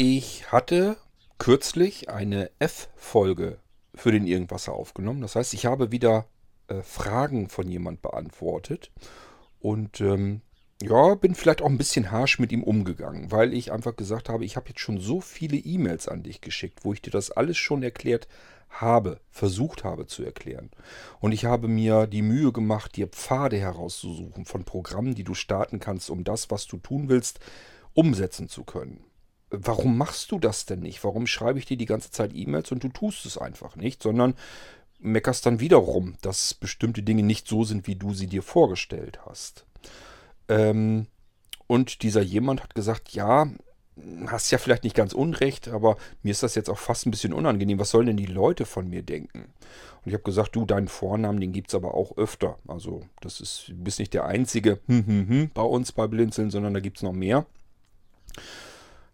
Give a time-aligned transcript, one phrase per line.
[0.00, 0.96] Ich hatte
[1.38, 3.58] kürzlich eine F-Folge
[3.96, 5.22] für den Irgendwasser aufgenommen.
[5.22, 6.26] Das heißt, ich habe wieder
[6.68, 8.92] äh, Fragen von jemand beantwortet
[9.58, 10.42] und ähm,
[10.80, 14.44] ja, bin vielleicht auch ein bisschen harsch mit ihm umgegangen, weil ich einfach gesagt habe,
[14.44, 17.56] ich habe jetzt schon so viele E-Mails an dich geschickt, wo ich dir das alles
[17.56, 18.28] schon erklärt
[18.68, 20.70] habe, versucht habe zu erklären.
[21.18, 25.80] Und ich habe mir die Mühe gemacht, dir Pfade herauszusuchen von Programmen, die du starten
[25.80, 27.40] kannst, um das, was du tun willst,
[27.94, 29.07] umsetzen zu können.
[29.50, 31.02] Warum machst du das denn nicht?
[31.04, 34.34] Warum schreibe ich dir die ganze Zeit E-Mails und du tust es einfach nicht, sondern
[34.98, 39.64] meckerst dann wiederum, dass bestimmte Dinge nicht so sind, wie du sie dir vorgestellt hast.
[40.48, 41.06] Ähm,
[41.66, 43.48] und dieser jemand hat gesagt, ja,
[44.26, 47.32] hast ja vielleicht nicht ganz unrecht, aber mir ist das jetzt auch fast ein bisschen
[47.32, 47.78] unangenehm.
[47.78, 49.40] Was sollen denn die Leute von mir denken?
[49.40, 52.58] Und ich habe gesagt, du, deinen Vornamen, den gibt es aber auch öfter.
[52.66, 54.80] Also das ist, du bist nicht der Einzige
[55.54, 57.46] bei uns bei Blinzeln, sondern da gibt es noch mehr.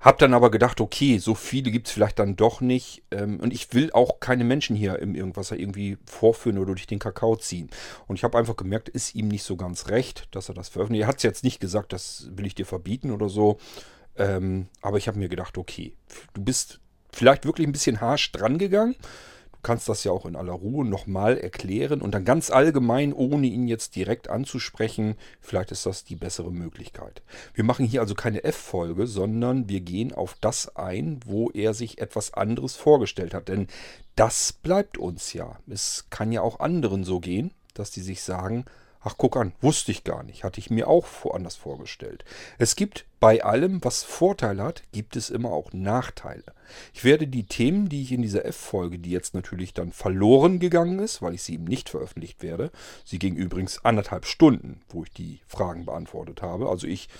[0.04, 3.02] Hab dann aber gedacht, okay, so viele gibt es vielleicht dann doch nicht.
[3.10, 6.98] Ähm, und ich will auch keine Menschen hier im Irgendwasser irgendwie vorführen oder durch den
[6.98, 7.70] Kakao ziehen.
[8.06, 11.04] Und ich habe einfach gemerkt, ist ihm nicht so ganz recht, dass er das veröffentlicht.
[11.04, 13.56] Er hat es jetzt nicht gesagt, das will ich dir verbieten oder so.
[14.16, 15.94] Ähm, aber ich habe mir gedacht, okay,
[16.34, 16.80] du bist
[17.10, 18.96] vielleicht wirklich ein bisschen harsch drangegangen
[19.64, 23.66] kannst das ja auch in aller Ruhe nochmal erklären und dann ganz allgemein, ohne ihn
[23.66, 25.16] jetzt direkt anzusprechen.
[25.40, 27.22] Vielleicht ist das die bessere Möglichkeit.
[27.54, 31.98] Wir machen hier also keine F-Folge, sondern wir gehen auf das ein, wo er sich
[31.98, 33.48] etwas anderes vorgestellt hat.
[33.48, 33.66] Denn
[34.14, 35.58] das bleibt uns ja.
[35.66, 38.64] Es kann ja auch anderen so gehen, dass die sich sagen,
[39.06, 40.44] Ach, guck an, wusste ich gar nicht.
[40.44, 42.24] Hatte ich mir auch anders vorgestellt.
[42.56, 46.44] Es gibt bei allem, was Vorteile hat, gibt es immer auch Nachteile.
[46.94, 51.00] Ich werde die Themen, die ich in dieser F-Folge, die jetzt natürlich dann verloren gegangen
[51.00, 52.70] ist, weil ich sie eben nicht veröffentlicht werde,
[53.04, 56.70] sie ging übrigens anderthalb Stunden, wo ich die Fragen beantwortet habe.
[56.70, 57.10] Also ich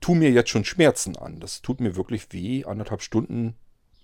[0.00, 1.40] tue mir jetzt schon Schmerzen an.
[1.40, 3.54] Das tut mir wirklich weh, anderthalb Stunden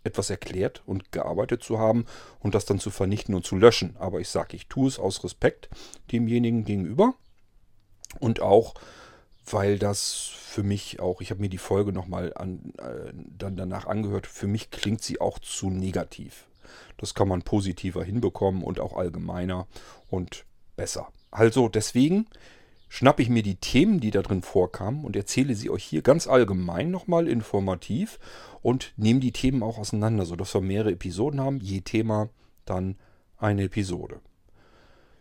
[0.05, 2.07] etwas erklärt und gearbeitet zu haben
[2.41, 3.97] und das dann zu vernichten und zu löschen.
[3.99, 5.69] Aber ich sage, ich tue es aus Respekt
[6.13, 7.15] demjenigen gegenüber
[8.21, 8.75] und auch,
[9.51, 13.87] weil das für mich auch, ich habe mir die Folge nochmal an, äh, dann danach
[13.87, 16.47] angehört, für mich klingt sie auch zu negativ.
[16.97, 19.67] Das kann man positiver hinbekommen und auch allgemeiner
[20.09, 20.45] und
[20.77, 21.09] besser.
[21.31, 22.27] Also deswegen
[22.89, 26.27] schnappe ich mir die Themen, die da drin vorkamen und erzähle sie euch hier ganz
[26.27, 28.19] allgemein nochmal informativ
[28.63, 32.31] und nehme die Themen auch auseinander, sodass wir mehrere Episoden haben, je Thema
[32.65, 32.97] dann
[33.37, 34.21] eine Episode.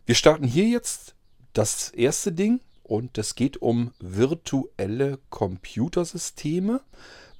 [0.05, 1.15] Wir starten hier jetzt
[1.53, 6.81] das erste Ding und es geht um virtuelle Computersysteme.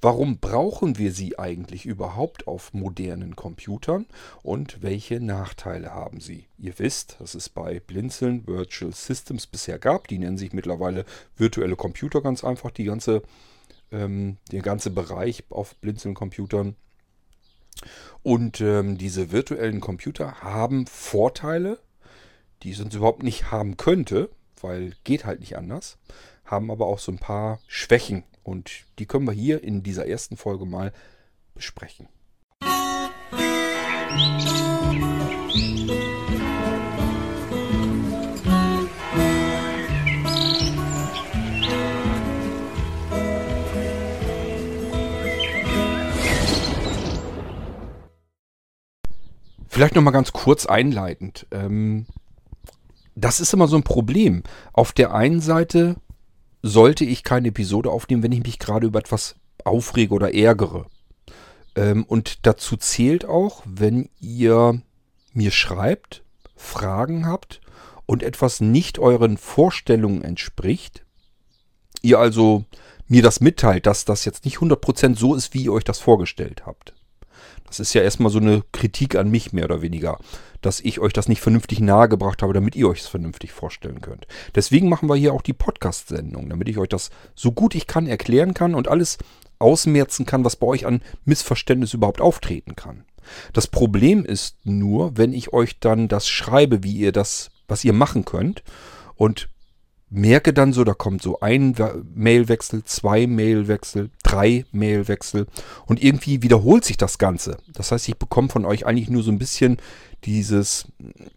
[0.00, 4.06] Warum brauchen wir sie eigentlich überhaupt auf modernen Computern
[4.44, 6.46] und welche Nachteile haben sie?
[6.56, 10.06] Ihr wisst, dass es bei Blinzeln Virtual Systems bisher gab.
[10.06, 11.04] Die nennen sich mittlerweile
[11.36, 13.22] virtuelle Computer ganz einfach, die ganze,
[13.90, 16.76] ähm, der ganze Bereich auf Blinzeln-Computern.
[18.22, 21.80] Und ähm, diese virtuellen Computer haben Vorteile,
[22.62, 24.30] die es uns überhaupt nicht haben könnte,
[24.60, 25.98] weil geht halt nicht anders,
[26.44, 30.38] haben aber auch so ein paar Schwächen und die können wir hier in dieser ersten
[30.38, 30.92] Folge mal
[31.54, 32.08] besprechen.
[49.68, 51.46] Vielleicht noch mal ganz kurz einleitend.
[51.52, 52.06] Ähm,
[53.14, 54.42] das ist immer so ein Problem.
[54.72, 55.96] Auf der einen Seite
[56.62, 60.86] sollte ich keine Episode aufnehmen, wenn ich mich gerade über etwas aufrege oder ärgere.
[61.76, 64.80] Ähm, und dazu zählt auch, wenn ihr
[65.32, 66.24] mir schreibt,
[66.56, 67.60] Fragen habt
[68.06, 71.04] und etwas nicht euren Vorstellungen entspricht,
[72.02, 72.64] ihr also
[73.06, 76.66] mir das mitteilt, dass das jetzt nicht 100% so ist, wie ihr euch das vorgestellt
[76.66, 76.94] habt.
[77.68, 80.18] Das ist ja erstmal so eine Kritik an mich mehr oder weniger
[80.60, 84.26] dass ich euch das nicht vernünftig nahegebracht habe, damit ihr euch es vernünftig vorstellen könnt.
[84.54, 88.06] Deswegen machen wir hier auch die Podcast-Sendung, damit ich euch das so gut ich kann
[88.06, 89.18] erklären kann und alles
[89.58, 93.04] ausmerzen kann, was bei euch an Missverständnis überhaupt auftreten kann.
[93.52, 97.92] Das Problem ist nur, wenn ich euch dann das schreibe, wie ihr das, was ihr
[97.92, 98.62] machen könnt
[99.16, 99.48] und
[100.10, 101.74] merke dann so, da kommt so ein
[102.14, 105.46] Mailwechsel, zwei Mailwechsel, drei Mailwechsel
[105.86, 107.58] und irgendwie wiederholt sich das Ganze.
[107.72, 109.78] Das heißt, ich bekomme von euch eigentlich nur so ein bisschen
[110.24, 110.86] dieses,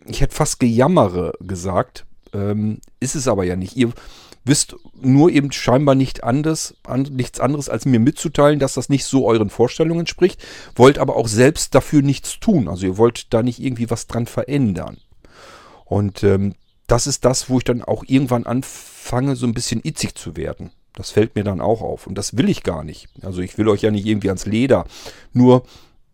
[0.06, 3.76] ich hätte fast Gejammere gesagt, ähm, ist es aber ja nicht.
[3.76, 3.92] Ihr
[4.44, 9.06] wisst nur eben scheinbar nicht anders, an, nichts anderes, als mir mitzuteilen, dass das nicht
[9.06, 10.44] so euren Vorstellungen entspricht,
[10.76, 12.68] wollt aber auch selbst dafür nichts tun.
[12.68, 14.98] Also ihr wollt da nicht irgendwie was dran verändern.
[15.86, 16.56] Und ähm,
[16.92, 20.72] das ist das, wo ich dann auch irgendwann anfange, so ein bisschen itzig zu werden.
[20.94, 22.06] Das fällt mir dann auch auf.
[22.06, 23.08] Und das will ich gar nicht.
[23.22, 24.86] Also ich will euch ja nicht irgendwie ans Leder.
[25.32, 25.64] Nur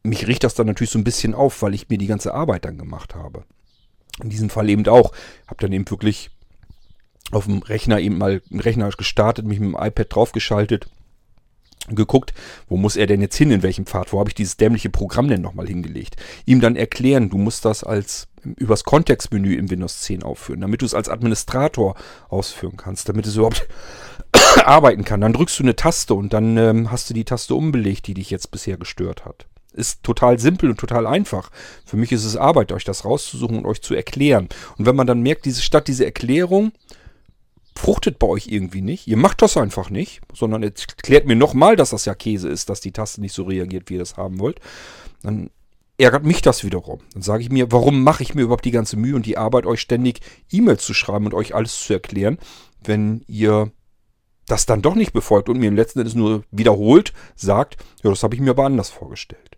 [0.03, 2.65] mich riecht das dann natürlich so ein bisschen auf, weil ich mir die ganze Arbeit
[2.65, 3.43] dann gemacht habe.
[4.21, 5.13] In diesem Fall eben auch.
[5.47, 6.29] Hab dann eben wirklich
[7.31, 10.87] auf dem Rechner eben mal einen Rechner gestartet, mich mit dem iPad draufgeschaltet,
[11.87, 12.33] geguckt,
[12.67, 15.27] wo muss er denn jetzt hin, in welchem Pfad, wo habe ich dieses dämliche Programm
[15.27, 16.15] denn nochmal hingelegt.
[16.45, 20.85] Ihm dann erklären, du musst das als übers Kontextmenü im Windows 10 aufführen, damit du
[20.85, 21.95] es als Administrator
[22.29, 23.67] ausführen kannst, damit es überhaupt
[24.65, 25.21] arbeiten kann.
[25.21, 28.29] Dann drückst du eine Taste und dann ähm, hast du die Taste umbelegt, die dich
[28.29, 29.47] jetzt bisher gestört hat.
[29.73, 31.51] Ist total simpel und total einfach.
[31.85, 34.49] Für mich ist es Arbeit, euch das rauszusuchen und euch zu erklären.
[34.77, 36.71] Und wenn man dann merkt, diese statt diese Erklärung
[37.77, 39.07] fruchtet bei euch irgendwie nicht.
[39.07, 42.81] Ihr macht das einfach nicht, sondern erklärt mir nochmal, dass das ja Käse ist, dass
[42.81, 44.59] die Taste nicht so reagiert, wie ihr das haben wollt.
[45.23, 45.49] Dann
[45.97, 46.99] ärgert mich das wiederum.
[47.13, 49.65] Dann sage ich mir, warum mache ich mir überhaupt die ganze Mühe und die Arbeit,
[49.65, 50.21] euch ständig
[50.51, 52.37] E-Mails zu schreiben und euch alles zu erklären,
[52.83, 53.71] wenn ihr
[54.45, 58.23] das dann doch nicht befolgt und mir im letzten Endes nur wiederholt sagt, ja, das
[58.23, 59.57] habe ich mir aber anders vorgestellt.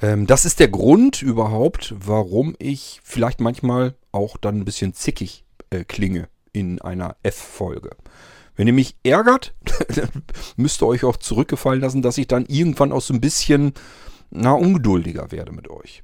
[0.00, 5.44] Ähm, das ist der Grund überhaupt, warum ich vielleicht manchmal auch dann ein bisschen zickig
[5.84, 7.90] klinge in einer F-Folge.
[8.54, 9.54] Wenn ihr mich ärgert,
[10.56, 13.72] müsst ihr euch auch zurückgefallen lassen, dass ich dann irgendwann auch so ein bisschen,
[14.30, 16.02] na, ungeduldiger werde mit euch.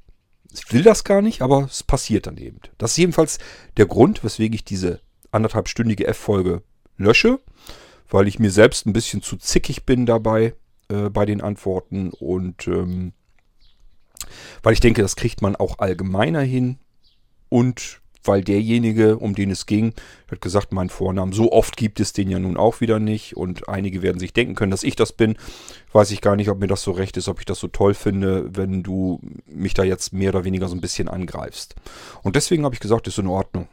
[0.53, 2.61] Ich will das gar nicht, aber es passiert dann eben.
[2.79, 3.38] Das ist jedenfalls
[3.76, 5.00] der Grund, weswegen ich diese
[5.31, 6.62] anderthalbstündige F-Folge
[6.97, 7.38] lösche,
[8.09, 10.55] weil ich mir selbst ein bisschen zu zickig bin dabei
[10.88, 13.12] äh, bei den Antworten und ähm,
[14.62, 16.79] weil ich denke, das kriegt man auch allgemeiner hin
[17.50, 19.94] und weil derjenige, um den es ging,
[20.31, 23.69] hat gesagt, mein Vornamen, so oft gibt es den ja nun auch wieder nicht und
[23.69, 25.37] einige werden sich denken können, dass ich das bin.
[25.93, 27.94] Weiß ich gar nicht, ob mir das so recht ist, ob ich das so toll
[27.94, 31.75] finde, wenn du mich da jetzt mehr oder weniger so ein bisschen angreifst.
[32.23, 33.69] Und deswegen habe ich gesagt, ist in Ordnung.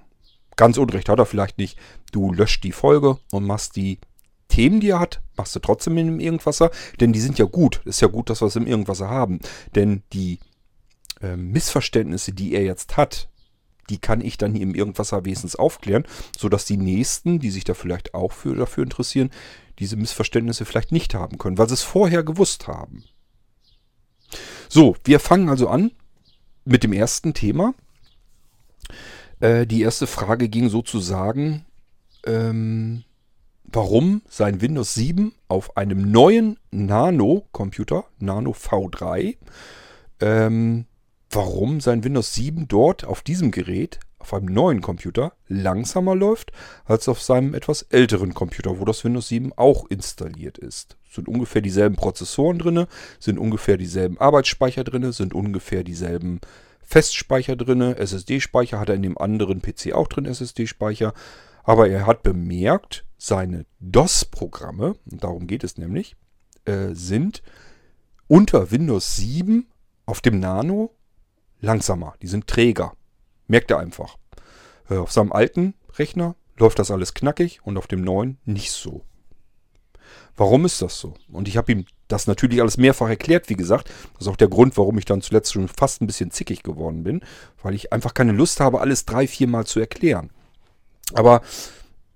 [0.55, 1.77] Ganz unrecht hat er vielleicht nicht.
[2.11, 3.99] Du löscht die Folge und machst die
[4.47, 7.81] Themen, die er hat, machst du trotzdem in dem Irgendwasser, denn die sind ja gut.
[7.85, 9.39] Ist ja gut, dass wir es im Irgendwasser haben.
[9.73, 10.39] Denn die
[11.21, 13.27] äh, Missverständnisse, die er jetzt hat,
[13.89, 16.05] die kann ich dann hier im Irgendwasser wesens aufklären,
[16.37, 19.29] sodass die Nächsten, die sich da vielleicht auch für, dafür interessieren,
[19.79, 23.03] diese Missverständnisse vielleicht nicht haben können, weil sie es vorher gewusst haben.
[24.69, 25.91] So, wir fangen also an
[26.63, 27.73] mit dem ersten Thema.
[29.39, 31.65] Äh, die erste Frage ging sozusagen,
[32.25, 33.03] ähm,
[33.63, 39.37] warum sein Windows 7 auf einem neuen Nano-Computer, Nano V3,
[40.21, 40.85] ähm,
[41.29, 46.51] warum sein Windows 7 dort auf diesem Gerät, auf einem neuen Computer, langsamer läuft
[46.85, 50.97] als auf seinem etwas älteren Computer, wo das Windows 7 auch installiert ist.
[51.09, 52.87] Sind ungefähr dieselben Prozessoren drin,
[53.19, 56.41] sind ungefähr dieselben Arbeitsspeicher drin, sind ungefähr dieselben
[56.81, 61.13] Festspeicher drin, SSD-Speicher hat er in dem anderen PC auch drin, SSD-Speicher.
[61.63, 66.15] Aber er hat bemerkt, seine DOS-Programme, darum geht es nämlich,
[66.65, 67.41] äh, sind
[68.27, 69.67] unter Windows 7
[70.05, 70.91] auf dem Nano
[71.61, 72.93] langsamer, die sind träger.
[73.47, 74.17] Merkt er einfach.
[74.89, 79.03] Äh, auf seinem alten Rechner läuft das alles knackig und auf dem neuen nicht so.
[80.37, 81.13] Warum ist das so?
[81.31, 83.89] Und ich habe ihm das natürlich alles mehrfach erklärt, wie gesagt.
[84.13, 87.03] Das ist auch der Grund, warum ich dann zuletzt schon fast ein bisschen zickig geworden
[87.03, 87.21] bin,
[87.63, 90.29] weil ich einfach keine Lust habe, alles drei, vier Mal zu erklären.
[91.13, 91.41] Aber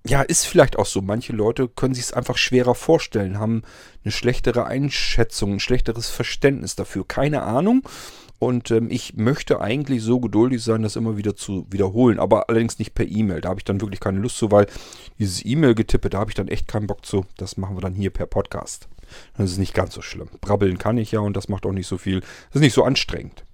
[0.06, 1.02] ja, ist vielleicht auch so.
[1.02, 3.62] Manche Leute können sich es einfach schwerer vorstellen, haben
[4.04, 7.06] eine schlechtere Einschätzung, ein schlechteres Verständnis dafür.
[7.06, 7.82] Keine Ahnung.
[8.40, 12.78] Und ähm, ich möchte eigentlich so geduldig sein, das immer wieder zu wiederholen, aber allerdings
[12.78, 13.42] nicht per E-Mail.
[13.42, 14.66] Da habe ich dann wirklich keine Lust zu, weil
[15.18, 17.26] dieses E-Mail-Getippe, da habe ich dann echt keinen Bock zu.
[17.36, 18.88] Das machen wir dann hier per Podcast.
[19.36, 20.30] Das ist nicht ganz so schlimm.
[20.40, 22.20] Brabbeln kann ich ja und das macht auch nicht so viel.
[22.20, 23.44] Das ist nicht so anstrengend.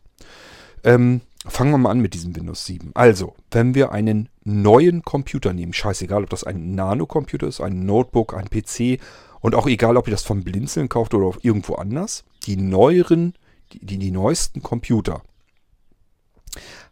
[0.84, 2.92] Ähm, fangen wir mal an mit diesem Windows 7.
[2.94, 8.34] Also, wenn wir einen neuen Computer nehmen, scheißegal, ob das ein Nano-Computer ist, ein Notebook,
[8.34, 9.00] ein PC
[9.40, 13.34] und auch egal, ob ihr das vom Blinzeln kauft oder irgendwo anders, die neueren
[13.72, 15.22] die, die neuesten Computer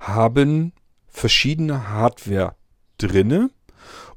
[0.00, 0.72] haben
[1.08, 2.54] verschiedene Hardware
[2.98, 3.50] drinne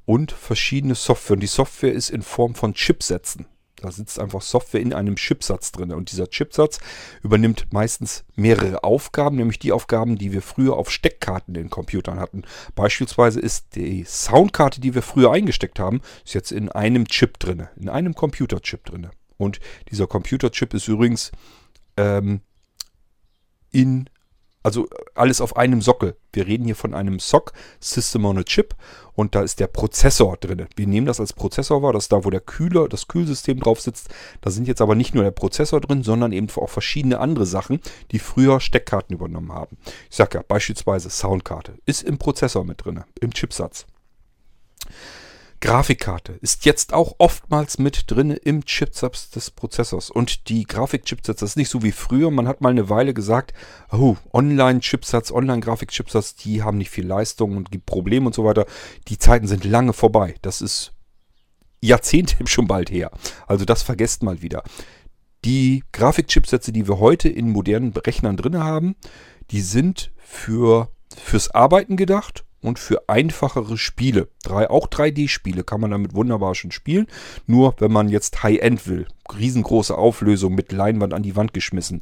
[0.06, 1.36] und verschiedene Software.
[1.36, 3.46] Und die Software ist in Form von Chipsätzen.
[3.78, 5.92] Da sitzt einfach Software in einem Chipsatz drin.
[5.92, 6.80] Und dieser Chipsatz
[7.22, 12.44] übernimmt meistens mehrere Aufgaben, nämlich die Aufgaben, die wir früher auf Steckkarten in Computern hatten.
[12.74, 17.68] Beispielsweise ist die Soundkarte, die wir früher eingesteckt haben, ist jetzt in einem Chip drin,
[17.76, 19.10] in einem Computerchip drin.
[19.38, 19.60] Und
[19.92, 21.32] dieser Computerchip ist übrigens
[21.98, 22.42] ähm,
[23.72, 24.10] in,
[24.64, 26.16] also alles auf einem Sockel.
[26.34, 28.76] Wir reden hier von einem SOC, System on a Chip,
[29.14, 30.68] und da ist der Prozessor drin.
[30.76, 33.82] Wir nehmen das als Prozessor wahr, das ist da, wo der Kühler, das Kühlsystem drauf
[33.82, 34.10] sitzt.
[34.42, 37.80] Da sind jetzt aber nicht nur der Prozessor drin, sondern eben auch verschiedene andere Sachen,
[38.12, 39.78] die früher Steckkarten übernommen haben.
[40.10, 43.86] Ich sage ja, beispielsweise Soundkarte ist im Prozessor mit drin, im Chipsatz.
[45.60, 50.12] Grafikkarte ist jetzt auch oftmals mit drin im Chipsatz des Prozessors.
[50.12, 52.30] Und die Grafikchipsatz, das ist nicht so wie früher.
[52.30, 53.54] Man hat mal eine Weile gesagt,
[53.92, 58.66] oh, Online-Chipsatz, Online-Grafikchipsatz, die haben nicht viel Leistung und gibt Probleme und so weiter.
[59.08, 60.36] Die Zeiten sind lange vorbei.
[60.42, 60.94] Das ist
[61.82, 63.12] Jahrzehnte schon bald her.
[63.48, 64.64] Also das vergesst mal wieder.
[65.44, 68.96] Die Grafikchipsätze, die wir heute in modernen Rechnern drin haben,
[69.52, 74.30] die sind für, fürs Arbeiten gedacht und für einfachere Spiele.
[74.44, 77.08] Drei, auch 3D-Spiele kann man damit wunderbar schon spielen.
[77.46, 82.02] Nur wenn man jetzt High-End will, riesengroße Auflösung mit Leinwand an die Wand geschmissen,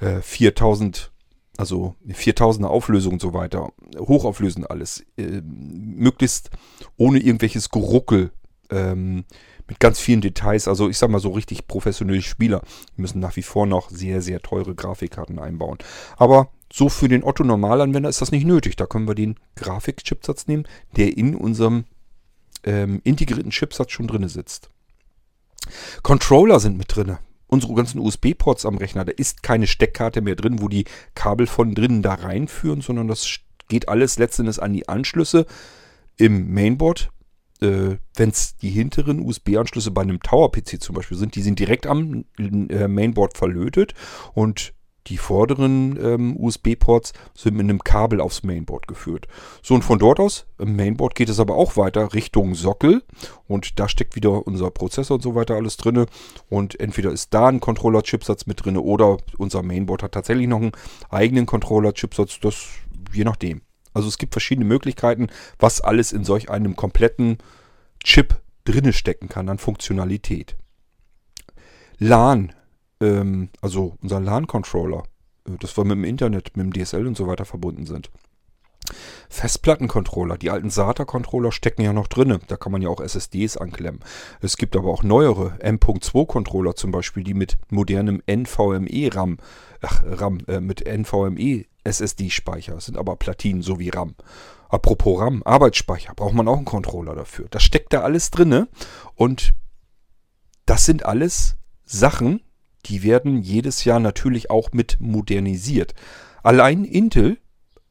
[0.00, 1.12] äh, 4000
[1.58, 6.50] also 4000er Auflösung und so weiter, hochauflösend alles, äh, möglichst
[6.98, 8.30] ohne irgendwelches Geruckel,
[8.70, 9.24] ähm,
[9.68, 12.62] mit ganz vielen Details, also ich sag mal so richtig professionelle Spieler,
[12.96, 15.78] müssen nach wie vor noch sehr, sehr teure Grafikkarten einbauen.
[16.16, 18.76] Aber so für den Otto-Normalanwender ist das nicht nötig.
[18.76, 20.64] Da können wir den Grafikchipsatz nehmen,
[20.96, 21.84] der in unserem
[22.64, 24.70] ähm, integrierten Chipsatz schon drin sitzt.
[26.02, 27.18] Controller sind mit drin.
[27.48, 31.74] Unsere ganzen USB-Ports am Rechner, da ist keine Steckkarte mehr drin, wo die Kabel von
[31.74, 35.46] drinnen da reinführen, sondern das geht alles letztendlich an die Anschlüsse
[36.16, 37.10] im Mainboard.
[37.60, 41.86] Äh, Wenn es die hinteren USB-Anschlüsse bei einem Tower-PC zum Beispiel sind, die sind direkt
[41.86, 43.94] am äh, Mainboard verlötet
[44.34, 44.74] und
[45.06, 49.26] die vorderen ähm, USB-Ports sind mit einem Kabel aufs Mainboard geführt.
[49.62, 53.02] So und von dort aus, im Mainboard geht es aber auch weiter Richtung Sockel
[53.46, 56.06] und da steckt wieder unser Prozessor und so weiter alles drin
[56.48, 60.72] und entweder ist da ein Controller-Chipsatz mit drin oder unser Mainboard hat tatsächlich noch einen
[61.10, 62.66] eigenen Controller-Chipsatz, das
[63.12, 63.62] je nachdem.
[63.94, 67.38] Also es gibt verschiedene Möglichkeiten, was alles in solch einem kompletten
[68.04, 70.56] Chip drinne stecken kann an Funktionalität.
[71.98, 72.52] LAN
[73.00, 75.04] ähm, also unser LAN-Controller,
[75.48, 78.10] äh, das wir mit dem Internet, mit dem DSL und so weiter verbunden sind.
[79.28, 82.38] Festplattencontroller, die alten SATA-Controller stecken ja noch drin.
[82.46, 84.00] Da kann man ja auch SSDs anklemmen.
[84.40, 89.38] Es gibt aber auch neuere M.2-Controller zum Beispiel, die mit modernem NVMe-RAM,
[89.82, 94.14] ach, RAM, äh, mit NVMe SSD-Speicher, sind aber Platinen so wie RAM.
[94.68, 97.46] Apropos RAM, Arbeitsspeicher, braucht man auch einen Controller dafür.
[97.50, 98.66] Das steckt da alles drin
[99.14, 99.54] und
[100.64, 102.40] das sind alles Sachen,
[102.86, 105.94] die werden jedes Jahr natürlich auch mit modernisiert.
[106.42, 107.38] Allein Intel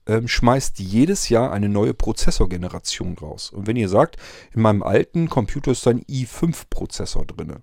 [0.07, 3.51] ähm, schmeißt jedes Jahr eine neue Prozessorgeneration raus.
[3.51, 4.17] Und wenn ihr sagt,
[4.53, 7.57] in meinem alten Computer ist ein i5-Prozessor drin.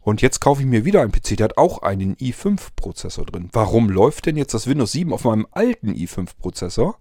[0.00, 3.50] Und jetzt kaufe ich mir wieder einen PC, der hat auch einen i5-Prozessor drin.
[3.52, 6.94] Warum läuft denn jetzt das Windows 7 auf meinem alten i5-Prozessor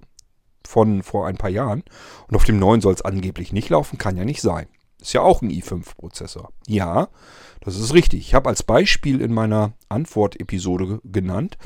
[0.68, 1.84] von vor ein paar Jahren
[2.28, 3.98] und auf dem neuen soll es angeblich nicht laufen?
[3.98, 4.68] Kann ja nicht sein.
[5.00, 6.52] Ist ja auch ein i5-Prozessor.
[6.68, 7.10] Ja,
[7.62, 8.22] das ist richtig.
[8.22, 11.58] Ich habe als Beispiel in meiner Antwort-Episode genannt,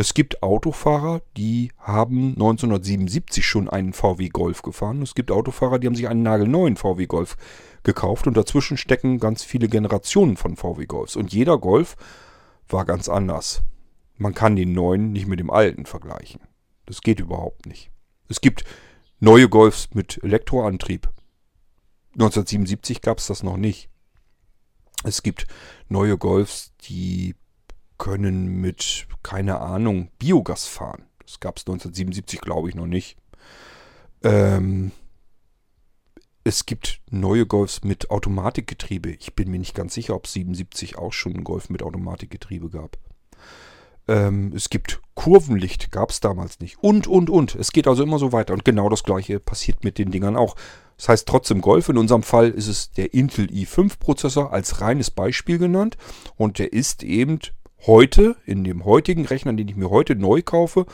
[0.00, 5.02] es gibt Autofahrer, die haben 1977 schon einen VW Golf gefahren.
[5.02, 7.36] Es gibt Autofahrer, die haben sich einen nagelneuen VW Golf
[7.82, 11.16] gekauft und dazwischen stecken ganz viele Generationen von VW Golfs.
[11.16, 11.96] Und jeder Golf
[12.68, 13.62] war ganz anders.
[14.16, 16.42] Man kann den neuen nicht mit dem alten vergleichen.
[16.86, 17.90] Das geht überhaupt nicht.
[18.28, 18.62] Es gibt
[19.18, 21.08] neue Golfs mit Elektroantrieb.
[22.18, 23.88] 1977 gab es das noch nicht.
[25.04, 25.46] Es gibt
[25.88, 27.36] neue Golfs, die
[27.96, 31.04] können mit, keine Ahnung, Biogas fahren.
[31.24, 33.16] Das gab es 1977, glaube ich, noch nicht.
[34.24, 34.90] Ähm,
[36.42, 39.10] es gibt neue Golfs mit Automatikgetriebe.
[39.10, 42.70] Ich bin mir nicht ganz sicher, ob es 77 auch schon einen Golf mit Automatikgetriebe
[42.70, 42.96] gab.
[44.08, 46.82] Ähm, es gibt Kurvenlicht, gab es damals nicht.
[46.82, 47.54] Und, und, und.
[47.54, 48.54] Es geht also immer so weiter.
[48.54, 50.56] Und genau das gleiche passiert mit den Dingern auch.
[50.98, 51.88] Das heißt trotzdem Golf.
[51.88, 55.96] In unserem Fall ist es der Intel i5 Prozessor als reines Beispiel genannt.
[56.36, 57.38] Und der ist eben
[57.86, 60.86] heute, in dem heutigen Rechner, den ich mir heute neu kaufe,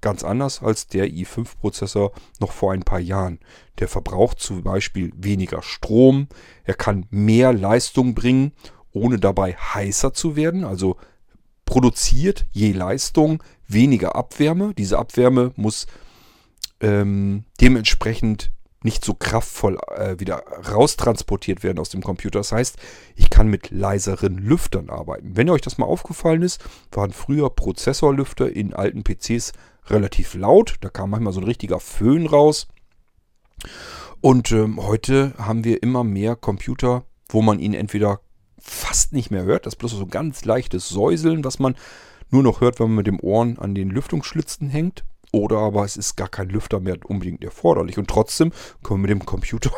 [0.00, 3.38] ganz anders als der i5 Prozessor noch vor ein paar Jahren.
[3.78, 6.26] Der verbraucht zum Beispiel weniger Strom.
[6.64, 8.52] Er kann mehr Leistung bringen,
[8.90, 10.64] ohne dabei heißer zu werden.
[10.64, 10.96] Also
[11.66, 14.74] produziert je Leistung weniger Abwärme.
[14.74, 15.86] Diese Abwärme muss
[16.80, 18.50] ähm, dementsprechend
[18.84, 22.40] nicht so kraftvoll äh, wieder raustransportiert werden aus dem Computer.
[22.40, 22.76] Das heißt,
[23.16, 25.36] ich kann mit leiseren Lüftern arbeiten.
[25.36, 29.52] Wenn euch das mal aufgefallen ist, waren früher Prozessorlüfter in alten PCs
[29.86, 30.76] relativ laut.
[30.80, 32.68] Da kam manchmal so ein richtiger Föhn raus.
[34.20, 38.20] Und ähm, heute haben wir immer mehr Computer, wo man ihn entweder
[38.58, 39.66] fast nicht mehr hört.
[39.66, 41.74] Das ist bloß so ein ganz leichtes Säuseln, was man
[42.30, 45.04] nur noch hört, wenn man mit dem Ohren an den Lüftungsschlitzen hängt.
[45.32, 47.98] Oder aber es ist gar kein Lüfter mehr unbedingt erforderlich.
[47.98, 49.72] Und trotzdem können wir mit dem Computer,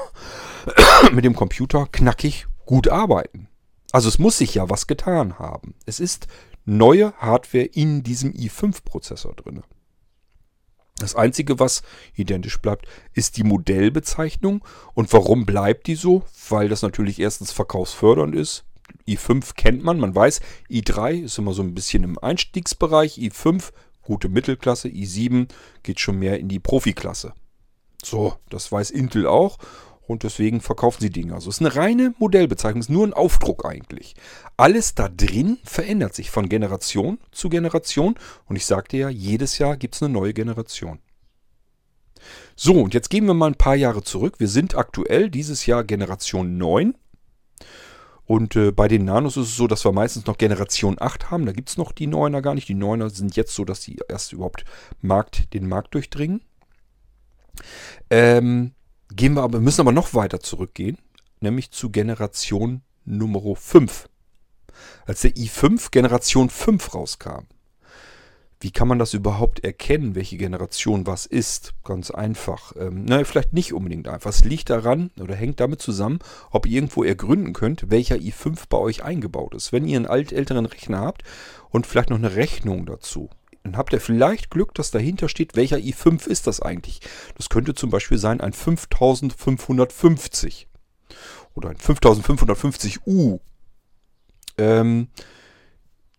[1.12, 3.48] mit dem Computer knackig gut arbeiten.
[3.92, 5.74] Also es muss sich ja was getan haben.
[5.86, 6.26] Es ist
[6.64, 9.62] neue Hardware in diesem i5-Prozessor drin.
[10.98, 11.82] Das Einzige, was
[12.14, 14.64] identisch bleibt, ist die Modellbezeichnung.
[14.94, 16.24] Und warum bleibt die so?
[16.48, 18.64] Weil das natürlich erstens verkaufsfördernd ist.
[19.08, 23.72] i5 kennt man, man weiß, i3 ist immer so ein bisschen im Einstiegsbereich, i5
[24.04, 25.48] gute Mittelklasse, i7
[25.82, 27.32] geht schon mehr in die Profiklasse.
[28.02, 29.58] So, das weiß Intel auch
[30.06, 31.34] und deswegen verkaufen sie Dinge.
[31.34, 34.14] Also es ist eine reine Modellbezeichnung, es ist nur ein Aufdruck eigentlich.
[34.56, 38.14] Alles da drin verändert sich von Generation zu Generation
[38.46, 40.98] und ich sagte ja, jedes Jahr gibt es eine neue Generation.
[42.56, 44.36] So, und jetzt gehen wir mal ein paar Jahre zurück.
[44.38, 46.94] Wir sind aktuell dieses Jahr Generation 9.
[48.26, 51.46] Und äh, bei den Nanos ist es so, dass wir meistens noch Generation 8 haben.
[51.46, 52.68] Da gibt es noch die 9er gar nicht.
[52.68, 54.64] Die 9er sind jetzt so, dass sie erst überhaupt
[55.02, 56.40] Markt, den Markt durchdringen.
[58.10, 58.72] Ähm,
[59.14, 60.98] Gehen wir aber, müssen aber noch weiter zurückgehen,
[61.40, 64.08] nämlich zu Generation Nummer 5.
[65.06, 67.44] Als der i5 Generation 5 rauskam.
[68.60, 71.74] Wie kann man das überhaupt erkennen, welche Generation was ist?
[71.84, 72.72] Ganz einfach.
[72.78, 74.30] Ähm, naja, vielleicht nicht unbedingt einfach.
[74.30, 76.20] Es liegt daran oder hängt damit zusammen,
[76.50, 79.72] ob ihr irgendwo ergründen könnt, welcher i5 bei euch eingebaut ist.
[79.72, 81.24] Wenn ihr einen alt älteren Rechner habt
[81.70, 83.28] und vielleicht noch eine Rechnung dazu,
[83.64, 87.00] dann habt ihr vielleicht Glück, dass dahinter steht, welcher i5 ist das eigentlich.
[87.36, 90.68] Das könnte zum Beispiel sein ein 5550
[91.54, 93.40] oder ein 5550U.
[94.58, 95.08] Ähm,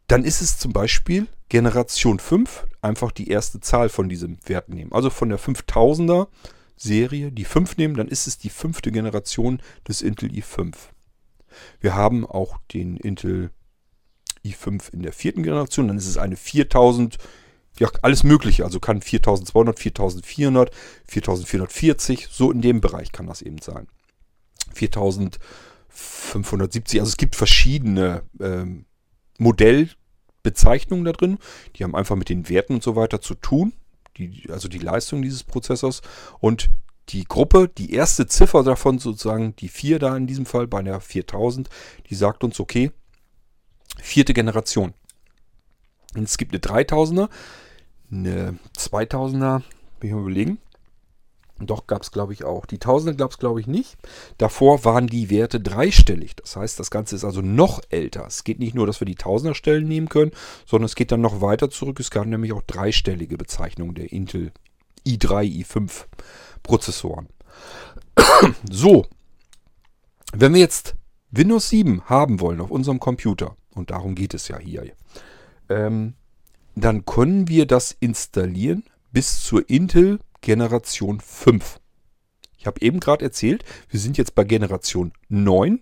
[0.07, 4.91] dann ist es zum Beispiel Generation 5, einfach die erste Zahl von diesem Wert nehmen.
[4.91, 6.27] Also von der 5000er
[6.77, 10.73] Serie die 5 nehmen, dann ist es die fünfte Generation des Intel i5.
[11.79, 13.51] Wir haben auch den Intel
[14.43, 15.87] i5 in der vierten Generation.
[15.87, 17.17] Dann ist es eine 4000,
[17.79, 18.65] ja, alles Mögliche.
[18.65, 20.71] Also kann 4200, 4400,
[21.05, 23.87] 4440, so in dem Bereich kann das eben sein.
[24.73, 28.85] 4570, also es gibt verschiedene ähm,
[29.37, 31.37] Modellbezeichnungen da drin.
[31.75, 33.73] Die haben einfach mit den Werten und so weiter zu tun.
[34.17, 36.01] Die, also die Leistung dieses Prozessors.
[36.39, 36.69] Und
[37.09, 40.99] die Gruppe, die erste Ziffer davon sozusagen, die 4 da in diesem Fall bei der
[40.99, 41.69] 4000,
[42.09, 42.91] die sagt uns, okay,
[44.01, 44.93] vierte Generation.
[46.15, 47.29] Und es gibt eine 3000er,
[48.11, 49.61] eine 2000er,
[49.99, 50.57] will ich mal überlegen.
[51.59, 52.65] Doch, gab es glaube ich auch.
[52.65, 53.95] Die Tausender gab es glaube ich nicht.
[54.37, 56.35] Davor waren die Werte dreistellig.
[56.35, 58.25] Das heißt, das Ganze ist also noch älter.
[58.27, 60.31] Es geht nicht nur, dass wir die Tausenderstellen nehmen können,
[60.65, 61.99] sondern es geht dann noch weiter zurück.
[61.99, 64.51] Es gab nämlich auch dreistellige Bezeichnungen der Intel
[65.07, 66.05] i3, i5
[66.61, 67.27] Prozessoren.
[68.69, 69.05] so,
[70.33, 70.95] wenn wir jetzt
[71.31, 74.91] Windows 7 haben wollen auf unserem Computer, und darum geht es ja hier,
[75.69, 76.15] ähm,
[76.75, 81.79] dann können wir das installieren bis zur Intel Generation 5.
[82.55, 85.81] Ich habe eben gerade erzählt, wir sind jetzt bei Generation 9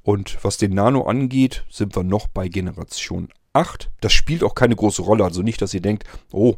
[0.00, 3.90] und was den Nano angeht, sind wir noch bei Generation 8.
[4.00, 6.54] Das spielt auch keine große Rolle, also nicht, dass ihr denkt, oh,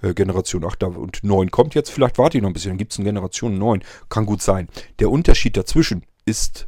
[0.00, 2.92] äh, Generation 8 und 9 kommt jetzt, vielleicht warte ich noch ein bisschen, dann gibt
[2.92, 3.84] es eine Generation 9.
[4.08, 4.66] Kann gut sein.
[4.98, 6.66] Der Unterschied dazwischen ist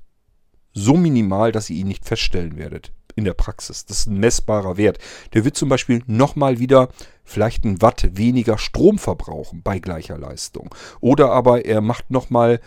[0.75, 3.85] so minimal, dass ihr ihn nicht feststellen werdet in der Praxis.
[3.85, 4.99] Das ist ein messbarer Wert.
[5.35, 6.89] Der wird zum Beispiel nochmal wieder
[7.25, 10.75] vielleicht ein Watt weniger Strom verbrauchen bei gleicher Leistung.
[11.01, 12.61] Oder aber er macht nochmal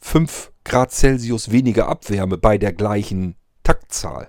[0.00, 4.28] 5 Grad Celsius weniger Abwärme bei der gleichen Taktzahl.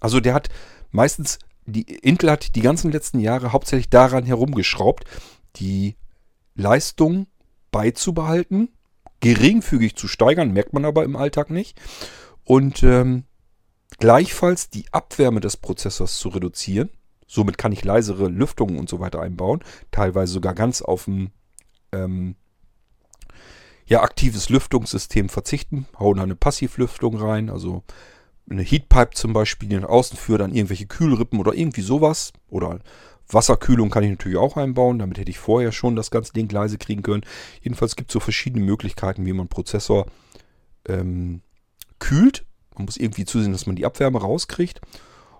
[0.00, 0.48] Also der hat
[0.90, 5.04] meistens, die Intel hat die ganzen letzten Jahre hauptsächlich daran herumgeschraubt,
[5.56, 5.96] die
[6.54, 7.26] Leistung
[7.70, 8.70] beizubehalten,
[9.20, 11.80] geringfügig zu steigern, merkt man aber im Alltag nicht.
[12.44, 13.24] Und ähm,
[13.98, 16.90] gleichfalls die Abwärme des Prozessors zu reduzieren.
[17.26, 19.60] Somit kann ich leisere Lüftungen und so weiter einbauen.
[19.90, 21.32] Teilweise sogar ganz auf ein
[21.92, 22.36] ähm,
[23.86, 25.86] ja, aktives Lüftungssystem verzichten.
[25.98, 27.82] Hauen eine Passivlüftung rein, also
[28.48, 32.32] eine Heatpipe zum Beispiel, die nach außen führt, dann irgendwelche Kühlrippen oder irgendwie sowas.
[32.48, 32.80] Oder
[33.28, 34.98] Wasserkühlung kann ich natürlich auch einbauen.
[34.98, 37.24] Damit hätte ich vorher schon das ganze Ding leise kriegen können.
[37.60, 40.06] Jedenfalls gibt es so verschiedene Möglichkeiten, wie man Prozessor
[40.88, 41.40] ähm,
[41.98, 42.44] kühlt
[42.76, 44.80] man muss irgendwie zusehen, dass man die Abwärme rauskriegt.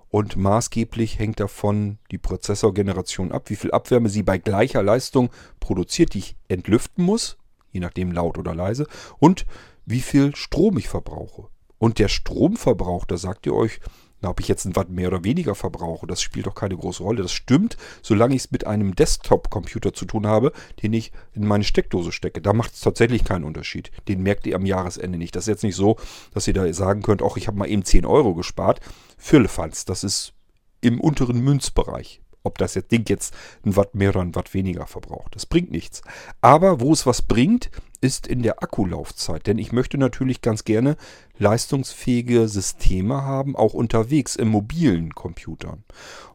[0.09, 6.15] Und maßgeblich hängt davon die Prozessorgeneration ab, wie viel Abwärme sie bei gleicher Leistung produziert,
[6.15, 7.39] die ich entlüften muss,
[7.73, 8.87] je nachdem laut oder leise,
[9.19, 9.47] und
[9.85, 11.49] wie viel Strom ich verbrauche.
[11.79, 13.81] Und der Stromverbrauch, da sagt ihr euch,
[14.21, 17.03] na, ob ich jetzt ein Watt mehr oder weniger verbrauche, das spielt doch keine große
[17.03, 17.23] Rolle.
[17.23, 20.53] Das stimmt, solange ich es mit einem Desktop-Computer zu tun habe,
[20.83, 22.41] den ich in meine Steckdose stecke.
[22.41, 23.91] Da macht es tatsächlich keinen Unterschied.
[24.09, 25.37] Den merkt ihr am Jahresende nicht.
[25.37, 25.97] Das ist jetzt nicht so,
[26.33, 28.81] dass ihr da sagen könnt, ach, ich habe mal eben 10 Euro gespart.
[29.19, 30.33] Firlefanz, das ist
[30.81, 35.35] im unteren Münzbereich ob das Ding jetzt ein Watt mehr oder ein Watt weniger verbraucht.
[35.35, 36.03] Das bringt nichts.
[36.41, 39.47] Aber wo es was bringt, ist in der Akkulaufzeit.
[39.47, 40.97] Denn ich möchte natürlich ganz gerne
[41.39, 45.85] leistungsfähige Systeme haben, auch unterwegs in mobilen Computern.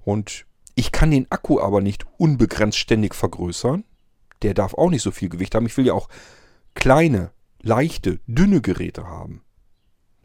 [0.03, 0.45] Und
[0.75, 3.83] ich kann den Akku aber nicht unbegrenzt ständig vergrößern.
[4.41, 5.65] der darf auch nicht so viel Gewicht haben.
[5.65, 6.09] Ich will ja auch
[6.73, 9.43] kleine, leichte, dünne Geräte haben.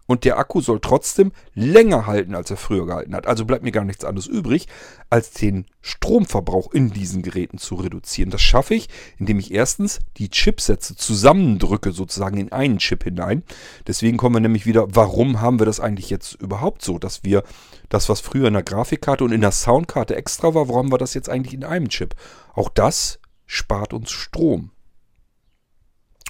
[0.07, 3.27] Und der Akku soll trotzdem länger halten, als er früher gehalten hat.
[3.27, 4.69] Also bleibt mir gar nichts anderes übrig,
[5.11, 8.31] als den Stromverbrauch in diesen Geräten zu reduzieren.
[8.31, 8.89] Das schaffe ich,
[9.19, 13.43] indem ich erstens die Chipsätze zusammendrücke, sozusagen in einen Chip hinein.
[13.87, 17.43] Deswegen kommen wir nämlich wieder, warum haben wir das eigentlich jetzt überhaupt so, dass wir
[17.89, 21.15] das, was früher in der Grafikkarte und in der Soundkarte extra war, warum wir das
[21.15, 22.15] jetzt eigentlich in einem Chip?
[22.55, 24.71] Auch das spart uns Strom.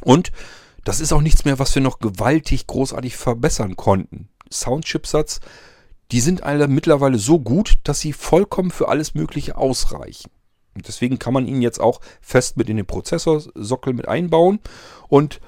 [0.02, 0.32] Und
[0.87, 4.29] das ist auch nichts mehr, was wir noch gewaltig großartig verbessern konnten.
[4.53, 5.40] Soundchipsatz,
[6.12, 10.31] die sind alle mittlerweile so gut, dass sie vollkommen für alles Mögliche ausreichen.
[10.77, 14.61] Und deswegen kann man ihn jetzt auch fest mit in den Prozessorsockel mit einbauen.
[15.09, 15.40] Und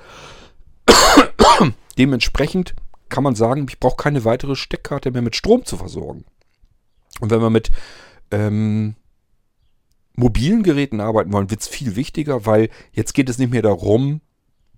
[1.98, 2.74] dementsprechend
[3.08, 6.24] kann man sagen, ich brauche keine weitere Steckkarte mehr mit Strom zu versorgen.
[7.20, 7.70] Und wenn wir mit
[8.32, 8.96] ähm,
[10.16, 14.20] mobilen Geräten arbeiten wollen, wird es viel wichtiger, weil jetzt geht es nicht mehr darum,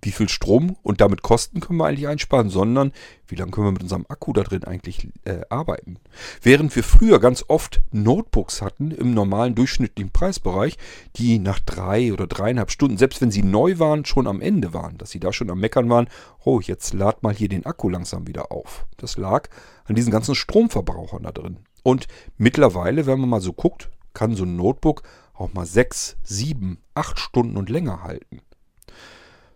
[0.01, 2.91] wie viel Strom und damit Kosten können wir eigentlich einsparen, sondern
[3.27, 5.97] wie lange können wir mit unserem Akku da drin eigentlich äh, arbeiten.
[6.41, 10.77] Während wir früher ganz oft Notebooks hatten im normalen durchschnittlichen Preisbereich,
[11.15, 14.97] die nach drei oder dreieinhalb Stunden, selbst wenn sie neu waren, schon am Ende waren,
[14.97, 16.07] dass sie da schon am Meckern waren,
[16.43, 18.85] oh, jetzt lad mal hier den Akku langsam wieder auf.
[18.97, 19.49] Das lag
[19.85, 21.57] an diesen ganzen Stromverbrauchern da drin.
[21.83, 26.79] Und mittlerweile, wenn man mal so guckt, kann so ein Notebook auch mal sechs, sieben,
[26.93, 28.41] acht Stunden und länger halten.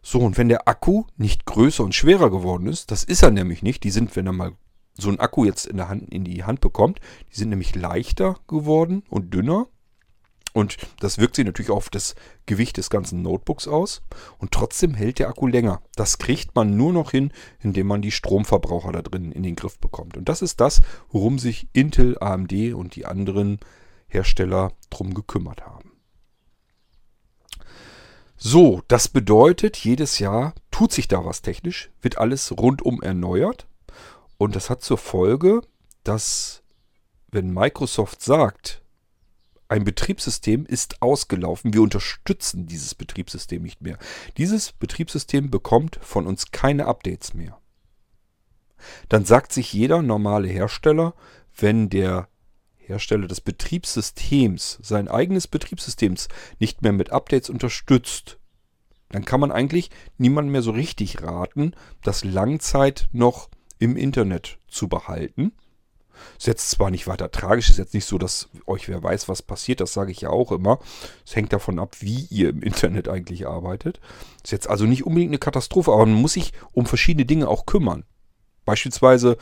[0.08, 3.64] So, und wenn der Akku nicht größer und schwerer geworden ist, das ist er nämlich
[3.64, 4.52] nicht, die sind, wenn er mal
[4.94, 7.00] so einen Akku jetzt in, der Hand, in die Hand bekommt,
[7.32, 9.66] die sind nämlich leichter geworden und dünner.
[10.54, 12.14] Und das wirkt sich natürlich auf das
[12.46, 14.04] Gewicht des ganzen Notebooks aus.
[14.38, 15.82] Und trotzdem hält der Akku länger.
[15.96, 19.80] Das kriegt man nur noch hin, indem man die Stromverbraucher da drin in den Griff
[19.80, 20.18] bekommt.
[20.18, 23.60] Und das ist das, worum sich Intel, AMD und die anderen
[24.08, 25.85] Hersteller drum gekümmert haben.
[28.38, 33.68] So, das bedeutet, jedes Jahr tut sich da was technisch, wird alles rundum erneuert.
[34.38, 35.62] Und das hat zur Folge,
[36.04, 36.62] dass
[37.32, 38.82] wenn Microsoft sagt,
[39.68, 43.98] ein Betriebssystem ist ausgelaufen, wir unterstützen dieses Betriebssystem nicht mehr.
[44.38, 47.60] Dieses Betriebssystem bekommt von uns keine Updates mehr.
[49.10, 51.16] Dann sagt sich jeder normale Hersteller,
[51.58, 52.28] wenn der
[52.88, 56.28] Hersteller des Betriebssystems sein eigenes Betriebssystems
[56.60, 58.38] nicht mehr mit Updates unterstützt,
[59.10, 64.88] dann kann man eigentlich niemandem mehr so richtig raten, das Langzeit noch im Internet zu
[64.88, 65.52] behalten.
[66.38, 69.42] Ist jetzt zwar nicht weiter tragisch, ist jetzt nicht so, dass euch wer weiß, was
[69.42, 70.80] passiert, das sage ich ja auch immer.
[71.26, 74.00] Es hängt davon ab, wie ihr im Internet eigentlich arbeitet.
[74.44, 77.66] Ist jetzt also nicht unbedingt eine Katastrophe, aber man muss sich um verschiedene Dinge auch
[77.66, 78.06] kümmern.
[78.64, 79.38] Beispielsweise,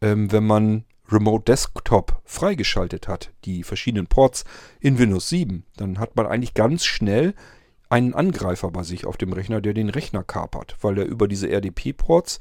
[0.00, 4.44] ähm, wenn man Remote Desktop freigeschaltet hat, die verschiedenen Ports
[4.80, 7.34] in Windows 7, dann hat man eigentlich ganz schnell
[7.88, 11.48] einen Angreifer bei sich auf dem Rechner, der den Rechner kapert, weil er über diese
[11.50, 12.38] RDP-Ports,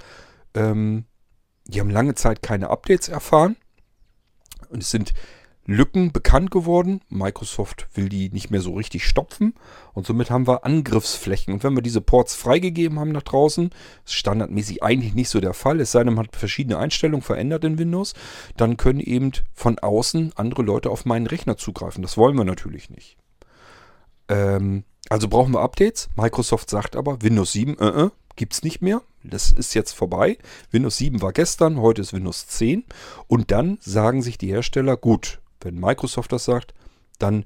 [0.53, 1.05] ähm,
[1.65, 3.55] die haben lange Zeit keine Updates erfahren
[4.69, 5.13] und es sind
[5.69, 7.01] Lücken bekannt geworden.
[7.09, 9.53] Microsoft will die nicht mehr so richtig stopfen
[9.93, 11.53] und somit haben wir Angriffsflächen.
[11.53, 13.69] Und wenn wir diese Ports freigegeben haben nach draußen,
[14.03, 17.63] ist standardmäßig eigentlich nicht so der Fall, es sei denn, man hat verschiedene Einstellungen verändert
[17.63, 18.13] in Windows,
[18.57, 22.01] dann können eben von außen andere Leute auf meinen Rechner zugreifen.
[22.01, 23.17] Das wollen wir natürlich nicht.
[24.27, 26.09] Ähm, also brauchen wir Updates.
[26.15, 29.01] Microsoft sagt aber, Windows 7 äh, äh, gibt es nicht mehr.
[29.23, 30.37] Das ist jetzt vorbei.
[30.71, 32.85] Windows 7 war gestern, heute ist Windows 10.
[33.27, 36.73] Und dann sagen sich die Hersteller, gut, wenn Microsoft das sagt,
[37.17, 37.45] dann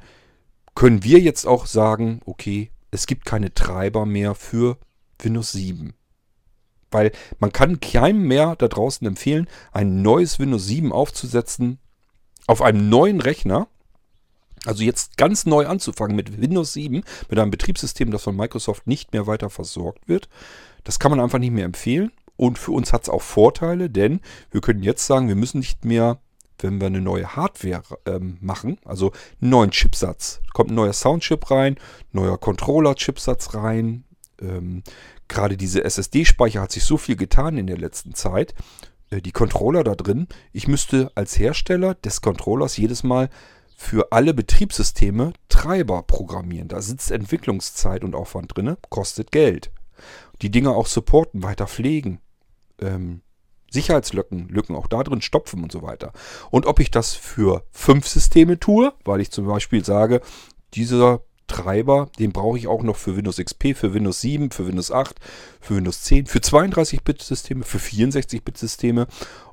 [0.76, 4.78] können wir jetzt auch sagen, okay, es gibt keine Treiber mehr für
[5.20, 5.94] Windows 7.
[6.92, 11.80] Weil man kann keinem mehr da draußen empfehlen, ein neues Windows 7 aufzusetzen
[12.46, 13.68] auf einem neuen Rechner.
[14.66, 19.12] Also jetzt ganz neu anzufangen mit Windows 7, mit einem Betriebssystem, das von Microsoft nicht
[19.12, 20.30] mehr weiter versorgt wird.
[20.84, 22.12] Das kann man einfach nicht mehr empfehlen.
[22.36, 24.22] Und für uns hat es auch Vorteile, denn
[24.52, 26.20] wir können jetzt sagen, wir müssen nicht mehr
[26.60, 29.12] wenn wir eine neue Hardware ähm, machen, also
[29.42, 31.78] einen neuen Chipsatz, kommt ein neuer Soundchip rein,
[32.12, 34.04] neuer Controller-Chipsatz rein.
[34.42, 34.84] Ähm,
[35.28, 38.54] Gerade diese SSD-Speicher hat sich so viel getan in der letzten Zeit.
[39.10, 43.30] Äh, die Controller da drin, ich müsste als Hersteller des Controllers jedes Mal
[43.76, 46.68] für alle Betriebssysteme Treiber programmieren.
[46.68, 49.72] Da sitzt Entwicklungszeit und Aufwand drin, kostet Geld.
[50.42, 52.20] Die Dinge auch supporten, weiter pflegen.
[52.80, 53.22] Ähm,
[53.74, 56.14] Sicherheitslücken, Lücken auch da drin stopfen und so weiter.
[56.52, 60.22] Und ob ich das für fünf Systeme tue, weil ich zum Beispiel sage,
[60.74, 64.92] dieser Treiber, den brauche ich auch noch für Windows XP, für Windows 7, für Windows
[64.92, 65.20] 8,
[65.60, 69.08] für Windows 10, für 32-Bit-Systeme, für 64-Bit-Systeme.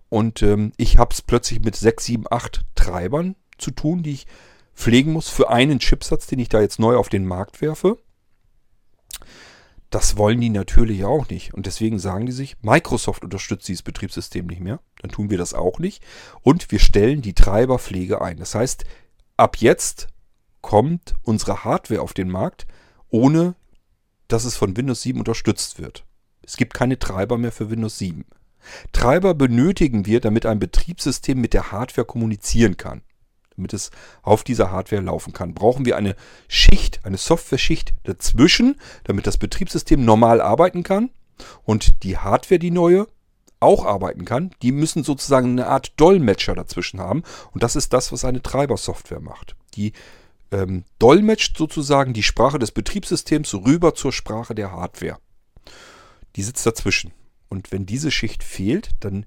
[0.08, 4.26] Und ähm, ich habe es plötzlich mit 6, 7, 8 Treibern zu tun, die ich
[4.74, 7.98] pflegen muss für einen Chipsatz, den ich da jetzt neu auf den Markt werfe.
[9.90, 11.52] Das wollen die natürlich auch nicht.
[11.52, 14.80] Und deswegen sagen die sich, Microsoft unterstützt dieses Betriebssystem nicht mehr.
[15.00, 16.02] Dann tun wir das auch nicht.
[16.42, 18.36] Und wir stellen die Treiberpflege ein.
[18.36, 18.84] Das heißt,
[19.36, 20.08] ab jetzt
[20.60, 22.66] kommt unsere Hardware auf den Markt,
[23.08, 23.56] ohne
[24.28, 26.04] dass es von Windows 7 unterstützt wird.
[26.42, 28.24] Es gibt keine Treiber mehr für Windows 7.
[28.92, 33.02] Treiber benötigen wir, damit ein Betriebssystem mit der Hardware kommunizieren kann
[33.60, 33.90] damit es
[34.22, 36.16] auf dieser Hardware laufen kann, brauchen wir eine
[36.48, 41.10] Schicht, eine Software-Schicht dazwischen, damit das Betriebssystem normal arbeiten kann
[41.64, 43.06] und die Hardware, die neue,
[43.60, 44.52] auch arbeiten kann.
[44.62, 49.20] Die müssen sozusagen eine Art Dolmetscher dazwischen haben und das ist das, was eine Treiber-Software
[49.20, 49.54] macht.
[49.74, 49.92] Die
[50.50, 55.18] ähm, dolmetscht sozusagen die Sprache des Betriebssystems rüber zur Sprache der Hardware.
[56.36, 57.12] Die sitzt dazwischen.
[57.50, 59.26] Und wenn diese Schicht fehlt, dann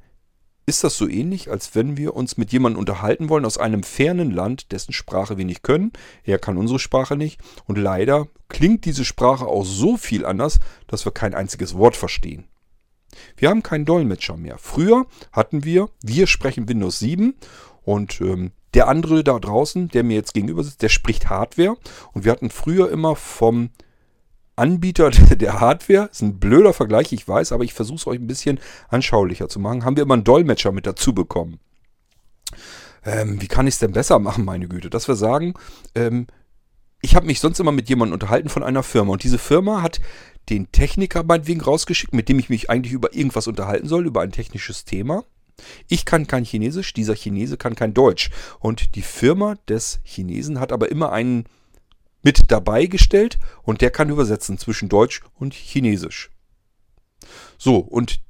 [0.66, 4.32] ist das so ähnlich, als wenn wir uns mit jemandem unterhalten wollen aus einem fernen
[4.32, 5.92] Land, dessen Sprache wir nicht können.
[6.24, 7.42] Er kann unsere Sprache nicht.
[7.66, 12.46] Und leider klingt diese Sprache auch so viel anders, dass wir kein einziges Wort verstehen.
[13.36, 14.58] Wir haben keinen Dolmetscher mehr.
[14.58, 17.36] Früher hatten wir, wir sprechen Windows 7
[17.84, 21.78] und ähm, der andere da draußen, der mir jetzt gegenüber sitzt, der spricht Hardware.
[22.14, 23.70] Und wir hatten früher immer vom
[24.56, 28.28] Anbieter der Hardware, ist ein blöder Vergleich, ich weiß, aber ich versuche es euch ein
[28.28, 31.60] bisschen anschaulicher zu machen, haben wir immer einen Dolmetscher mit dazu bekommen.
[33.06, 34.90] Ähm, wie kann ich es denn besser machen, meine Güte?
[34.90, 35.56] Dass wir sagen,
[35.96, 36.28] ähm,
[37.02, 40.00] ich habe mich sonst immer mit jemandem unterhalten von einer Firma und diese Firma hat
[40.50, 44.32] den Techniker meinetwegen rausgeschickt, mit dem ich mich eigentlich über irgendwas unterhalten soll, über ein
[44.32, 45.26] technisches Thema.
[45.88, 48.30] Ich kann kein Chinesisch, dieser Chinese kann kein Deutsch.
[48.60, 51.46] Und die Firma des Chinesen hat aber immer einen
[52.24, 56.32] mit dabei gestellt und der kann übersetzen zwischen Deutsch und Chinesisch.
[57.58, 58.22] So, und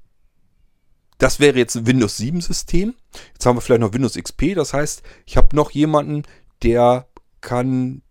[1.17, 2.95] das wäre jetzt ein Windows 7 System.
[3.33, 6.23] Jetzt haben wir vielleicht noch Windows XP, das heißt, ich habe noch jemanden,
[6.63, 7.07] der
[7.41, 8.01] kann,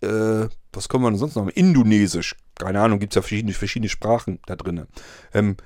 [0.00, 1.48] äh, was können wir denn sonst noch?
[1.48, 2.36] Indonesisch.
[2.54, 4.86] Keine Ahnung, gibt es ja verschiedene, verschiedene Sprachen da drin.
[5.32, 5.56] Ähm,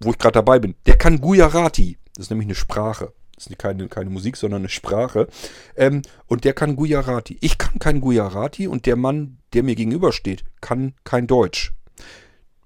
[0.00, 0.74] wo ich gerade dabei bin.
[0.86, 1.98] Der kann Gujarati.
[2.14, 3.12] Das ist nämlich eine Sprache.
[3.46, 5.28] Ist keine, keine Musik, sondern eine Sprache.
[5.76, 7.38] Ähm, und der kann Gujarati.
[7.40, 11.72] Ich kann kein Gujarati und der Mann, der mir gegenübersteht, kann kein Deutsch.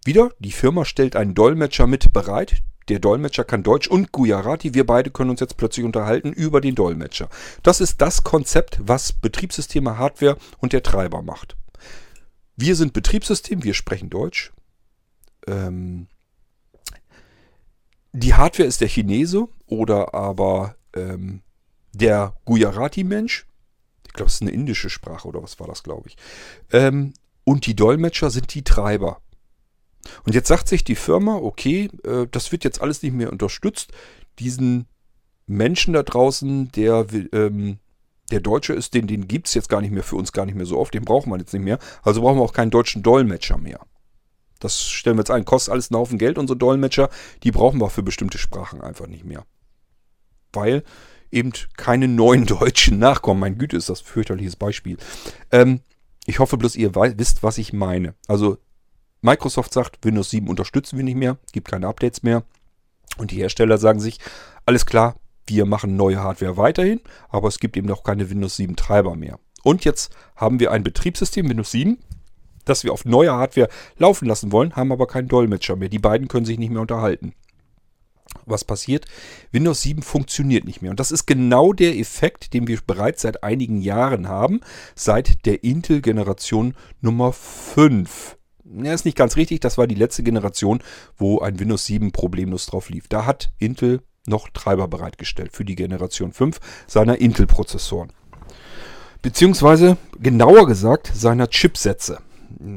[0.04, 2.62] Wieder, die Firma stellt einen Dolmetscher mit bereit.
[2.88, 4.74] Der Dolmetscher kann Deutsch und Gujarati.
[4.74, 7.28] Wir beide können uns jetzt plötzlich unterhalten über den Dolmetscher.
[7.62, 11.56] Das ist das Konzept, was Betriebssysteme, Hardware und der Treiber macht.
[12.54, 14.52] Wir sind Betriebssystem, wir sprechen Deutsch.
[15.48, 16.06] Ähm,
[18.16, 21.42] die Hardware ist der Chinese oder aber ähm,
[21.92, 23.46] der Gujarati-Mensch.
[24.06, 26.16] Ich glaube, es ist eine indische Sprache oder was war das, glaube ich.
[26.72, 27.12] Ähm,
[27.44, 29.20] und die Dolmetscher sind die Treiber.
[30.24, 33.92] Und jetzt sagt sich die Firma, okay, äh, das wird jetzt alles nicht mehr unterstützt.
[34.38, 34.86] Diesen
[35.46, 37.78] Menschen da draußen, der, ähm,
[38.30, 40.54] der Deutsche ist, den, den gibt es jetzt gar nicht mehr für uns gar nicht
[40.54, 41.78] mehr so oft, den braucht man jetzt nicht mehr.
[42.02, 43.80] Also brauchen wir auch keinen deutschen Dolmetscher mehr.
[44.60, 45.44] Das stellen wir jetzt ein.
[45.44, 47.10] Kostet alles einen Haufen Geld, unsere Dolmetscher.
[47.42, 49.44] Die brauchen wir für bestimmte Sprachen einfach nicht mehr.
[50.52, 50.82] Weil
[51.30, 53.40] eben keine neuen Deutschen nachkommen.
[53.40, 54.96] Mein Güte, ist das ein fürchterliches Beispiel.
[55.52, 55.80] Ähm,
[56.26, 58.14] ich hoffe bloß, ihr wisst, was ich meine.
[58.26, 58.58] Also,
[59.22, 62.44] Microsoft sagt, Windows 7 unterstützen wir nicht mehr, gibt keine Updates mehr.
[63.18, 64.18] Und die Hersteller sagen sich,
[64.66, 65.16] alles klar,
[65.46, 69.38] wir machen neue Hardware weiterhin, aber es gibt eben noch keine Windows 7 Treiber mehr.
[69.62, 71.98] Und jetzt haben wir ein Betriebssystem, Windows 7,
[72.66, 75.88] das wir auf neue Hardware laufen lassen wollen, haben aber keinen Dolmetscher mehr.
[75.88, 77.32] Die beiden können sich nicht mehr unterhalten.
[78.44, 79.06] Was passiert?
[79.50, 80.90] Windows 7 funktioniert nicht mehr.
[80.90, 84.60] Und das ist genau der Effekt, den wir bereits seit einigen Jahren haben,
[84.94, 88.36] seit der Intel-Generation Nummer 5.
[88.82, 90.82] Ja, ist nicht ganz richtig, das war die letzte Generation,
[91.16, 93.08] wo ein Windows 7 problemlos drauf lief.
[93.08, 98.12] Da hat Intel noch Treiber bereitgestellt für die Generation 5 seiner Intel-Prozessoren.
[99.22, 102.18] Beziehungsweise genauer gesagt seiner Chipsätze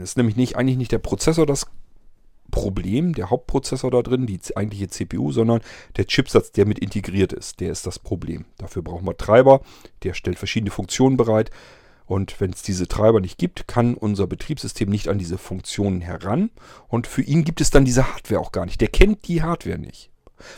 [0.02, 1.68] ist nämlich nicht, eigentlich nicht der Prozessor das
[2.52, 5.62] Problem, der Hauptprozessor da drin, die eigentliche CPU, sondern
[5.98, 8.46] der Chipsatz, der mit integriert ist, der ist das Problem.
[8.58, 9.62] Dafür brauchen wir Treiber,
[10.04, 11.52] der stellt verschiedene Funktionen bereit.
[12.06, 16.50] Und wenn es diese Treiber nicht gibt, kann unser Betriebssystem nicht an diese Funktionen heran.
[16.88, 18.82] Und für ihn gibt es dann diese Hardware auch gar nicht.
[18.82, 20.10] Der kennt die Hardware nicht.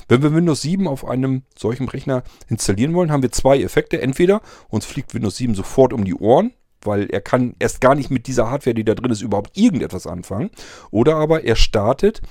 [0.08, 4.02] Wenn wir Windows 7 auf einem solchen Rechner installieren wollen, haben wir zwei Effekte.
[4.02, 8.10] Entweder uns fliegt Windows 7 sofort um die Ohren, weil er kann erst gar nicht
[8.10, 10.52] mit dieser Hardware, die da drin ist, überhaupt irgendetwas anfangen.
[10.92, 12.22] Oder aber er startet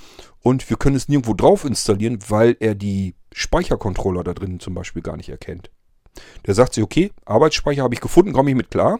[0.41, 5.01] und wir können es nirgendwo drauf installieren, weil er die Speichercontroller da drin zum Beispiel
[5.01, 5.71] gar nicht erkennt.
[6.45, 8.99] Der sagt sich, okay, Arbeitsspeicher habe ich gefunden, komme ich mit klar.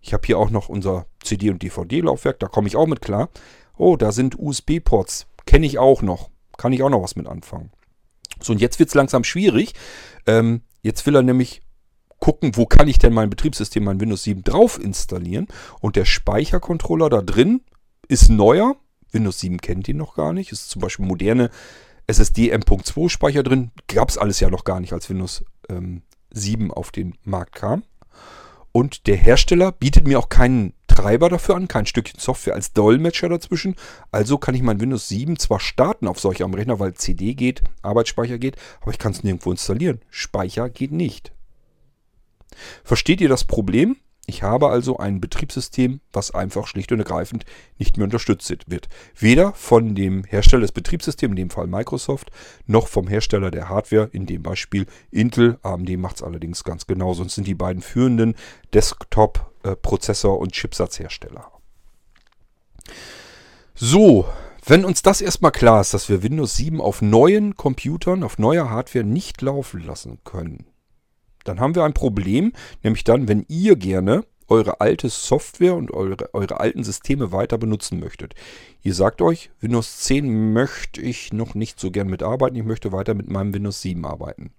[0.00, 3.28] Ich habe hier auch noch unser CD- und DVD-Laufwerk, da komme ich auch mit klar.
[3.76, 7.70] Oh, da sind USB-Ports, kenne ich auch noch, kann ich auch noch was mit anfangen.
[8.40, 9.74] So, und jetzt wird es langsam schwierig.
[10.26, 11.62] Ähm, jetzt will er nämlich
[12.18, 15.48] gucken, wo kann ich denn mein Betriebssystem, mein Windows 7 drauf installieren.
[15.80, 17.62] Und der Speichercontroller da drin
[18.08, 18.76] ist neuer,
[19.12, 20.52] Windows 7 kennt ihn noch gar nicht.
[20.52, 21.50] Ist zum Beispiel moderne
[22.06, 23.70] SSD M.2 Speicher drin.
[23.88, 26.02] Gab es alles ja noch gar nicht, als Windows ähm,
[26.32, 27.82] 7 auf den Markt kam.
[28.72, 33.28] Und der Hersteller bietet mir auch keinen Treiber dafür an, kein Stückchen Software als Dolmetscher
[33.28, 33.74] dazwischen.
[34.12, 37.62] Also kann ich mein Windows 7 zwar starten auf solch einem Rechner, weil CD geht,
[37.82, 40.00] Arbeitsspeicher geht, aber ich kann es nirgendwo installieren.
[40.10, 41.32] Speicher geht nicht.
[42.84, 43.96] Versteht ihr das Problem?
[44.28, 47.44] Ich habe also ein Betriebssystem, was einfach schlicht und ergreifend
[47.78, 48.88] nicht mehr unterstützt wird.
[49.16, 52.32] Weder von dem Hersteller des Betriebssystems, in dem Fall Microsoft,
[52.66, 55.58] noch vom Hersteller der Hardware, in dem Beispiel Intel.
[55.62, 58.34] AMD macht es allerdings ganz genau, sonst sind die beiden führenden
[58.74, 61.52] Desktop-Prozessor- und Chipsatzhersteller.
[63.76, 64.26] So,
[64.64, 68.70] wenn uns das erstmal klar ist, dass wir Windows 7 auf neuen Computern, auf neuer
[68.70, 70.66] Hardware nicht laufen lassen können,
[71.48, 76.32] dann haben wir ein Problem, nämlich dann, wenn ihr gerne eure alte Software und eure,
[76.32, 78.34] eure alten Systeme weiter benutzen möchtet.
[78.82, 83.14] Ihr sagt euch, Windows 10 möchte ich noch nicht so gern mitarbeiten, ich möchte weiter
[83.14, 84.52] mit meinem Windows 7 arbeiten.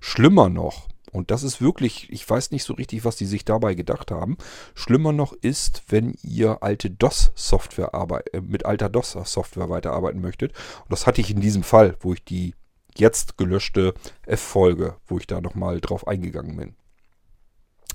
[0.00, 3.74] Schlimmer noch, und das ist wirklich, ich weiß nicht so richtig, was die sich dabei
[3.74, 4.36] gedacht haben.
[4.74, 7.92] Schlimmer noch ist, wenn ihr alte DOS-Software
[8.32, 10.52] äh, mit alter DOS-Software weiterarbeiten möchtet.
[10.52, 12.54] Und das hatte ich in diesem Fall, wo ich die
[12.96, 13.94] jetzt gelöschte
[14.26, 16.74] F-Folge, wo ich da nochmal drauf eingegangen bin.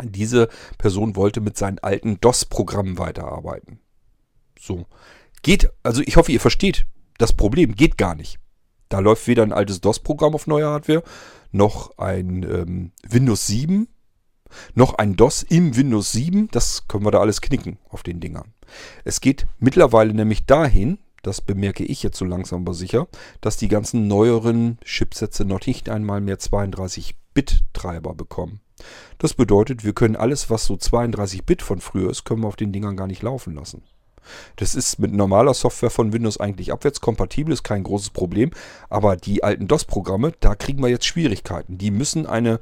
[0.03, 3.79] Diese Person wollte mit seinen alten DOS-Programmen weiterarbeiten.
[4.60, 4.86] So.
[5.41, 6.86] Geht, also ich hoffe, ihr versteht
[7.17, 8.39] das Problem, geht gar nicht.
[8.89, 11.03] Da läuft weder ein altes DOS-Programm auf neuer Hardware,
[11.51, 13.88] noch ein ähm, Windows 7,
[14.73, 16.49] noch ein DOS im Windows 7.
[16.51, 18.53] Das können wir da alles knicken auf den Dingern.
[19.03, 23.07] Es geht mittlerweile nämlich dahin, das bemerke ich jetzt so langsam aber sicher,
[23.41, 28.61] dass die ganzen neueren Chipsätze noch nicht einmal mehr 32-Bit-Treiber bekommen.
[29.17, 32.71] Das bedeutet, wir können alles, was so 32-Bit von früher ist, können wir auf den
[32.71, 33.81] Dingern gar nicht laufen lassen.
[34.55, 38.51] Das ist mit normaler Software von Windows eigentlich abwärtskompatibel, ist kein großes Problem.
[38.89, 41.77] Aber die alten DOS-Programme, da kriegen wir jetzt Schwierigkeiten.
[41.77, 42.59] Die müssen eine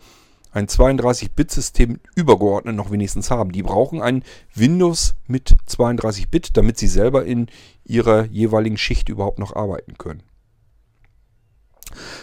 [0.53, 3.51] ein 32-Bit-System übergeordnet noch wenigstens haben.
[3.51, 7.47] Die brauchen ein Windows mit 32-Bit, damit sie selber in
[7.83, 10.23] ihrer jeweiligen Schicht überhaupt noch arbeiten können.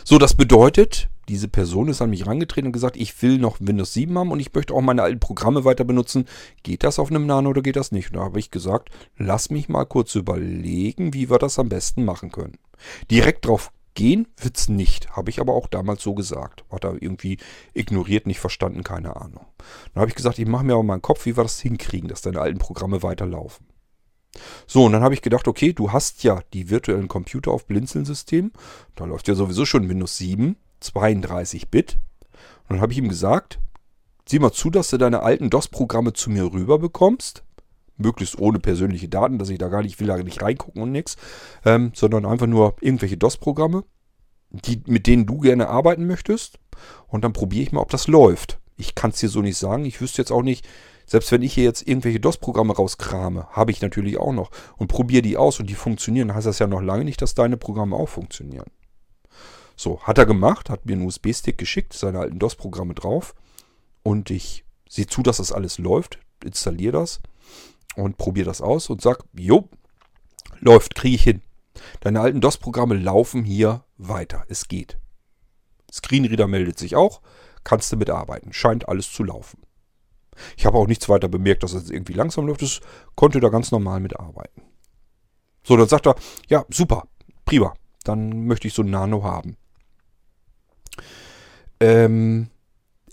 [0.04, 3.92] So, das bedeutet, diese Person ist an mich herangetreten und gesagt, ich will noch Windows
[3.92, 6.26] 7 haben und ich möchte auch meine alten Programme weiter benutzen.
[6.62, 8.10] Geht das auf einem Nano oder geht das nicht?
[8.10, 12.04] Und da habe ich gesagt, lass mich mal kurz überlegen, wie wir das am besten
[12.04, 12.58] machen können.
[13.10, 16.64] Direkt drauf Gehen wird's nicht, habe ich aber auch damals so gesagt.
[16.72, 17.36] Hat er irgendwie
[17.74, 19.44] ignoriert, nicht verstanden, keine Ahnung.
[19.92, 22.08] Dann habe ich gesagt, ich mache mir aber mal einen Kopf, wie wir das hinkriegen,
[22.08, 23.66] dass deine alten Programme weiterlaufen.
[24.66, 28.52] So, und dann habe ich gedacht, okay, du hast ja die virtuellen Computer auf Blinzeln-System.
[28.96, 31.98] Da läuft ja sowieso schon Windows 7, 32 Bit.
[32.62, 33.58] Und dann habe ich ihm gesagt,
[34.24, 37.44] sieh mal zu, dass du deine alten DOS-Programme zu mir rüber bekommst
[38.00, 41.16] möglichst ohne persönliche Daten, dass ich da gar nicht, will da nicht reingucken und nichts,
[41.64, 43.84] ähm, sondern einfach nur irgendwelche DOS-Programme,
[44.50, 46.58] die, mit denen du gerne arbeiten möchtest.
[47.08, 48.58] Und dann probiere ich mal, ob das läuft.
[48.76, 49.84] Ich kann es dir so nicht sagen.
[49.84, 50.66] Ich wüsste jetzt auch nicht,
[51.10, 55.22] selbst wenn ich hier jetzt irgendwelche DOS-Programme rauskrame, habe ich natürlich auch noch und probiere
[55.22, 58.08] die aus und die funktionieren, heißt das ja noch lange nicht, dass deine Programme auch
[58.08, 58.70] funktionieren.
[59.76, 63.34] So, hat er gemacht, hat mir einen USB-Stick geschickt, seine alten DOS-Programme drauf
[64.04, 67.20] und ich sehe zu, dass das alles läuft, installiere das
[67.96, 69.68] und probiere das aus und sag, jo,
[70.60, 71.42] läuft, kriege ich hin.
[72.00, 74.44] Deine alten DOS-Programme laufen hier weiter.
[74.48, 74.98] Es geht.
[75.92, 77.20] Screenreader meldet sich auch.
[77.64, 78.52] Kannst du mitarbeiten.
[78.52, 79.62] Scheint alles zu laufen.
[80.56, 82.62] Ich habe auch nichts weiter bemerkt, dass es irgendwie langsam läuft.
[82.62, 82.80] Es
[83.14, 84.62] konnte da ganz normal mitarbeiten.
[85.62, 86.14] So, dann sagt er,
[86.48, 87.06] ja, super,
[87.44, 87.74] prima.
[88.04, 89.56] Dann möchte ich so ein Nano haben.
[91.80, 92.48] Ähm,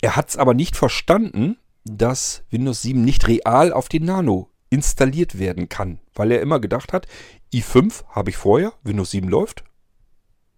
[0.00, 5.38] er hat es aber nicht verstanden, dass Windows 7 nicht real auf den Nano installiert
[5.38, 7.06] werden kann, weil er immer gedacht hat,
[7.52, 9.64] i5 habe ich vorher, Windows 7 läuft,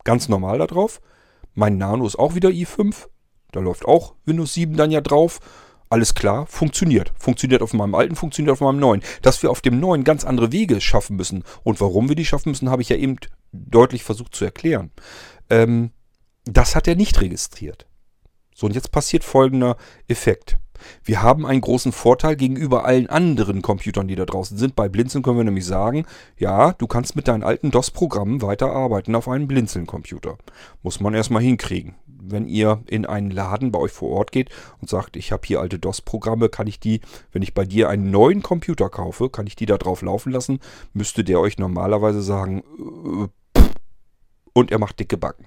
[0.04, 1.00] ganz normal da drauf.
[1.54, 3.08] Mein Nano ist auch wieder i5,
[3.52, 5.40] da läuft auch Windows 7 dann ja drauf.
[5.88, 7.12] Alles klar, funktioniert.
[7.18, 9.02] Funktioniert auf meinem alten, funktioniert auf meinem neuen.
[9.22, 12.50] Dass wir auf dem neuen ganz andere Wege schaffen müssen und warum wir die schaffen
[12.50, 13.16] müssen, habe ich ja eben
[13.50, 14.92] deutlich versucht zu erklären.
[15.48, 15.90] Ähm,
[16.44, 17.88] das hat er nicht registriert.
[18.54, 20.59] So, und jetzt passiert folgender Effekt.
[21.04, 24.76] Wir haben einen großen Vorteil gegenüber allen anderen Computern, die da draußen sind.
[24.76, 26.06] Bei Blinzeln können wir nämlich sagen,
[26.38, 30.38] ja, du kannst mit deinen alten DOS-Programmen weiterarbeiten auf einem Blinzeln-Computer.
[30.82, 31.94] Muss man erstmal hinkriegen.
[32.06, 34.50] Wenn ihr in einen Laden bei euch vor Ort geht
[34.80, 37.00] und sagt, ich habe hier alte DOS-Programme, kann ich die,
[37.32, 40.60] wenn ich bei dir einen neuen Computer kaufe, kann ich die da drauf laufen lassen,
[40.92, 42.62] müsste der euch normalerweise sagen,
[43.56, 43.60] äh,
[44.52, 45.46] und er macht dicke Backen.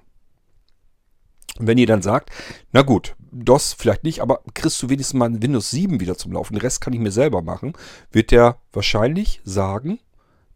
[1.64, 2.30] Und wenn ihr dann sagt,
[2.72, 6.54] na gut, DOS vielleicht nicht, aber kriegst du wenigstens mal Windows 7 wieder zum Laufen,
[6.54, 7.74] den Rest kann ich mir selber machen,
[8.12, 10.00] wird der wahrscheinlich sagen,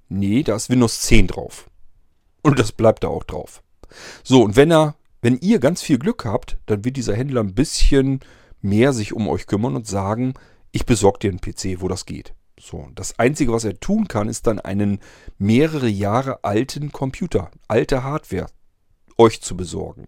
[0.10, 1.70] Nee, da ist Windows 10 drauf.
[2.41, 3.62] Und das bleibt da auch drauf.
[4.24, 7.55] So, und wenn er, wenn ihr ganz viel Glück habt, dann wird dieser Händler ein
[7.55, 8.22] bisschen
[8.62, 10.34] mehr sich um euch kümmern und sagen,
[10.72, 12.34] ich besorge dir einen PC, wo das geht.
[12.60, 14.99] So, das Einzige, was er tun kann, ist dann einen
[15.38, 18.47] mehrere Jahre alten Computer, alte Hardware,
[19.18, 20.08] euch zu besorgen.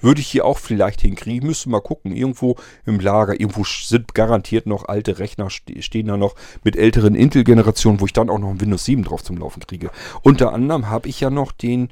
[0.00, 1.46] Würde ich hier auch vielleicht hinkriegen.
[1.46, 2.14] Müsste mal gucken.
[2.14, 2.56] Irgendwo
[2.86, 8.06] im Lager, irgendwo sind garantiert noch alte Rechner, stehen da noch mit älteren Intel-Generationen, wo
[8.06, 9.90] ich dann auch noch ein Windows 7 drauf zum Laufen kriege.
[10.22, 11.88] Unter anderem habe ich ja noch den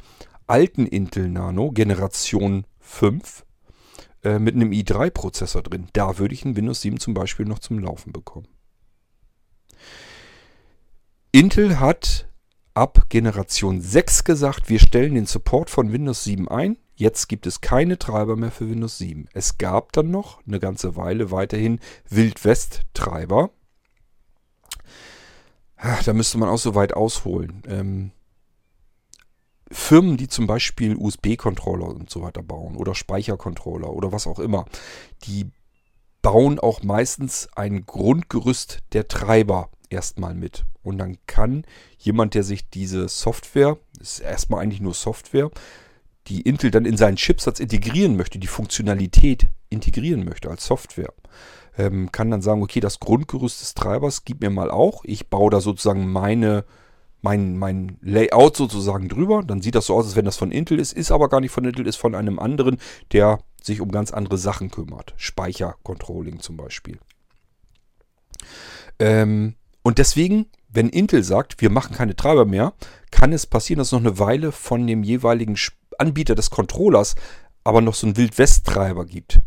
[0.46, 3.44] alten Intel Nano Generation 5
[4.24, 5.88] äh, mit einem i3-Prozessor drin.
[5.92, 8.48] Da würde ich ein Windows 7 zum Beispiel noch zum Laufen bekommen.
[11.32, 12.28] Intel hat
[12.74, 16.76] ab Generation 6 gesagt, wir stellen den Support von Windows 7 ein.
[16.94, 19.28] Jetzt gibt es keine Treiber mehr für Windows 7.
[19.32, 23.50] Es gab dann noch eine ganze Weile weiterhin Wildwest-Treiber.
[26.04, 27.62] Da müsste man auch so weit ausholen.
[27.66, 28.12] Ähm,
[29.72, 34.66] Firmen, die zum Beispiel USB-Controller und so weiter bauen oder Speichercontroller oder was auch immer,
[35.24, 35.50] die
[36.20, 40.64] bauen auch meistens ein Grundgerüst der Treiber erstmal mit.
[40.82, 41.64] Und dann kann
[41.98, 45.50] jemand, der sich diese Software, ist erstmal eigentlich nur Software,
[46.28, 51.12] die Intel dann in seinen Chipsatz integrieren möchte, die Funktionalität integrieren möchte als Software,
[51.76, 55.02] ähm, kann dann sagen, okay, das Grundgerüst des Treibers gib mir mal auch.
[55.04, 56.64] Ich baue da sozusagen meine,
[57.22, 59.42] mein, mein Layout sozusagen drüber.
[59.42, 61.52] Dann sieht das so aus, als wenn das von Intel ist, ist aber gar nicht
[61.52, 62.78] von Intel, ist von einem anderen,
[63.12, 65.14] der sich um ganz andere Sachen kümmert.
[65.16, 66.98] Speichercontrolling zum Beispiel.
[68.98, 72.72] Ähm, und deswegen, wenn Intel sagt, wir machen keine Treiber mehr,
[73.10, 75.56] kann es passieren, dass noch eine Weile von dem jeweiligen
[75.98, 77.14] Anbieter des Controllers
[77.64, 79.40] aber noch so einen Wildwest-Treiber gibt,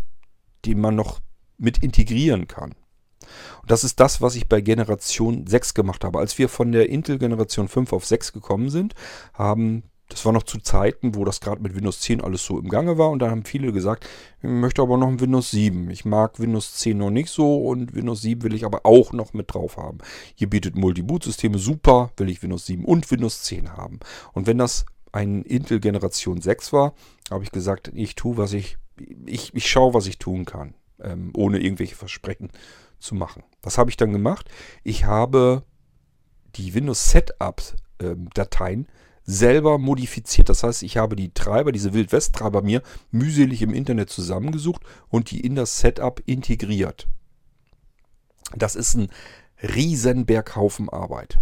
[0.66, 1.20] den man noch
[1.58, 2.74] mit integrieren kann.
[3.62, 6.20] Und das ist das, was ich bei Generation 6 gemacht habe.
[6.20, 8.94] Als wir von der Intel Generation 5 auf 6 gekommen sind,
[9.34, 12.70] haben das war noch zu Zeiten, wo das gerade mit Windows 10 alles so im
[12.70, 13.10] Gange war.
[13.10, 14.08] Und da haben viele gesagt,
[14.42, 15.90] ich möchte aber noch ein Windows 7.
[15.90, 19.34] Ich mag Windows 10 noch nicht so und Windows 7 will ich aber auch noch
[19.34, 19.98] mit drauf haben.
[20.38, 24.00] Ihr bietet Multi-Boot-Systeme, super, will ich Windows 7 und Windows 10 haben.
[24.34, 26.94] Und wenn das ein Intel Generation 6 war,
[27.32, 28.78] habe ich gesagt, ich tue, was ich,
[29.26, 32.52] ich, ich schaue, was ich tun kann, ähm, ohne irgendwelche Versprechen
[33.00, 33.44] zu machen.
[33.64, 34.50] Was habe ich dann gemacht?
[34.84, 35.64] Ich habe
[36.56, 38.88] die Windows Setup-Dateien ähm,
[39.26, 40.50] selber modifiziert.
[40.50, 45.42] Das heißt, ich habe die Treiber, diese Wildwest-Treiber mir mühselig im Internet zusammengesucht und die
[45.42, 47.08] in das Setup integriert.
[48.56, 49.10] Das ist ein
[49.62, 51.40] riesen Berghaufen Arbeit.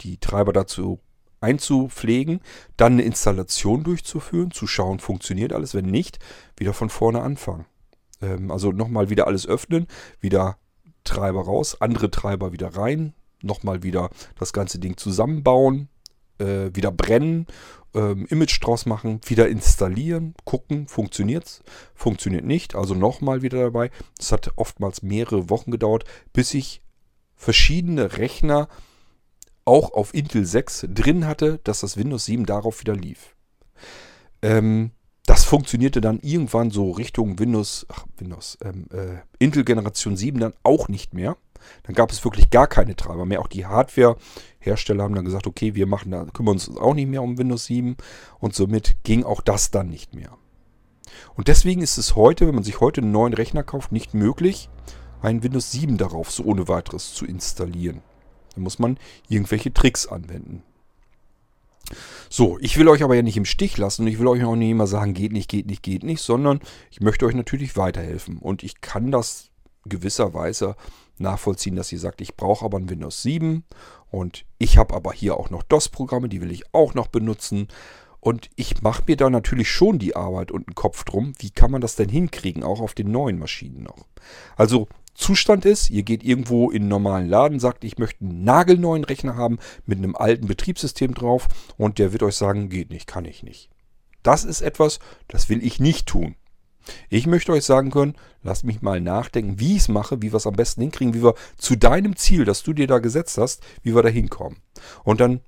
[0.00, 1.00] Die Treiber dazu
[1.40, 2.40] einzupflegen,
[2.76, 5.74] dann eine Installation durchzuführen, zu schauen, funktioniert alles.
[5.74, 6.18] Wenn nicht,
[6.56, 7.66] wieder von vorne anfangen.
[8.20, 9.86] Ähm, also nochmal wieder alles öffnen,
[10.20, 10.58] wieder
[11.04, 15.88] Treiber raus, andere Treiber wieder rein, nochmal wieder das ganze Ding zusammenbauen,
[16.42, 17.46] äh, wieder brennen,
[17.94, 21.62] ähm, Image draus machen, wieder installieren, gucken, funktioniert es,
[21.94, 23.90] funktioniert nicht, also nochmal wieder dabei.
[24.16, 26.82] Das hat oftmals mehrere Wochen gedauert, bis ich
[27.36, 28.68] verschiedene Rechner
[29.64, 33.34] auch auf Intel 6 drin hatte, dass das Windows 7 darauf wieder lief.
[34.42, 34.90] Ähm,
[35.26, 40.54] das funktionierte dann irgendwann so Richtung Windows, ach, Windows, ähm, äh, Intel Generation 7 dann
[40.64, 41.36] auch nicht mehr.
[41.84, 43.40] Dann gab es wirklich gar keine Treiber mehr.
[43.40, 47.22] Auch die Hardware-Hersteller haben dann gesagt, okay, wir machen da, kümmern uns auch nicht mehr
[47.22, 47.96] um Windows 7
[48.38, 50.36] und somit ging auch das dann nicht mehr.
[51.34, 54.68] Und deswegen ist es heute, wenn man sich heute einen neuen Rechner kauft, nicht möglich,
[55.20, 58.02] ein Windows 7 darauf so ohne weiteres zu installieren.
[58.54, 58.98] Da muss man
[59.28, 60.62] irgendwelche Tricks anwenden.
[62.28, 64.56] So, ich will euch aber ja nicht im Stich lassen und ich will euch auch
[64.56, 66.60] nicht immer sagen, geht nicht, geht nicht, geht nicht, sondern
[66.90, 68.38] ich möchte euch natürlich weiterhelfen.
[68.38, 69.50] Und ich kann das
[69.84, 70.76] gewisserweise
[71.18, 73.64] nachvollziehen, dass ihr sagt, ich brauche aber ein Windows 7
[74.10, 77.68] und ich habe aber hier auch noch DOS-Programme, die will ich auch noch benutzen.
[78.20, 81.72] Und ich mache mir da natürlich schon die Arbeit und einen Kopf drum, wie kann
[81.72, 84.06] man das denn hinkriegen, auch auf den neuen Maschinen noch.
[84.56, 89.04] Also Zustand ist, ihr geht irgendwo in einen normalen Laden, sagt, ich möchte einen nagelneuen
[89.04, 93.24] Rechner haben mit einem alten Betriebssystem drauf und der wird euch sagen, geht nicht, kann
[93.24, 93.70] ich nicht.
[94.22, 96.36] Das ist etwas, das will ich nicht tun.
[97.08, 100.36] Ich möchte euch sagen können, lasst mich mal nachdenken, wie ich es mache, wie wir
[100.36, 103.62] es am besten hinkriegen, wie wir zu deinem Ziel, das du dir da gesetzt hast,
[103.82, 104.58] wie wir da hinkommen.
[105.04, 105.40] Und dann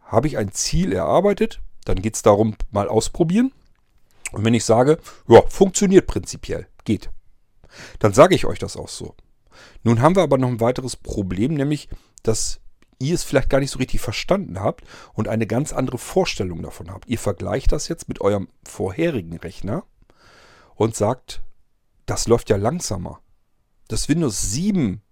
[0.00, 3.52] habe ich ein Ziel erarbeitet, dann geht es darum, mal ausprobieren.
[4.32, 7.10] Und wenn ich sage, ja, funktioniert prinzipiell, geht,
[7.98, 9.14] dann sage ich euch das auch so.
[9.82, 11.88] Nun haben wir aber noch ein weiteres Problem, nämlich,
[12.22, 12.60] dass
[12.98, 16.90] ihr es vielleicht gar nicht so richtig verstanden habt und eine ganz andere Vorstellung davon
[16.90, 17.08] habt.
[17.08, 19.84] Ihr vergleicht das jetzt mit eurem vorherigen Rechner
[20.80, 21.42] und sagt,
[22.06, 23.20] das läuft ja langsamer.
[23.88, 25.02] Das Windows 7,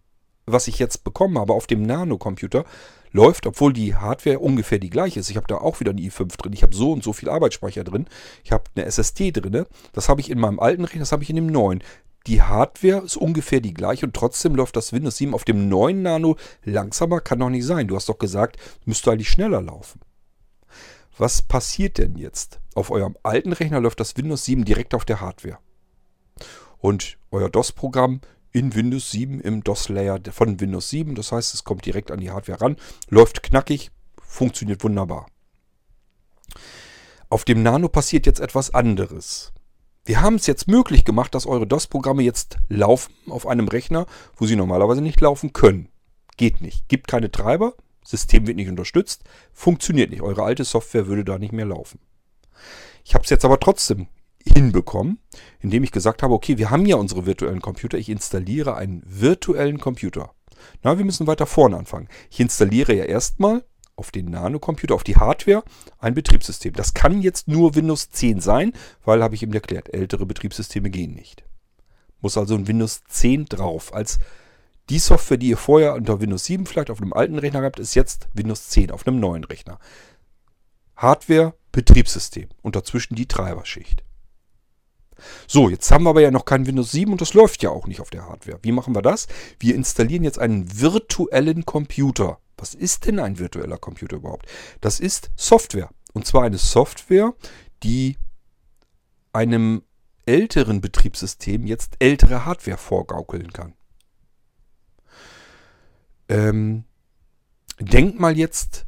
[0.46, 2.64] was ich jetzt bekommen habe auf dem Nano-Computer,
[3.12, 5.28] läuft, obwohl die Hardware ungefähr die gleiche ist.
[5.28, 6.54] Ich habe da auch wieder eine i5 drin.
[6.54, 8.06] Ich habe so und so viel Arbeitsspeicher drin.
[8.44, 9.66] Ich habe eine SSD drin.
[9.92, 11.84] Das habe ich in meinem alten Rechner, das habe ich in dem neuen.
[12.26, 16.00] Die Hardware ist ungefähr die gleiche und trotzdem läuft das Windows 7 auf dem neuen
[16.00, 17.20] Nano langsamer.
[17.20, 17.88] Kann doch nicht sein.
[17.88, 18.56] Du hast doch gesagt,
[18.86, 20.00] müsste eigentlich schneller laufen.
[21.18, 22.60] Was passiert denn jetzt?
[22.74, 25.58] Auf eurem alten Rechner läuft das Windows 7 direkt auf der Hardware.
[26.78, 28.20] Und euer DOS-Programm
[28.52, 31.16] in Windows 7 im DOS-Layer von Windows 7.
[31.16, 32.76] Das heißt, es kommt direkt an die Hardware ran,
[33.08, 33.90] läuft knackig,
[34.22, 35.26] funktioniert wunderbar.
[37.28, 39.52] Auf dem Nano passiert jetzt etwas anderes.
[40.04, 44.06] Wir haben es jetzt möglich gemacht, dass eure DOS-Programme jetzt laufen auf einem Rechner,
[44.36, 45.88] wo sie normalerweise nicht laufen können.
[46.36, 46.88] Geht nicht.
[46.88, 47.74] Gibt keine Treiber,
[48.08, 50.22] System wird nicht unterstützt, funktioniert nicht.
[50.22, 52.00] Eure alte Software würde da nicht mehr laufen.
[53.04, 54.08] Ich habe es jetzt aber trotzdem
[54.42, 55.18] hinbekommen,
[55.60, 59.78] indem ich gesagt habe, okay, wir haben ja unsere virtuellen Computer, ich installiere einen virtuellen
[59.78, 60.32] Computer.
[60.82, 62.08] Na, wir müssen weiter vorne anfangen.
[62.30, 65.62] Ich installiere ja erstmal auf den Nano-Computer, auf die Hardware,
[65.98, 66.72] ein Betriebssystem.
[66.72, 68.72] Das kann jetzt nur Windows 10 sein,
[69.04, 71.44] weil, habe ich eben erklärt, ältere Betriebssysteme gehen nicht.
[72.20, 74.18] Muss also ein Windows 10 drauf als
[74.90, 77.94] die Software, die ihr vorher unter Windows 7 vielleicht auf einem alten Rechner habt, ist
[77.94, 79.78] jetzt Windows 10 auf einem neuen Rechner.
[80.96, 84.02] Hardware, Betriebssystem und dazwischen die Treiberschicht.
[85.46, 87.86] So, jetzt haben wir aber ja noch kein Windows 7 und das läuft ja auch
[87.86, 88.58] nicht auf der Hardware.
[88.62, 89.26] Wie machen wir das?
[89.58, 92.38] Wir installieren jetzt einen virtuellen Computer.
[92.56, 94.46] Was ist denn ein virtueller Computer überhaupt?
[94.80, 95.90] Das ist Software.
[96.12, 97.34] Und zwar eine Software,
[97.82, 98.16] die
[99.32, 99.82] einem
[100.26, 103.74] älteren Betriebssystem jetzt ältere Hardware vorgaukeln kann.
[106.28, 106.84] Ähm,
[107.80, 108.86] denk mal jetzt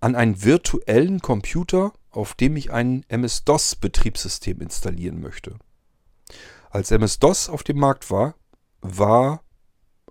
[0.00, 5.56] an einen virtuellen Computer, auf dem ich ein MS-DOS-Betriebssystem installieren möchte.
[6.70, 8.34] Als MS-DOS auf dem Markt war,
[8.80, 9.42] war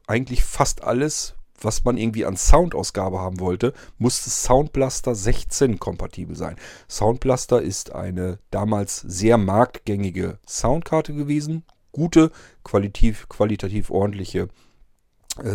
[0.08, 6.56] eigentlich fast alles, was man irgendwie an Soundausgabe haben wollte, musste Soundblaster 16 kompatibel sein.
[6.90, 11.64] Soundblaster ist eine damals sehr marktgängige Soundkarte gewesen.
[11.92, 12.32] Gute,
[12.64, 14.50] qualitativ, qualitativ ordentliche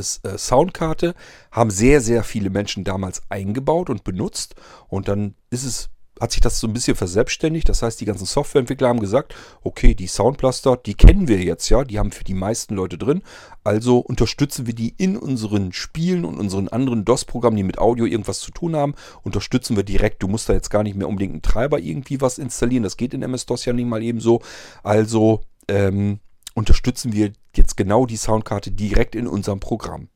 [0.03, 1.14] Soundkarte
[1.51, 4.55] haben sehr, sehr viele Menschen damals eingebaut und benutzt.
[4.89, 7.68] Und dann ist es, hat sich das so ein bisschen verselbstständigt.
[7.68, 11.85] Das heißt, die ganzen Softwareentwickler haben gesagt, okay, die Soundblaster, die kennen wir jetzt ja,
[11.85, 13.22] die haben für die meisten Leute drin.
[13.64, 18.41] Also unterstützen wir die in unseren Spielen und unseren anderen DOS-Programmen, die mit Audio irgendwas
[18.41, 20.22] zu tun haben, unterstützen wir direkt.
[20.22, 22.85] Du musst da jetzt gar nicht mehr unbedingt einen Treiber irgendwie was installieren.
[22.85, 24.41] Das geht in MS-DOS ja nicht mal eben so.
[24.82, 26.20] Also, ähm,
[26.55, 30.09] unterstützen wir jetzt genau die Soundkarte direkt in unserem Programm.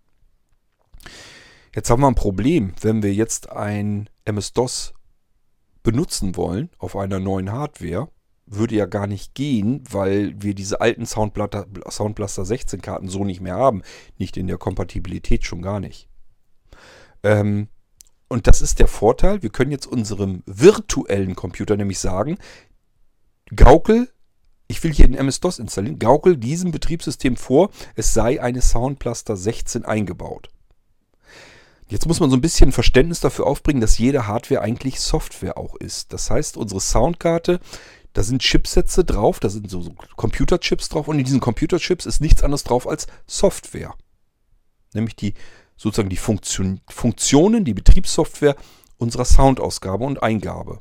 [1.74, 4.94] Jetzt haben wir ein Problem, wenn wir jetzt ein MS-DOS
[5.82, 8.08] benutzen wollen auf einer neuen Hardware,
[8.46, 13.56] würde ja gar nicht gehen, weil wir diese alten Soundblaster 16 Karten so nicht mehr
[13.56, 13.82] haben.
[14.16, 16.08] Nicht in der Kompatibilität schon gar nicht.
[17.22, 17.68] Ähm,
[18.28, 19.42] und das ist der Vorteil.
[19.42, 22.38] Wir können jetzt unserem virtuellen Computer nämlich sagen,
[23.54, 24.10] gaukel
[24.68, 29.84] ich will hier ein MS-DOS installieren, gaukel diesem Betriebssystem vor, es sei eine Soundblaster 16
[29.84, 30.50] eingebaut.
[31.88, 35.74] Jetzt muss man so ein bisschen Verständnis dafür aufbringen, dass jede Hardware eigentlich Software auch
[35.74, 36.12] ist.
[36.12, 37.60] Das heißt, unsere Soundkarte,
[38.12, 42.20] da sind Chipsätze drauf, da sind so, so Computerchips drauf und in diesen Computerchips ist
[42.20, 43.94] nichts anderes drauf als Software.
[44.92, 45.32] Nämlich die
[45.78, 48.56] sozusagen die Funktion, Funktionen, die Betriebssoftware
[48.98, 50.80] unserer Soundausgabe und Eingabe.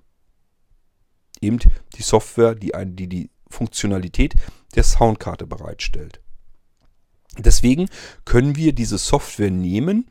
[1.40, 1.60] Eben
[1.96, 4.36] die Software, die, die die Funktionalität
[4.76, 6.22] der Soundkarte bereitstellt.
[7.38, 7.90] Deswegen
[8.26, 10.08] können wir diese Software nehmen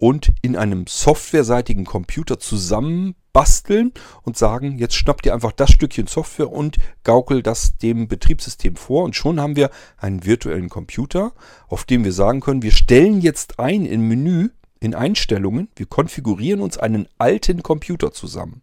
[0.00, 6.50] und in einem softwareseitigen Computer zusammenbasteln und sagen, jetzt schnappt ihr einfach das Stückchen Software
[6.50, 9.04] und gaukelt das dem Betriebssystem vor.
[9.04, 11.32] Und schon haben wir einen virtuellen Computer,
[11.68, 14.48] auf dem wir sagen können, wir stellen jetzt ein im Menü,
[14.80, 18.62] in Einstellungen, wir konfigurieren uns einen alten Computer zusammen.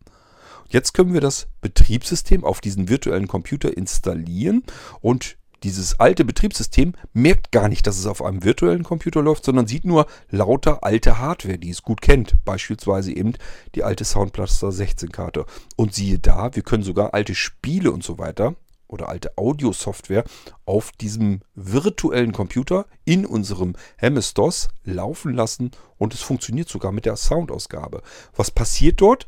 [0.69, 4.63] Jetzt können wir das Betriebssystem auf diesen virtuellen Computer installieren
[5.01, 9.65] und dieses alte Betriebssystem merkt gar nicht, dass es auf einem virtuellen Computer läuft, sondern
[9.65, 12.35] sieht nur lauter alte Hardware, die es gut kennt.
[12.45, 13.33] Beispielsweise eben
[13.73, 15.45] die alte Soundblaster 16 Karte.
[15.75, 18.55] Und siehe da, wir können sogar alte Spiele und so weiter
[18.87, 20.23] oder alte Audio-Software
[20.65, 27.17] auf diesem virtuellen Computer in unserem MS-DOS laufen lassen und es funktioniert sogar mit der
[27.17, 28.01] Soundausgabe.
[28.35, 29.27] Was passiert dort?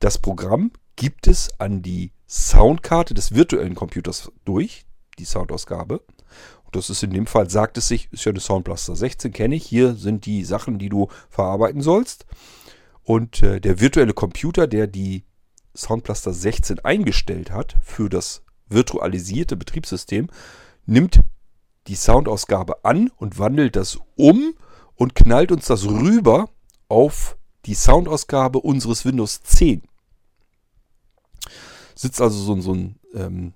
[0.00, 4.86] Das Programm gibt es an die Soundkarte des virtuellen Computers durch,
[5.18, 5.98] die Soundausgabe.
[6.64, 9.56] Und das ist in dem Fall, sagt es sich, ist ja eine Soundblaster 16, kenne
[9.56, 9.66] ich.
[9.66, 12.24] Hier sind die Sachen, die du verarbeiten sollst.
[13.02, 15.24] Und äh, der virtuelle Computer, der die
[15.76, 20.28] Soundblaster 16 eingestellt hat für das virtualisierte Betriebssystem,
[20.86, 21.20] nimmt
[21.88, 24.54] die Soundausgabe an und wandelt das um
[24.94, 26.48] und knallt uns das rüber
[26.88, 27.36] auf
[27.66, 29.82] die Soundausgabe unseres Windows 10.
[31.94, 33.52] Sitzt also so, so, ein, ähm,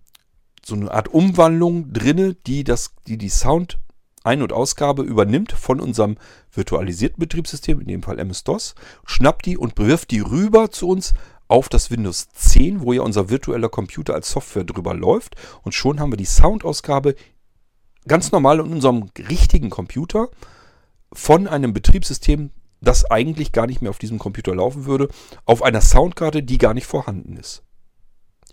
[0.64, 3.78] so eine Art Umwandlung drinne, die das, die, die Sound
[4.24, 6.16] ein- und Ausgabe übernimmt von unserem
[6.52, 8.74] virtualisierten Betriebssystem, in dem Fall MS-DOS,
[9.04, 11.12] schnappt die und wirft die rüber zu uns
[11.46, 15.36] auf das Windows 10, wo ja unser virtueller Computer als Software drüber läuft.
[15.62, 17.14] Und schon haben wir die Soundausgabe
[18.08, 20.28] ganz normal in unserem richtigen Computer
[21.12, 25.08] von einem Betriebssystem, das eigentlich gar nicht mehr auf diesem Computer laufen würde,
[25.44, 27.62] auf einer Soundkarte, die gar nicht vorhanden ist.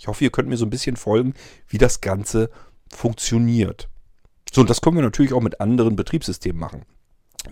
[0.01, 1.35] Ich hoffe, ihr könnt mir so ein bisschen folgen,
[1.67, 2.49] wie das Ganze
[2.89, 3.87] funktioniert.
[4.51, 6.87] So, und das können wir natürlich auch mit anderen Betriebssystemen machen.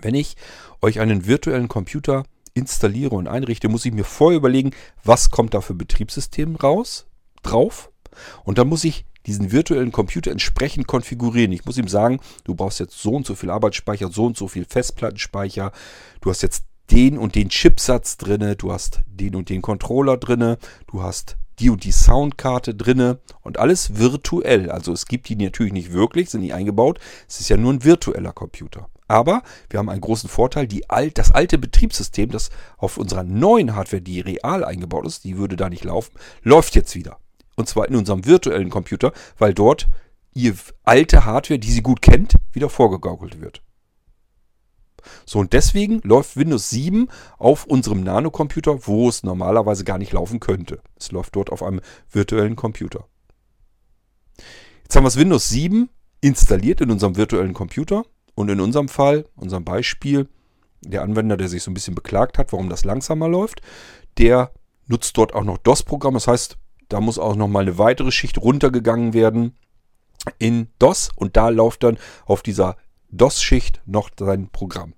[0.02, 0.36] Wenn ich
[0.82, 2.24] euch einen virtuellen Computer
[2.56, 4.72] installiere und einrichte, muss ich mir vorher überlegen,
[5.04, 7.06] was kommt da für Betriebssystem raus,
[7.44, 7.92] drauf.
[8.44, 11.52] Und dann muss ich diesen virtuellen Computer entsprechend konfigurieren.
[11.52, 14.48] Ich muss ihm sagen, du brauchst jetzt so und so viel Arbeitsspeicher, so und so
[14.48, 15.72] viel Festplattenspeicher.
[16.20, 20.58] Du hast jetzt den und den Chipsatz drinne, du hast den und den Controller drinne,
[20.88, 24.72] du hast die und die Soundkarte drinne und alles virtuell.
[24.72, 27.00] Also es gibt die natürlich nicht wirklich, sind nicht eingebaut.
[27.28, 28.90] Es ist ja nur ein virtueller Computer.
[29.08, 33.76] Aber wir haben einen großen Vorteil, die alt, das alte Betriebssystem, das auf unserer neuen
[33.76, 37.18] Hardware, die real eingebaut ist, die würde da nicht laufen, läuft jetzt wieder.
[37.56, 39.88] Und zwar in unserem virtuellen Computer, weil dort
[40.34, 40.54] ihr
[40.84, 43.62] alte Hardware, die sie gut kennt, wieder vorgegaukelt wird.
[45.26, 50.40] So, und deswegen läuft Windows 7 auf unserem Nano-Computer, wo es normalerweise gar nicht laufen
[50.40, 50.82] könnte.
[50.98, 51.82] Es läuft dort auf einem
[52.12, 53.06] virtuellen Computer.
[54.84, 55.90] Jetzt haben wir das Windows 7
[56.22, 58.04] installiert in unserem virtuellen Computer.
[58.36, 60.28] Und in unserem Fall, unserem Beispiel,
[60.82, 63.62] der Anwender, der sich so ein bisschen beklagt hat, warum das langsamer läuft,
[64.18, 64.52] der
[64.88, 66.14] nutzt dort auch noch DOS-Programm.
[66.14, 69.56] Das heißt, da muss auch noch mal eine weitere Schicht runtergegangen werden
[70.38, 72.78] in DOS und da läuft dann auf dieser
[73.12, 74.94] DOS-Schicht noch sein Programm.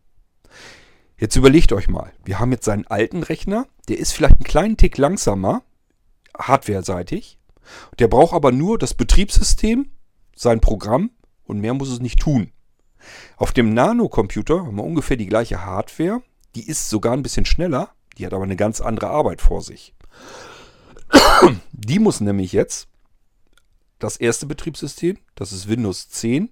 [1.18, 4.78] Jetzt überlegt euch mal, wir haben jetzt seinen alten Rechner, der ist vielleicht einen kleinen
[4.78, 5.64] Tick langsamer,
[6.38, 7.38] hardware-seitig.
[8.00, 9.92] Der braucht aber nur das Betriebssystem,
[10.36, 11.12] sein Programm
[11.44, 12.52] und mehr muss es nicht tun.
[13.38, 16.22] Auf dem Nano-Computer haben wir ungefähr die gleiche Hardware,
[16.56, 19.94] die ist sogar ein bisschen schneller, die hat aber eine ganz andere Arbeit vor sich.
[21.72, 22.88] Die muss nämlich jetzt
[24.00, 26.50] das erste Betriebssystem, das ist Windows 10,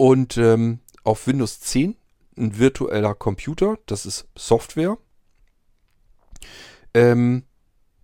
[0.00, 1.94] und ähm, auf Windows 10
[2.38, 4.96] ein virtueller Computer, das ist Software.
[6.94, 7.42] Ähm,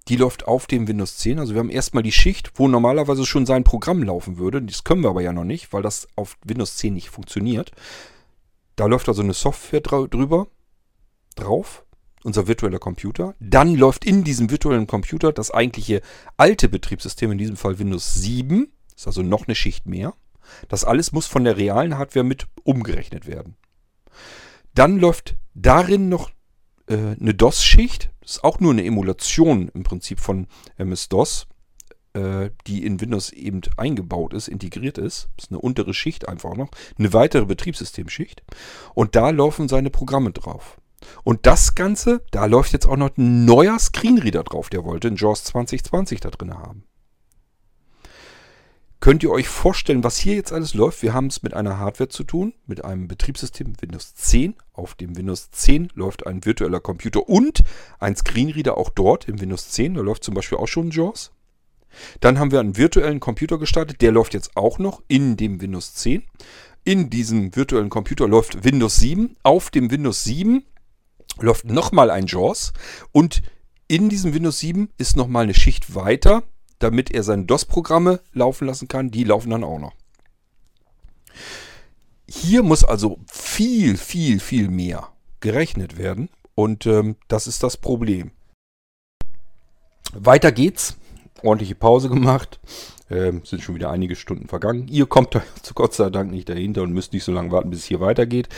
[0.07, 1.39] die läuft auf dem Windows 10.
[1.39, 4.61] Also wir haben erstmal die Schicht, wo normalerweise schon sein Programm laufen würde.
[4.61, 7.73] Das können wir aber ja noch nicht, weil das auf Windows 10 nicht funktioniert.
[8.77, 10.49] Da läuft also eine Software drüber,
[11.35, 11.87] drauf,
[12.25, 13.35] unser virtueller Computer.
[13.41, 16.03] Dann läuft in diesem virtuellen Computer das eigentliche
[16.37, 18.71] alte Betriebssystem, in diesem Fall Windows 7.
[18.91, 20.13] Das ist also noch eine Schicht mehr.
[20.69, 23.57] Das alles muss von der realen Hardware mit umgerechnet werden.
[24.75, 26.31] Dann läuft darin noch
[26.87, 28.11] äh, eine DOS-Schicht.
[28.21, 31.47] Das ist auch nur eine Emulation im Prinzip von MS-DOS,
[32.15, 35.29] äh, die in Windows eben eingebaut ist, integriert ist.
[35.37, 36.69] Das ist eine untere Schicht einfach noch.
[36.99, 38.43] Eine weitere Betriebssystemschicht.
[38.95, 40.81] Und da laufen seine Programme drauf.
[41.25, 44.71] Und das Ganze, da läuft jetzt auch noch ein neuer Screenreader drauf.
[44.71, 46.85] Der wollte einen JAWS 2020 da drin haben.
[49.01, 51.03] Könnt ihr euch vorstellen, was hier jetzt alles läuft?
[51.03, 54.55] Wir haben es mit einer Hardware zu tun, mit einem Betriebssystem Windows 10.
[54.73, 57.63] Auf dem Windows 10 läuft ein virtueller Computer und
[57.99, 59.95] ein Screenreader auch dort im Windows 10.
[59.95, 61.31] Da läuft zum Beispiel auch schon JAWS.
[62.21, 65.95] Dann haben wir einen virtuellen Computer gestartet, der läuft jetzt auch noch in dem Windows
[65.95, 66.23] 10.
[66.85, 69.37] In diesem virtuellen Computer läuft Windows 7.
[69.43, 70.65] Auf dem Windows 7
[71.39, 72.73] läuft nochmal ein JAWS
[73.13, 73.43] und
[73.89, 76.43] in diesem Windows 7 ist nochmal eine Schicht weiter
[76.79, 79.11] damit er seine DOS-Programme laufen lassen kann.
[79.11, 79.93] Die laufen dann auch noch.
[82.29, 85.09] Hier muss also viel, viel, viel mehr
[85.41, 86.29] gerechnet werden.
[86.55, 88.31] Und ähm, das ist das Problem.
[90.13, 90.97] Weiter geht's.
[91.43, 92.59] Ordentliche Pause gemacht.
[93.09, 94.89] Ähm, sind schon wieder einige Stunden vergangen.
[94.89, 97.71] Ihr kommt da zu Gott sei Dank nicht dahinter und müsst nicht so lange warten,
[97.71, 98.49] bis es hier weitergeht.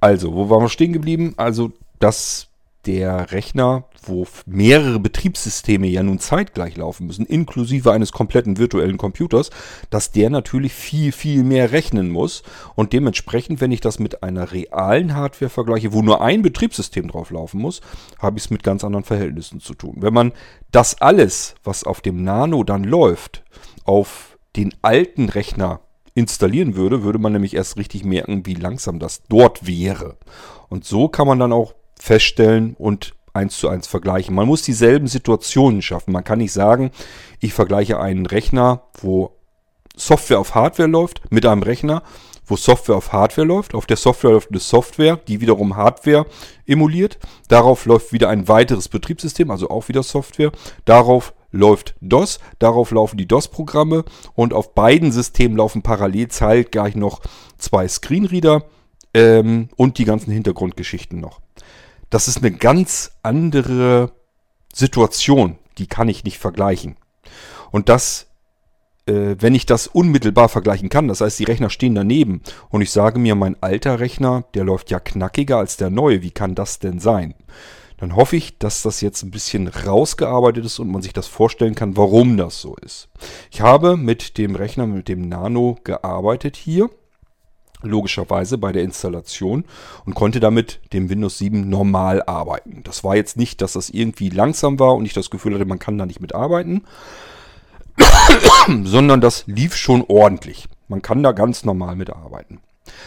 [0.00, 1.34] Also, wo waren wir stehen geblieben?
[1.36, 2.45] Also, das
[2.86, 9.50] der Rechner, wo mehrere Betriebssysteme ja nun zeitgleich laufen müssen, inklusive eines kompletten virtuellen Computers,
[9.90, 12.42] dass der natürlich viel, viel mehr rechnen muss.
[12.74, 17.30] Und dementsprechend, wenn ich das mit einer realen Hardware vergleiche, wo nur ein Betriebssystem drauf
[17.30, 17.80] laufen muss,
[18.18, 19.96] habe ich es mit ganz anderen Verhältnissen zu tun.
[19.98, 20.32] Wenn man
[20.70, 23.44] das alles, was auf dem Nano dann läuft,
[23.84, 25.80] auf den alten Rechner
[26.14, 30.16] installieren würde, würde man nämlich erst richtig merken, wie langsam das dort wäre.
[30.68, 34.34] Und so kann man dann auch feststellen und eins zu eins vergleichen.
[34.34, 36.12] Man muss dieselben Situationen schaffen.
[36.12, 36.90] Man kann nicht sagen,
[37.40, 39.32] ich vergleiche einen Rechner, wo
[39.94, 42.02] Software auf Hardware läuft, mit einem Rechner,
[42.46, 43.74] wo Software auf Hardware läuft.
[43.74, 46.26] Auf der Software läuft eine Software, die wiederum Hardware
[46.66, 47.18] emuliert.
[47.48, 50.52] Darauf läuft wieder ein weiteres Betriebssystem, also auch wieder Software.
[50.84, 57.20] Darauf läuft DOS, darauf laufen die DOS-Programme und auf beiden Systemen laufen parallel zeitgleich noch
[57.58, 58.64] zwei Screenreader
[59.14, 61.40] ähm, und die ganzen Hintergrundgeschichten noch.
[62.10, 64.12] Das ist eine ganz andere
[64.72, 66.96] Situation, die kann ich nicht vergleichen.
[67.70, 68.26] Und das,
[69.06, 72.90] äh, wenn ich das unmittelbar vergleichen kann, das heißt, die Rechner stehen daneben und ich
[72.90, 76.78] sage mir, mein alter Rechner, der läuft ja knackiger als der neue, wie kann das
[76.78, 77.34] denn sein?
[77.98, 81.74] Dann hoffe ich, dass das jetzt ein bisschen rausgearbeitet ist und man sich das vorstellen
[81.74, 83.08] kann, warum das so ist.
[83.50, 86.90] Ich habe mit dem Rechner, mit dem Nano gearbeitet hier
[87.82, 89.64] logischerweise bei der Installation
[90.04, 92.82] und konnte damit dem Windows 7 normal arbeiten.
[92.84, 95.78] Das war jetzt nicht, dass das irgendwie langsam war und ich das Gefühl hatte, man
[95.78, 96.84] kann da nicht mitarbeiten,
[98.84, 100.68] sondern das lief schon ordentlich.
[100.88, 102.60] Man kann da ganz normal mitarbeiten.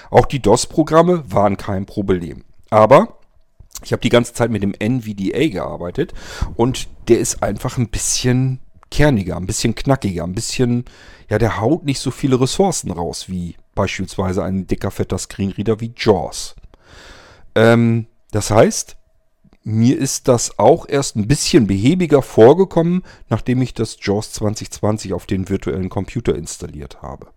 [0.10, 2.44] Auch die DOS-Programme waren kein Problem.
[2.70, 3.20] Aber
[3.84, 6.14] ich habe die ganze Zeit mit dem NVDA gearbeitet
[6.56, 8.60] und der ist einfach ein bisschen
[8.92, 10.86] kerniger, ein bisschen knackiger, ein bisschen,
[11.30, 15.94] ja, der haut nicht so viele Ressourcen raus wie beispielsweise ein dicker, fetter Screenreader wie
[15.96, 16.56] JAWS.
[17.56, 18.98] Ähm, das heißt,
[19.64, 25.28] mir ist das auch erst ein bisschen behäbiger vorgekommen, nachdem ich das JAWS 2020 auf
[25.28, 27.28] den virtuellen Computer installiert habe.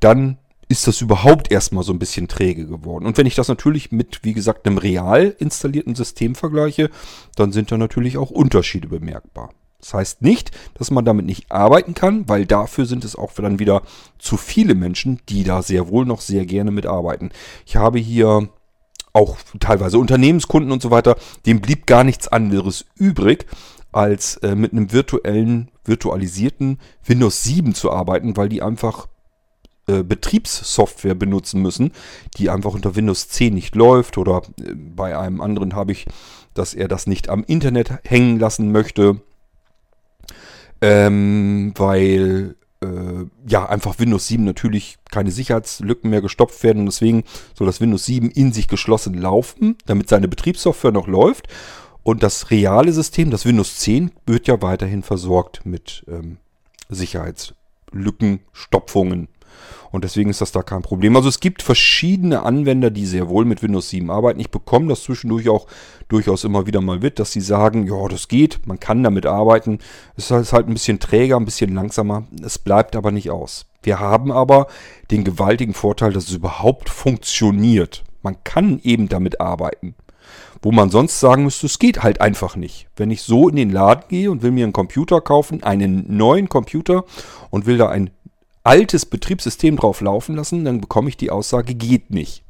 [0.00, 0.38] Dann
[0.68, 3.04] ist das überhaupt erstmal so ein bisschen träge geworden.
[3.04, 6.88] Und wenn ich das natürlich mit, wie gesagt, einem real installierten System vergleiche,
[7.36, 9.50] dann sind da natürlich auch Unterschiede bemerkbar.
[9.84, 13.58] Das heißt nicht, dass man damit nicht arbeiten kann, weil dafür sind es auch dann
[13.58, 13.82] wieder
[14.18, 17.32] zu viele Menschen, die da sehr wohl noch sehr gerne mitarbeiten.
[17.66, 18.48] Ich habe hier
[19.12, 23.44] auch teilweise Unternehmenskunden und so weiter, dem blieb gar nichts anderes übrig,
[23.92, 29.06] als äh, mit einem virtuellen, virtualisierten Windows 7 zu arbeiten, weil die einfach
[29.86, 31.92] äh, Betriebssoftware benutzen müssen,
[32.38, 36.06] die einfach unter Windows 10 nicht läuft oder äh, bei einem anderen habe ich,
[36.54, 39.20] dass er das nicht am Internet hängen lassen möchte
[40.84, 47.24] ähm, weil äh, ja einfach Windows 7 natürlich keine Sicherheitslücken mehr gestopft werden und deswegen
[47.54, 51.48] soll das Windows 7 in sich geschlossen laufen, damit seine Betriebssoftware noch läuft.
[52.02, 56.36] Und das reale System, das Windows 10, wird ja weiterhin versorgt mit ähm,
[56.90, 59.28] Sicherheitslücken, Stopfungen
[59.94, 61.14] und deswegen ist das da kein Problem.
[61.16, 64.40] Also es gibt verschiedene Anwender, die sehr wohl mit Windows 7 arbeiten.
[64.40, 65.68] Ich bekomme das zwischendurch auch
[66.08, 69.78] durchaus immer wieder mal mit, dass sie sagen, ja, das geht, man kann damit arbeiten.
[70.16, 72.24] Es ist halt ein bisschen träger, ein bisschen langsamer.
[72.42, 73.66] Es bleibt aber nicht aus.
[73.84, 74.66] Wir haben aber
[75.10, 78.02] den gewaltigen Vorteil, dass es überhaupt funktioniert.
[78.22, 79.94] Man kann eben damit arbeiten.
[80.62, 82.88] Wo man sonst sagen müsste, es geht halt einfach nicht.
[82.96, 86.48] Wenn ich so in den Laden gehe und will mir einen Computer kaufen, einen neuen
[86.48, 87.04] Computer
[87.50, 88.10] und will da ein
[88.64, 92.42] altes Betriebssystem drauf laufen lassen, dann bekomme ich die Aussage, geht nicht.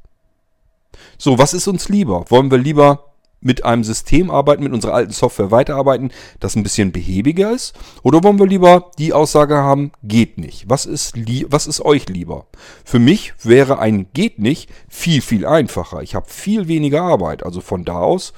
[1.19, 2.25] So, was ist uns lieber?
[2.31, 3.11] Wollen wir lieber
[3.41, 7.75] mit einem System arbeiten, mit unserer alten Software weiterarbeiten, das ein bisschen behäbiger ist?
[8.03, 10.65] Oder wollen wir lieber die Aussage haben, geht nicht?
[10.69, 11.15] Was ist,
[11.51, 12.47] was ist euch lieber?
[12.85, 16.03] Für mich wäre ein geht nicht viel, viel einfacher.
[16.03, 17.45] Ich habe viel weniger Arbeit.
[17.45, 18.33] Also von da aus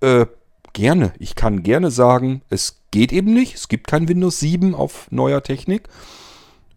[0.00, 0.26] äh,
[0.72, 1.12] gerne.
[1.18, 3.54] Ich kann gerne sagen, es geht eben nicht.
[3.54, 5.88] Es gibt kein Windows 7 auf neuer Technik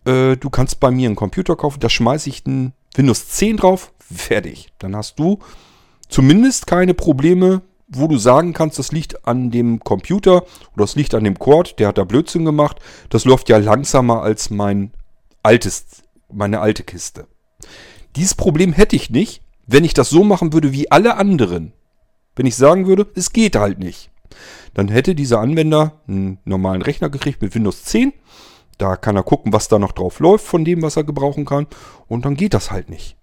[0.05, 3.91] äh, du kannst bei mir einen Computer kaufen, da schmeiße ich ein Windows 10 drauf,
[3.99, 4.73] fertig.
[4.79, 5.39] Dann hast du
[6.09, 10.43] zumindest keine Probleme, wo du sagen kannst, das liegt an dem Computer
[10.73, 12.79] oder das liegt an dem Cord, der hat da Blödsinn gemacht.
[13.09, 14.91] Das läuft ja langsamer als mein
[15.43, 17.27] altes, meine alte Kiste.
[18.15, 21.73] Dieses Problem hätte ich nicht, wenn ich das so machen würde wie alle anderen.
[22.35, 24.09] Wenn ich sagen würde, es geht halt nicht.
[24.73, 28.13] Dann hätte dieser Anwender einen normalen Rechner gekriegt mit Windows 10
[28.77, 31.67] da kann er gucken, was da noch drauf läuft von dem, was er gebrauchen kann.
[32.07, 33.17] Und dann geht das halt nicht.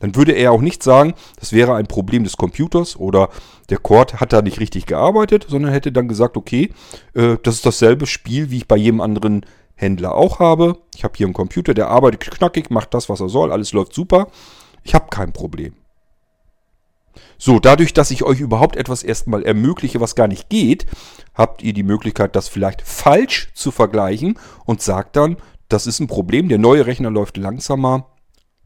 [0.00, 3.28] Dann würde er auch nicht sagen, das wäre ein Problem des Computers oder
[3.70, 6.72] der Cord hat da nicht richtig gearbeitet, sondern hätte dann gesagt, okay,
[7.14, 9.46] äh, das ist dasselbe Spiel, wie ich bei jedem anderen
[9.76, 10.78] Händler auch habe.
[10.96, 13.94] Ich habe hier einen Computer, der arbeitet knackig, macht das, was er soll, alles läuft
[13.94, 14.26] super.
[14.82, 15.74] Ich habe kein Problem.
[17.38, 20.86] So, dadurch, dass ich euch überhaupt etwas erstmal ermögliche, was gar nicht geht,
[21.34, 25.36] habt ihr die Möglichkeit, das vielleicht falsch zu vergleichen und sagt dann,
[25.68, 28.08] das ist ein Problem, der neue Rechner läuft langsamer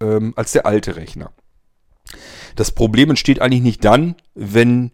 [0.00, 1.32] ähm, als der alte Rechner.
[2.56, 4.92] Das Problem entsteht eigentlich nicht dann, wenn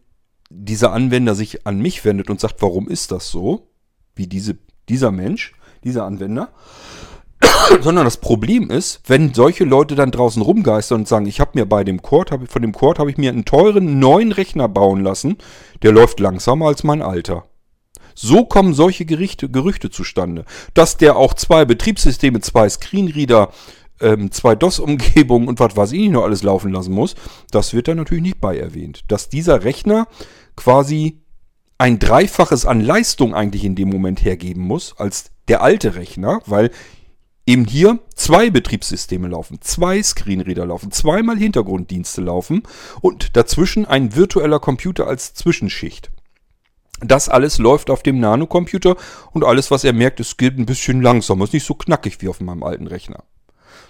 [0.51, 3.71] dieser Anwender sich an mich wendet und sagt, warum ist das so,
[4.15, 4.59] wie diese,
[4.89, 5.55] dieser Mensch,
[5.85, 6.53] dieser Anwender,
[7.81, 11.67] sondern das Problem ist, wenn solche Leute dann draußen rumgeistern und sagen, ich habe mir
[11.67, 15.03] bei dem Cord, hab, von dem Cord habe ich mir einen teuren neuen Rechner bauen
[15.03, 15.39] lassen,
[15.83, 17.45] der läuft langsamer als mein alter.
[18.15, 20.45] So kommen solche Gerichte, Gerüchte zustande.
[20.75, 23.51] Dass der auch zwei Betriebssysteme, zwei Screenreader
[24.01, 27.15] ähm, zwei DOS-Umgebungen und was weiß ich noch alles laufen lassen muss,
[27.51, 29.05] das wird da natürlich nicht bei erwähnt.
[29.09, 30.09] Dass dieser Rechner
[30.57, 31.23] quasi
[31.79, 36.71] ein Dreifaches an Leistung eigentlich in dem Moment hergeben muss als der alte Rechner, weil
[37.47, 42.63] eben hier zwei Betriebssysteme laufen, zwei Screenreader laufen, zweimal Hintergrunddienste laufen
[43.01, 46.11] und dazwischen ein virtueller Computer als Zwischenschicht.
[47.01, 48.97] Das alles läuft auf dem Nanocomputer
[49.33, 52.29] und alles, was er merkt, es geht ein bisschen langsamer, ist nicht so knackig wie
[52.29, 53.25] auf meinem alten Rechner.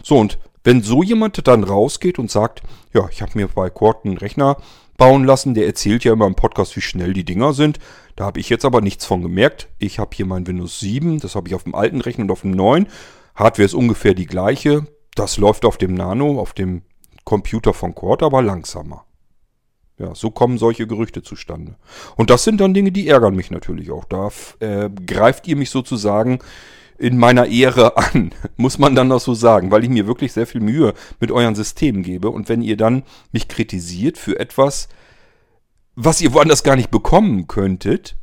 [0.02, 2.62] So, und wenn so jemand dann rausgeht und sagt,
[2.94, 4.56] ja, ich habe mir bei Quad einen Rechner
[4.96, 7.78] bauen lassen, der erzählt ja immer im Podcast, wie schnell die Dinger sind.
[8.16, 9.68] Da habe ich jetzt aber nichts von gemerkt.
[9.78, 12.42] Ich habe hier mein Windows 7, das habe ich auf dem alten Rechner und auf
[12.42, 12.86] dem neuen.
[13.34, 14.86] Hardware ist ungefähr die gleiche.
[15.14, 16.82] Das läuft auf dem Nano, auf dem
[17.24, 19.04] Computer von Quad, aber langsamer.
[19.98, 21.76] Ja, so kommen solche Gerüchte zustande.
[22.16, 24.04] Und das sind dann Dinge, die ärgern mich natürlich auch.
[24.04, 24.30] Da
[24.60, 26.40] äh, greift ihr mich sozusagen
[26.98, 30.46] in meiner Ehre an, muss man dann auch so sagen, weil ich mir wirklich sehr
[30.46, 32.30] viel Mühe mit euren Systemen gebe.
[32.30, 34.88] Und wenn ihr dann mich kritisiert für etwas,
[35.94, 38.16] was ihr woanders gar nicht bekommen könntet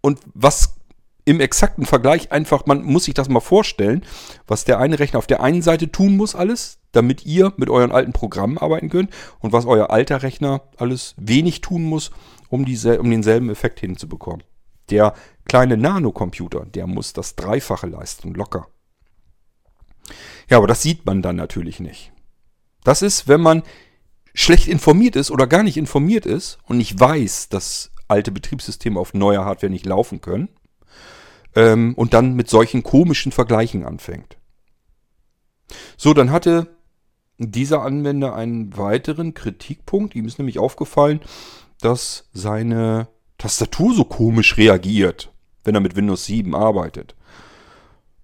[0.00, 0.76] und was
[1.24, 4.04] im exakten Vergleich einfach, man muss sich das mal vorstellen,
[4.46, 7.92] was der eine Rechner auf der einen Seite tun muss alles, damit ihr mit euren
[7.92, 9.10] alten Programmen arbeiten könnt
[9.40, 12.10] und was euer alter Rechner alles wenig tun muss,
[12.50, 14.42] um, diese, um denselben Effekt hinzubekommen.
[14.90, 15.14] Der
[15.46, 18.68] kleine Nanocomputer, der muss das Dreifache leisten, locker.
[20.50, 22.12] Ja, aber das sieht man dann natürlich nicht.
[22.84, 23.62] Das ist, wenn man
[24.34, 29.14] schlecht informiert ist oder gar nicht informiert ist und nicht weiß, dass alte Betriebssysteme auf
[29.14, 30.50] neuer Hardware nicht laufen können
[31.54, 34.36] ähm, und dann mit solchen komischen Vergleichen anfängt.
[35.96, 36.68] So, dann hatte
[37.38, 40.14] dieser Anwender einen weiteren Kritikpunkt.
[40.14, 41.20] Ihm ist nämlich aufgefallen,
[41.80, 45.32] dass seine Tastatur so komisch reagiert,
[45.64, 47.14] wenn er mit Windows 7 arbeitet.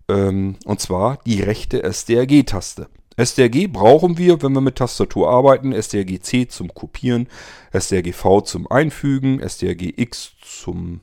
[0.09, 2.89] Ähm, und zwar die rechte SDRG-Taste.
[3.17, 5.73] SDRG brauchen wir, wenn wir mit Tastatur arbeiten.
[5.73, 7.29] SDRG-C zum Kopieren,
[7.73, 11.01] SDRG-V zum Einfügen, SDRG-X zum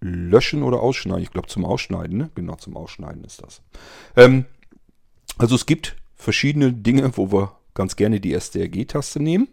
[0.00, 1.22] Löschen oder Ausschneiden.
[1.22, 2.30] Ich glaube zum Ausschneiden, ne?
[2.34, 3.62] Genau, zum Ausschneiden ist das.
[4.16, 4.46] Ähm,
[5.38, 9.48] also es gibt verschiedene Dinge, wo wir ganz gerne die SDRG-Taste nehmen.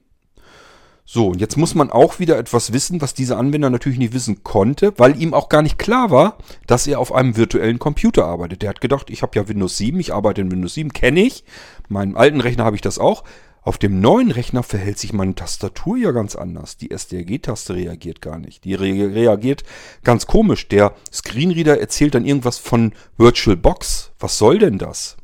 [1.09, 4.43] So, und jetzt muss man auch wieder etwas wissen, was dieser Anwender natürlich nicht wissen
[4.43, 8.61] konnte, weil ihm auch gar nicht klar war, dass er auf einem virtuellen Computer arbeitet.
[8.61, 11.45] Der hat gedacht, ich habe ja Windows 7, ich arbeite in Windows 7, kenne ich.
[11.87, 13.23] Meinem alten Rechner habe ich das auch.
[13.67, 16.77] Auf dem neuen Rechner verhält sich meine Tastatur ja ganz anders.
[16.77, 18.63] Die SDRG-Taste reagiert gar nicht.
[18.63, 19.65] Die re reagiert
[20.05, 20.69] ganz komisch.
[20.69, 24.13] Der Screenreader erzählt dann irgendwas von VirtualBox.
[24.19, 25.17] Was soll denn das?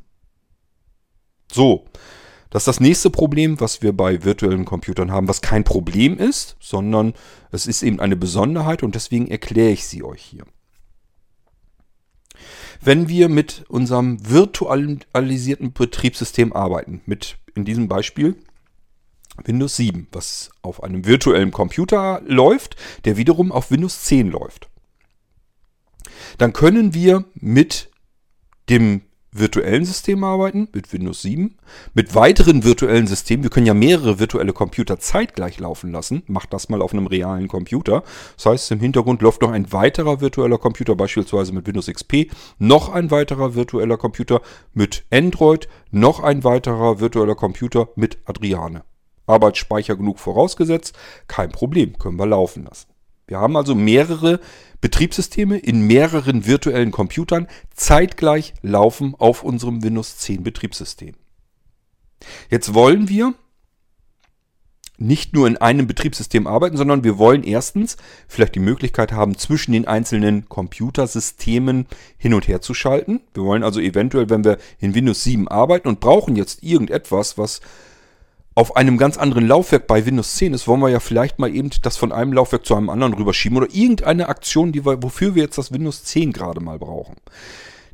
[1.53, 1.85] So,
[2.49, 6.57] das ist das nächste Problem, was wir bei virtuellen Computern haben, was kein Problem ist,
[6.59, 7.13] sondern
[7.53, 10.43] es ist eben eine Besonderheit und deswegen erkläre ich sie euch hier.
[12.81, 18.35] Wenn wir mit unserem virtualisierten Betriebssystem arbeiten, mit in diesem Beispiel
[19.43, 22.75] Windows 7, was auf einem virtuellen Computer läuft,
[23.05, 24.69] der wiederum auf Windows 10 läuft,
[26.37, 27.89] dann können wir mit
[28.69, 29.01] dem
[29.33, 31.55] virtuellen Systemen arbeiten, mit Windows 7,
[31.93, 33.43] mit weiteren virtuellen Systemen.
[33.43, 36.23] Wir können ja mehrere virtuelle Computer zeitgleich laufen lassen.
[36.27, 38.03] Macht das mal auf einem realen Computer.
[38.35, 42.89] Das heißt, im Hintergrund läuft noch ein weiterer virtueller Computer, beispielsweise mit Windows XP, noch
[42.89, 44.41] ein weiterer virtueller Computer
[44.73, 48.83] mit Android, noch ein weiterer virtueller Computer mit Adriane.
[49.25, 50.95] Arbeitsspeicher genug vorausgesetzt,
[51.27, 52.92] kein Problem, können wir laufen lassen.
[53.33, 54.39] Wir haben also mehrere
[54.79, 61.15] Betriebssysteme in mehreren virtuellen Computern zeitgleich laufen auf unserem Windows 10 Betriebssystem.
[62.51, 63.33] Jetzt wollen wir
[64.99, 69.71] nicht nur in einem Betriebssystem arbeiten, sondern wir wollen erstens vielleicht die Möglichkeit haben, zwischen
[69.71, 71.87] den einzelnen Computersystemen
[72.19, 73.21] hin und her zu schalten.
[73.33, 77.61] Wir wollen also eventuell, wenn wir in Windows 7 arbeiten und brauchen jetzt irgendetwas, was
[78.55, 81.69] auf einem ganz anderen Laufwerk bei Windows 10 ist, wollen wir ja vielleicht mal eben
[81.81, 85.43] das von einem Laufwerk zu einem anderen rüberschieben oder irgendeine Aktion, die wir, wofür wir
[85.43, 87.15] jetzt das Windows 10 gerade mal brauchen.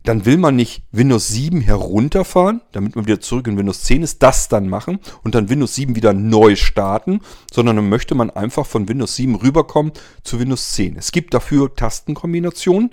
[0.04, 4.24] Dann will man nicht Windows 7 herunterfahren, damit man wieder zurück in Windows 10 ist,
[4.24, 8.66] das dann machen und dann Windows 7 wieder neu starten, sondern dann möchte man einfach
[8.66, 9.92] von Windows 7 rüberkommen
[10.24, 10.96] zu Windows 10.
[10.98, 12.92] Es gibt dafür Tastenkombinationen,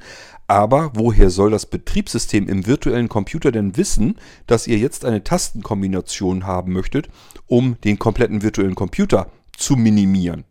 [0.48, 6.46] aber woher soll das Betriebssystem im virtuellen Computer denn wissen, dass ihr jetzt eine Tastenkombination
[6.46, 7.08] haben möchtet,
[7.46, 10.44] um den kompletten virtuellen Computer zu minimieren?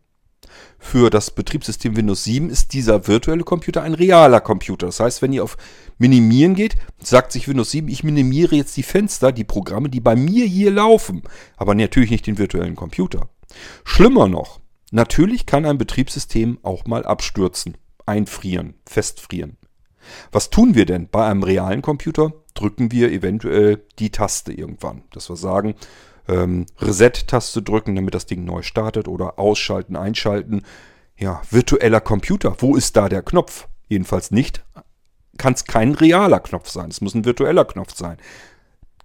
[0.80, 4.86] Für das Betriebssystem Windows 7 ist dieser virtuelle Computer ein realer Computer.
[4.86, 5.58] Das heißt, wenn ihr auf
[5.98, 10.16] Minimieren geht, sagt sich Windows 7, ich minimiere jetzt die Fenster, die Programme, die bei
[10.16, 11.24] mir hier laufen,
[11.58, 13.30] aber natürlich nicht den virtuellen Computer.
[13.84, 14.60] Schlimmer noch,
[14.92, 19.58] natürlich kann ein Betriebssystem auch mal abstürzen, einfrieren, festfrieren.
[20.32, 22.32] Was tun wir denn bei einem realen Computer?
[22.56, 25.04] drücken wir eventuell die Taste irgendwann.
[25.12, 25.76] Dass wir sagen,
[26.28, 30.64] ähm, Reset-Taste drücken, damit das Ding neu startet oder ausschalten, einschalten.
[31.18, 33.68] Ja, virtueller Computer, wo ist da der Knopf?
[33.88, 34.66] Jedenfalls nicht,
[35.38, 36.90] kann es kein realer Knopf sein.
[36.90, 38.18] Es muss ein virtueller Knopf sein.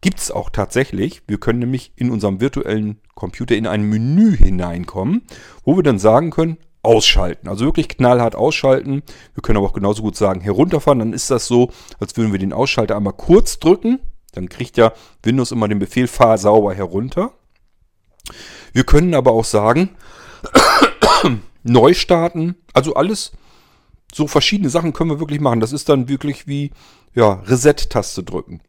[0.00, 1.22] Gibt es auch tatsächlich.
[1.26, 5.26] Wir können nämlich in unserem virtuellen Computer in ein Menü hineinkommen,
[5.64, 7.48] wo wir dann sagen können, ausschalten.
[7.48, 9.02] Also wirklich knallhart ausschalten.
[9.34, 11.00] Wir können aber auch genauso gut sagen, herunterfahren.
[11.00, 14.00] Dann ist das so, als würden wir den Ausschalter einmal kurz drücken.
[14.32, 17.32] Dann kriegt ja Windows immer den Befehl, fahr sauber herunter.
[18.72, 19.90] Wir können aber auch sagen,
[21.62, 22.56] neu starten.
[22.72, 23.32] Also alles,
[24.12, 25.60] so verschiedene Sachen können wir wirklich machen.
[25.60, 26.70] Das ist dann wirklich wie
[27.14, 28.60] ja, Reset-Taste drücken.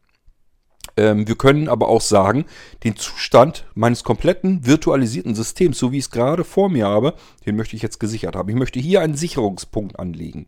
[0.96, 2.44] Ähm, wir können aber auch sagen,
[2.84, 7.14] den Zustand meines kompletten virtualisierten Systems, so wie ich es gerade vor mir habe,
[7.46, 8.48] den möchte ich jetzt gesichert haben.
[8.48, 10.46] Ich möchte hier einen Sicherungspunkt anlegen.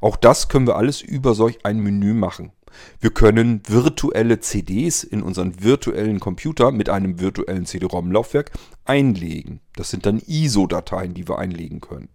[0.00, 2.52] Auch das können wir alles über solch ein Menü machen.
[3.00, 8.50] Wir können virtuelle CDs in unseren virtuellen Computer mit einem virtuellen CD-ROM-Laufwerk
[8.84, 9.60] einlegen.
[9.74, 12.08] Das sind dann ISO-Dateien, die wir einlegen können.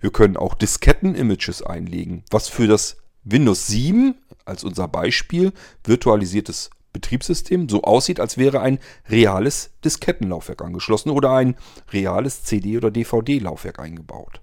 [0.00, 5.52] Wir können auch Disketten-Images einlegen, was für das Windows 7 als unser Beispiel
[5.84, 8.78] virtualisiertes Betriebssystem so aussieht, als wäre ein
[9.08, 11.56] reales Diskettenlaufwerk angeschlossen oder ein
[11.90, 14.40] reales CD- oder DVD-Laufwerk eingebaut.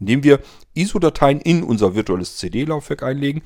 [0.00, 0.40] Indem wir
[0.74, 3.42] ISO-Dateien in unser virtuelles CD-Laufwerk einlegen,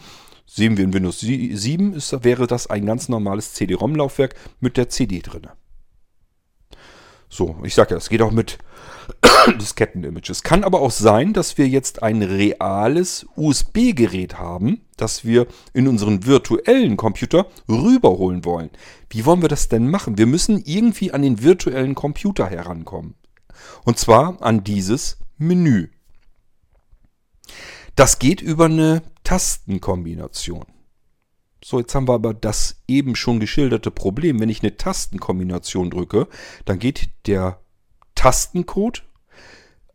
[0.55, 5.21] sehen wir in Windows 7, ist, wäre das ein ganz normales CD-ROM-Laufwerk mit der CD
[5.21, 5.49] drin.
[7.31, 8.59] So, ich sage ja, es geht auch mit
[9.59, 10.43] Disketten-Images.
[10.43, 16.27] Kann aber auch sein, dass wir jetzt ein reales USB-Gerät haben, das wir in unseren
[16.27, 18.69] virtuellen Computer rüberholen wollen.
[19.09, 20.19] Wie wollen wir das denn machen?
[20.19, 23.15] Wir müssen irgendwie an den virtuellen Computer herankommen.
[23.85, 25.89] Und zwar an dieses Menü.
[27.95, 30.65] Das geht über eine Tastenkombination.
[31.65, 34.41] So, jetzt haben wir aber das eben schon geschilderte Problem.
[34.41, 36.27] Wenn ich eine Tastenkombination drücke,
[36.65, 37.61] dann geht der
[38.15, 39.05] Tastencode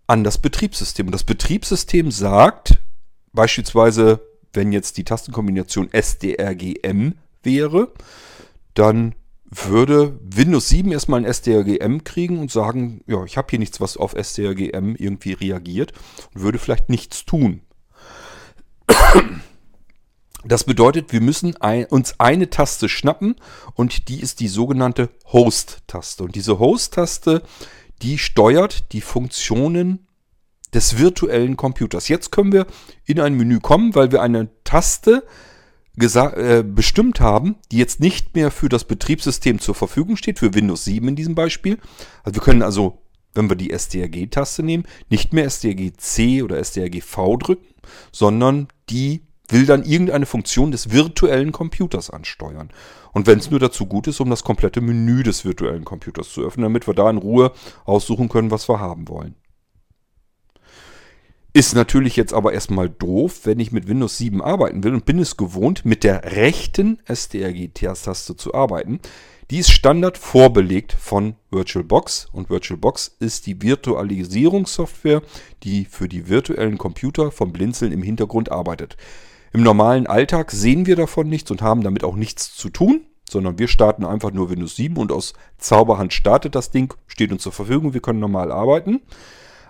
[0.06, 1.08] an das Betriebssystem.
[1.08, 2.80] Und das Betriebssystem sagt,
[3.34, 4.22] beispielsweise,
[4.54, 7.91] wenn jetzt die Tastenkombination SDRGM wäre,
[8.74, 9.16] dann
[9.50, 13.98] würde Windows 7 erstmal ein SDRGM kriegen und sagen, ja, ich habe hier nichts, was
[13.98, 15.93] auf SDRGM irgendwie reagiert
[16.34, 17.62] und würde vielleicht nichts tun.
[20.47, 23.36] Das bedeutet, wir müssen ein, uns eine Taste schnappen
[23.74, 26.24] und die ist die sogenannte Host-Taste.
[26.24, 27.43] Und diese Host-Taste,
[28.01, 30.08] die steuert die Funktionen
[30.74, 32.08] des virtuellen Computers.
[32.08, 32.66] Jetzt können wir
[33.05, 35.24] in ein Menü kommen, weil wir eine Taste
[35.99, 40.86] äh, bestimmt haben, die jetzt nicht mehr für das Betriebssystem zur Verfügung steht, für Windows
[40.86, 41.78] 7 in diesem Beispiel.
[42.24, 43.01] Also wir können also,
[43.34, 47.66] wenn wir die STRG-Taste nehmen, nicht mehr STRG-C oder STRG-V drücken,
[48.12, 52.70] sondern die will dann irgendeine Funktion des virtuellen Computers ansteuern.
[53.14, 56.42] Und wenn es nur dazu gut ist, um das komplette Menü des virtuellen Computers zu
[56.46, 57.52] öffnen, damit wir da in Ruhe
[57.86, 59.36] aussuchen können, was wir haben wollen.
[61.58, 65.18] Ist natürlich jetzt aber erstmal doof, wenn ich mit Windows 7 arbeiten will und bin
[65.18, 68.99] es gewohnt, mit der rechten STRG-Taste zu arbeiten.
[69.49, 75.24] Die ist Standard vorbelegt von VirtualBox und VirtualBox ist die Virtualisierungssoftware,
[75.64, 78.95] die für die virtuellen Computer vom Blinzeln im Hintergrund arbeitet.
[79.51, 83.58] Im normalen Alltag sehen wir davon nichts und haben damit auch nichts zu tun, sondern
[83.58, 87.51] wir starten einfach nur Windows 7 und aus Zauberhand startet das Ding, steht uns zur
[87.51, 89.01] Verfügung, wir können normal arbeiten.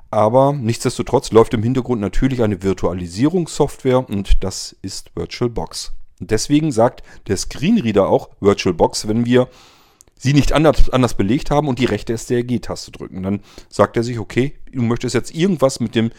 [0.10, 5.94] Aber nichtsdestotrotz läuft im Hintergrund natürlich eine Virtualisierungssoftware und das ist VirtualBox.
[6.20, 9.50] Deswegen sagt der Screenreader auch VirtualBox, wenn wir
[10.18, 13.22] sie nicht anders, anders belegt haben und die rechte STRG-Taste drücken.
[13.22, 16.12] Dann sagt er sich, okay, du möchtest jetzt irgendwas mit dem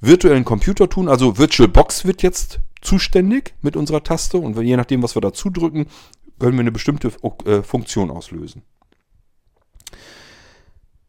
[0.00, 1.08] virtuellen Computer tun.
[1.08, 5.86] Also VirtualBox wird jetzt zuständig mit unserer Taste und je nachdem, was wir dazu drücken,
[6.38, 7.10] können wir eine bestimmte
[7.46, 8.62] äh, Funktion auslösen.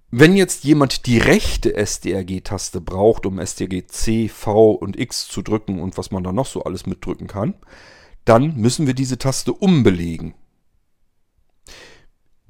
[0.09, 5.81] Wenn jetzt jemand die rechte SDRG-Taste braucht, um SDRG C, V und X zu drücken
[5.81, 7.55] und was man da noch so alles mitdrücken kann,
[8.23, 10.33] dann müssen wir diese Taste umbelegen.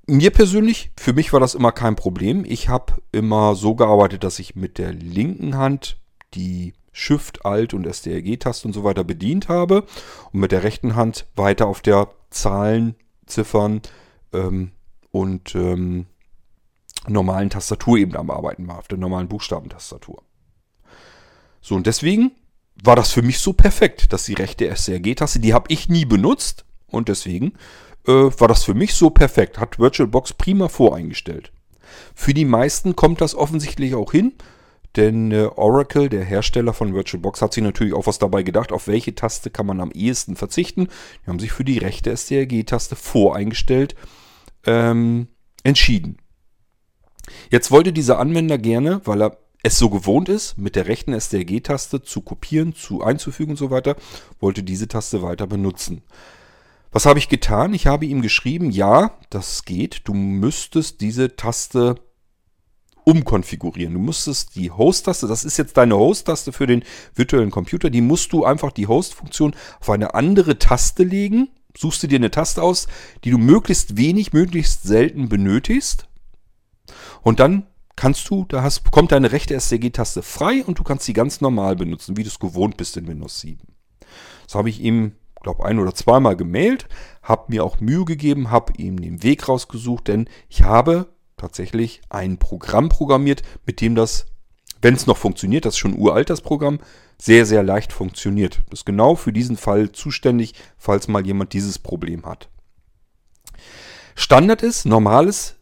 [0.05, 2.45] Mir persönlich, für mich war das immer kein Problem.
[2.47, 5.99] Ich habe immer so gearbeitet, dass ich mit der linken Hand
[6.35, 9.83] die Shift, Alt und SDRG-Taste und so weiter bedient habe
[10.31, 12.95] und mit der rechten Hand weiter auf der Zahlen,
[13.25, 13.81] Ziffern
[14.31, 14.71] ähm,
[15.11, 16.05] und ähm,
[17.09, 20.23] normalen Tastatur eben am Arbeiten war, auf der normalen Buchstabentastatur.
[21.61, 22.31] So, und deswegen
[22.83, 26.65] war das für mich so perfekt, dass die rechte SRG-Taste, die habe ich nie benutzt
[26.87, 27.53] und deswegen
[28.07, 29.59] äh, war das für mich so perfekt.
[29.59, 31.51] Hat VirtualBox prima voreingestellt.
[32.13, 34.33] Für die meisten kommt das offensichtlich auch hin,
[34.97, 38.87] Denn äh, Oracle, der Hersteller von VirtualBox, hat sich natürlich auch was dabei gedacht, auf
[38.87, 40.87] welche Taste kann man am ehesten verzichten.
[41.23, 43.95] Die haben sich für die rechte STRG-Taste voreingestellt
[44.65, 45.27] ähm,
[45.63, 46.17] entschieden.
[47.49, 52.01] Jetzt wollte dieser Anwender gerne, weil er es so gewohnt ist, mit der rechten STRG-Taste
[52.03, 53.95] zu kopieren, zu einzufügen und so weiter,
[54.39, 56.03] wollte diese Taste weiter benutzen.
[56.91, 57.73] Was habe ich getan?
[57.73, 60.01] Ich habe ihm geschrieben, ja, das geht.
[60.05, 61.95] Du müsstest diese Taste
[63.03, 63.93] umkonfigurieren.
[63.93, 66.83] Du musstest die Host-Taste, das ist jetzt deine Host-Taste für den
[67.15, 71.49] virtuellen Computer, die musst du einfach die Host-Funktion auf eine andere Taste legen.
[71.77, 72.87] Suchst du dir eine Taste aus,
[73.23, 76.07] die du möglichst wenig, möglichst selten benötigst.
[77.27, 77.67] Und dann
[77.97, 81.75] kannst du, da hast, kommt deine rechte SCG-Taste frei und du kannst sie ganz normal
[81.75, 83.67] benutzen, wie du es gewohnt bist in Windows 7.
[84.45, 85.11] Das habe ich ihm,
[85.43, 86.87] glaube ein oder zweimal gemailt,
[87.21, 92.37] habe mir auch Mühe gegeben, habe ihm den Weg rausgesucht, denn ich habe tatsächlich ein
[92.37, 94.27] Programm programmiert, mit dem das,
[94.81, 96.79] wenn es noch funktioniert, das ist schon uralt, das Programm,
[97.17, 98.61] sehr, sehr leicht funktioniert.
[98.69, 102.47] Das ist genau für diesen Fall zuständig, falls mal jemand dieses Problem hat.
[104.15, 105.56] Standard ist, normales,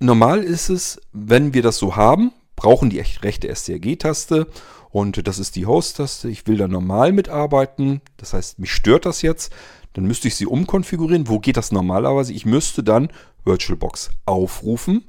[0.00, 4.46] normal ist es, wenn wir das so haben, brauchen die rechte STRG-Taste
[4.90, 6.28] und das ist die Host-Taste.
[6.28, 9.52] Ich will da normal mitarbeiten, das heißt, mich stört das jetzt.
[9.94, 11.28] Dann müsste ich sie umkonfigurieren.
[11.28, 12.32] Wo geht das normalerweise?
[12.32, 13.10] Ich müsste dann
[13.44, 15.08] VirtualBox aufrufen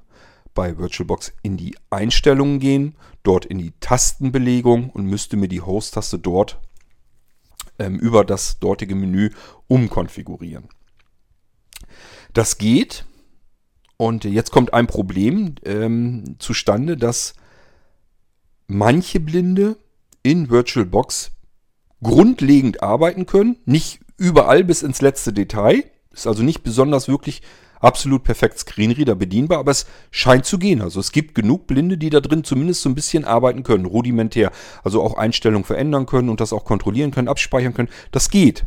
[0.53, 6.19] bei VirtualBox in die Einstellungen gehen, dort in die Tastenbelegung und müsste mir die Host-Taste
[6.19, 6.59] dort
[7.77, 9.31] ähm, über das dortige Menü
[9.67, 10.69] umkonfigurieren.
[12.33, 13.05] Das geht
[13.99, 17.33] und jetzt kommt ein Problem ähm, zustande, dass
[18.65, 19.75] manche Blinde
[20.23, 21.31] in VirtualBox
[22.01, 25.83] grundlegend arbeiten können, nicht überall bis ins letzte Detail,
[26.13, 27.41] ist also nicht besonders wirklich
[27.81, 30.81] absolut perfekt Screenreader bedienbar, aber es scheint zu gehen.
[30.81, 34.53] Also es gibt genug Blinde, die da drin zumindest so ein bisschen arbeiten können, rudimentär.
[34.81, 37.89] Also auch Einstellungen verändern können und das auch kontrollieren können, abspeichern können.
[38.13, 38.65] Das geht.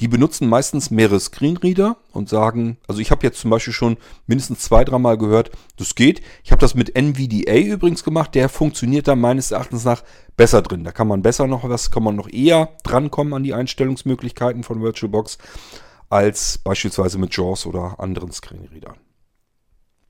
[0.00, 3.96] Die benutzen meistens mehrere Screenreader und sagen, also ich habe jetzt zum Beispiel schon
[4.26, 6.20] mindestens zwei, dreimal gehört, das geht.
[6.42, 10.02] Ich habe das mit NVDA übrigens gemacht, der funktioniert da meines Erachtens nach
[10.36, 10.84] besser drin.
[10.84, 14.82] Da kann man besser noch was, kann man noch eher drankommen an die Einstellungsmöglichkeiten von
[14.82, 15.38] VirtualBox
[16.10, 18.96] als beispielsweise mit JAWS oder anderen Screenreadern.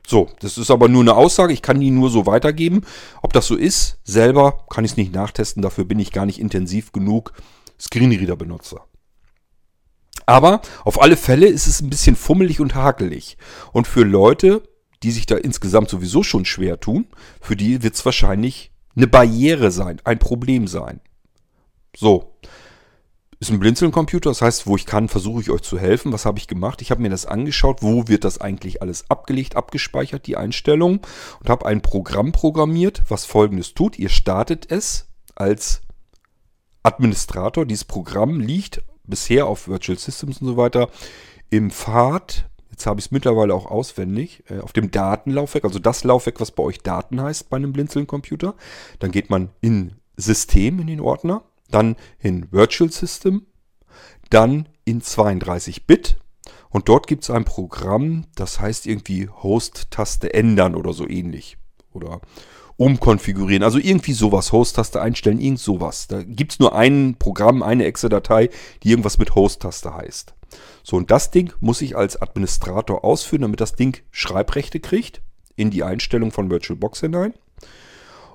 [0.07, 2.85] So, das ist aber nur eine Aussage, ich kann die nur so weitergeben.
[3.23, 6.41] Ob das so ist, selber kann ich es nicht nachtesten, dafür bin ich gar nicht
[6.41, 7.33] intensiv genug
[7.79, 8.85] Screenreader-Benutzer.
[10.27, 13.37] Aber auf alle Fälle ist es ein bisschen fummelig und hakelig.
[13.73, 14.63] Und für Leute,
[15.03, 17.07] die sich da insgesamt sowieso schon schwer tun,
[17.41, 21.01] für die wird es wahrscheinlich eine Barriere sein, ein Problem sein.
[21.97, 22.37] So,
[23.43, 26.13] ist ein Blinzeln-Computer, das heißt, wo ich kann, versuche ich euch zu helfen.
[26.13, 26.81] Was habe ich gemacht?
[26.81, 31.01] Ich habe mir das angeschaut, wo wird das eigentlich alles abgelegt, abgespeichert, die Einstellungen
[31.41, 33.99] und habe ein Programm programmiert, was folgendes tut.
[33.99, 35.83] Ihr startet es als
[36.85, 37.67] Administrator.
[37.67, 40.89] Dieses Programm liegt bisher auf Virtual Systems und so weiter
[41.51, 46.05] im Pfad, jetzt habe ich es mittlerweile auch auswendig, äh, auf dem Datenlaufwerk, also das
[46.05, 48.55] Laufwerk, was bei euch Daten heißt bei einem Blinzeln-Computer.
[48.99, 51.43] Dann geht man in System, in den Ordner
[51.73, 53.47] dann in Virtual System,
[54.31, 56.17] dann in 32-Bit
[56.71, 61.59] und dort gibt es ein Programm, das heißt irgendwie Host-Taste ändern oder so ähnlich.
[61.93, 62.21] Oder
[62.83, 63.63] umkonfigurieren.
[63.63, 66.09] Also irgendwie sowas, Host-Taste einstellen, irgend sowas.
[66.09, 68.51] Da gibt es nur ein Programm, eine Exe-Datei,
[68.83, 70.35] die irgendwas mit Host-Taste heißt.
[70.83, 75.23] So, und das Ding muss ich als Administrator ausführen, damit das Ding Schreibrechte kriegt
[75.55, 77.35] in die Einstellung von VirtualBox hinein.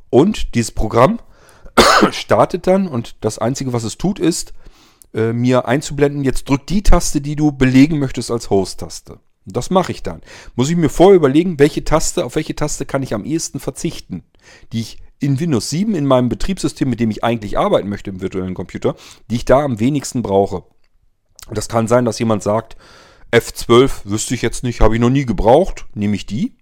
[0.10, 1.20] Und dieses Programm
[2.12, 4.54] startet dann und das Einzige, was es tut, ist,
[5.14, 9.20] äh, mir einzublenden, jetzt drück die Taste, die du belegen möchtest als Host-Taste.
[9.50, 10.22] Das mache ich dann.
[10.56, 14.24] Muss ich mir vorher überlegen, welche Taste, auf welche Taste kann ich am ehesten verzichten,
[14.74, 18.22] die ich in Windows 7 in meinem Betriebssystem, mit dem ich eigentlich arbeiten möchte im
[18.22, 18.96] virtuellen Computer,
[19.32, 20.64] die ich da am wenigsten brauche.
[21.50, 22.76] Das kann sein, dass jemand sagt,
[23.32, 26.58] F12 wüsste ich jetzt nicht, habe ich noch nie gebraucht, nehme ich die.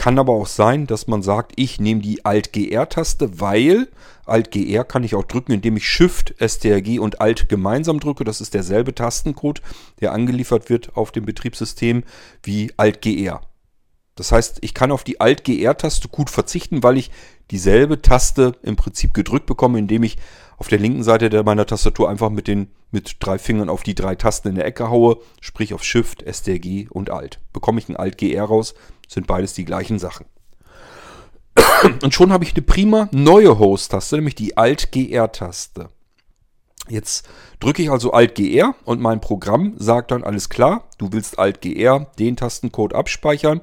[0.00, 3.86] Kann aber auch sein, dass man sagt, ich nehme die Alt-GR-Taste, weil
[4.24, 8.24] Alt-GR kann ich auch drücken, indem ich Shift, STRG und Alt gemeinsam drücke.
[8.24, 9.60] Das ist derselbe Tastencode,
[10.00, 12.04] der angeliefert wird auf dem Betriebssystem
[12.42, 13.42] wie Alt-GR.
[14.14, 17.10] Das heißt, ich kann auf die Alt-GR-Taste gut verzichten, weil ich
[17.50, 20.16] dieselbe Taste im Prinzip gedrückt bekomme, indem ich
[20.56, 24.14] auf der linken Seite meiner Tastatur einfach mit den mit drei Fingern auf die drei
[24.14, 27.38] Tasten in der Ecke haue, sprich auf Shift, STRG und Alt.
[27.52, 28.74] Bekomme ich ein Alt-GR raus,
[29.10, 30.26] sind beides die gleichen Sachen.
[32.02, 35.88] Und schon habe ich eine prima neue Host-Taste, nämlich die Alt-GR-Taste.
[36.88, 37.28] Jetzt
[37.60, 42.36] drücke ich also Alt-GR und mein Programm sagt dann, alles klar, du willst Alt-GR, den
[42.36, 43.60] Tastencode abspeichern.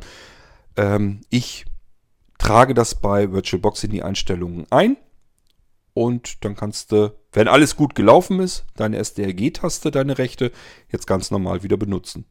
[0.78, 1.66] Ähm, ich
[2.38, 4.98] trage das bei VirtualBox in die Einstellungen ein
[5.98, 10.52] und dann kannst du, wenn alles gut gelaufen ist, deine SDRG-Taste, deine rechte,
[10.92, 12.26] jetzt ganz normal wieder benutzen.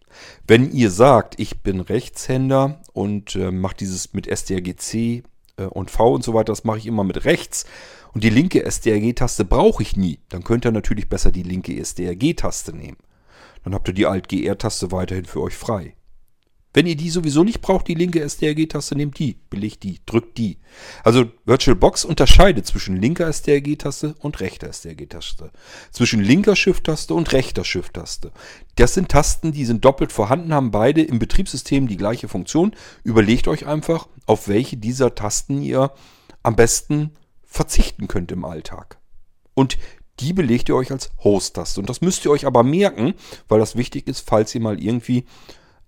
[0.47, 5.25] Wenn ihr sagt, ich bin Rechtshänder und äh, mache dieses mit SDRG-C
[5.57, 7.67] äh, und V und so weiter, das mache ich immer mit rechts
[8.15, 12.73] und die linke SDRG-Taste brauche ich nie, dann könnt ihr natürlich besser die linke SDRG-Taste
[12.73, 12.99] nehmen.
[13.65, 15.97] Dann habt ihr die Alt-GR-Taste weiterhin für euch frei.
[16.77, 20.59] Wenn ihr die sowieso nicht braucht, die linke STRG-Taste, nehmt die, belegt die, drückt die.
[21.05, 25.53] Also VirtualBox unterscheidet zwischen linker STRG-Taste und rechter STRG-Taste.
[25.91, 28.31] Zwischen linker Shift-Taste und rechter Shift-Taste.
[28.75, 32.77] Das sind Tasten, die sind doppelt vorhanden, haben beide im Betriebssystem die gleiche Funktion.
[33.05, 35.93] Überlegt euch einfach, auf welche dieser Tasten ihr
[36.43, 37.13] am besten
[37.47, 38.99] verzichten könnt im Alltag.
[39.55, 39.79] Und
[40.21, 41.81] die belegt ihr euch als Host-Taste.
[41.81, 43.15] Und das müsst ihr euch aber merken,
[43.49, 45.25] weil das wichtig ist, falls ihr mal irgendwie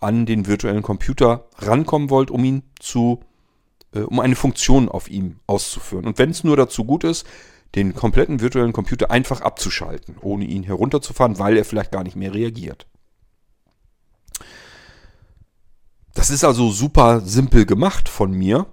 [0.01, 3.20] an den virtuellen Computer rankommen wollt, um ihn zu,
[3.95, 6.07] äh, um eine Funktion auf ihm auszuführen.
[6.07, 7.27] Und wenn es nur dazu gut ist,
[7.75, 12.33] den kompletten virtuellen Computer einfach abzuschalten, ohne ihn herunterzufahren, weil er vielleicht gar nicht mehr
[12.33, 12.87] reagiert.
[16.15, 18.66] Das ist also super simpel gemacht von mir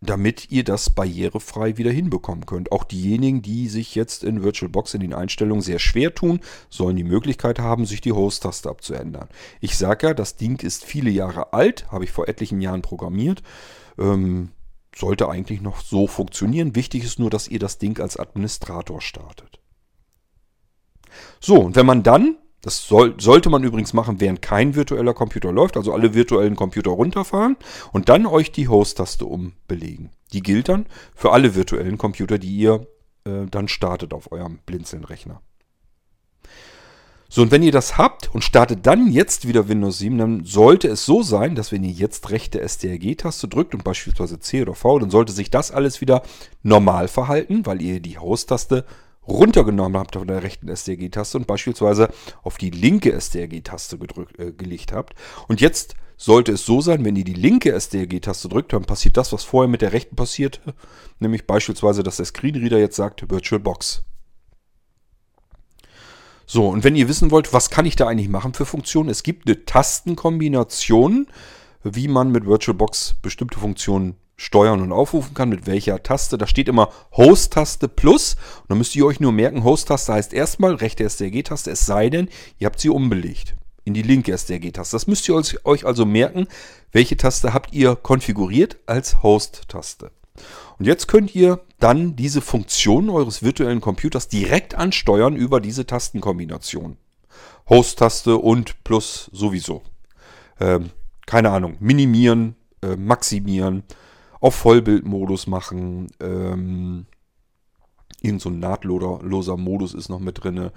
[0.00, 2.72] damit ihr das barrierefrei wieder hinbekommen könnt.
[2.72, 6.40] Auch diejenigen, die sich jetzt in VirtualBox in den Einstellungen sehr schwer tun,
[6.70, 9.28] sollen die Möglichkeit haben, sich die Host-Taste abzuändern.
[9.60, 13.42] Ich sage ja, das Ding ist viele Jahre alt, habe ich vor etlichen Jahren programmiert.
[13.98, 14.50] Ähm,
[14.96, 16.74] sollte eigentlich noch so funktionieren.
[16.74, 19.60] Wichtig ist nur, dass ihr das Ding als Administrator startet.
[21.40, 25.50] So, und wenn man dann das soll, sollte man übrigens machen, während kein virtueller Computer
[25.52, 25.76] läuft.
[25.76, 27.56] Also alle virtuellen Computer runterfahren
[27.92, 30.10] und dann euch die Host-Taste umbelegen.
[30.32, 32.86] Die gilt dann für alle virtuellen Computer, die ihr
[33.24, 35.40] äh, dann startet auf eurem Blinzeln-Rechner.
[37.32, 40.88] So, und wenn ihr das habt und startet dann jetzt wieder Windows 7, dann sollte
[40.88, 44.98] es so sein, dass wenn ihr jetzt rechte STRG-Taste drückt und beispielsweise C oder V,
[44.98, 46.22] dann sollte sich das alles wieder
[46.64, 48.84] normal verhalten, weil ihr die Host-Taste
[49.26, 52.10] runtergenommen habt von der rechten STRG-Taste und beispielsweise
[52.42, 53.98] auf die linke STRG-Taste
[54.38, 55.14] äh, gelegt habt.
[55.48, 59.32] Und jetzt sollte es so sein, wenn ihr die linke STRG-Taste drückt, dann passiert das,
[59.32, 60.60] was vorher mit der rechten passiert,
[61.18, 64.04] nämlich beispielsweise, dass der Screenreader jetzt sagt VirtualBox.
[66.46, 69.22] So, und wenn ihr wissen wollt, was kann ich da eigentlich machen für Funktionen, es
[69.22, 71.28] gibt eine Tastenkombination,
[71.84, 76.38] wie man mit VirtualBox bestimmte Funktionen steuern und aufrufen kann, mit welcher Taste.
[76.38, 78.36] Da steht immer Host-Taste plus.
[78.62, 82.30] Und dann müsst ihr euch nur merken, Host-Taste heißt erstmal rechte STRG-Taste, es sei denn,
[82.58, 83.54] ihr habt sie umbelegt
[83.84, 84.96] in die linke STRG-Taste.
[84.96, 85.34] Das müsst ihr
[85.64, 86.48] euch also merken,
[86.90, 90.10] welche Taste habt ihr konfiguriert als Host-Taste.
[90.78, 96.96] Und jetzt könnt ihr dann diese Funktion eures virtuellen Computers direkt ansteuern über diese Tastenkombination.
[97.68, 99.82] Host-Taste und plus sowieso.
[100.58, 100.90] Ähm,
[101.26, 103.82] keine Ahnung, minimieren, äh, maximieren,
[104.40, 106.08] auf Vollbildmodus machen.
[106.20, 107.06] Ähm,
[108.22, 110.70] irgend so ein nahtloser Modus ist noch mit drin.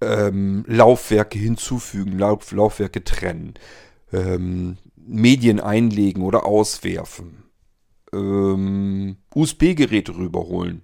[0.00, 3.54] Ähm, Laufwerke hinzufügen, Lauf, Laufwerke trennen.
[4.12, 7.44] Ähm, Medien einlegen oder auswerfen.
[8.12, 10.82] Ähm, USB-Geräte rüberholen.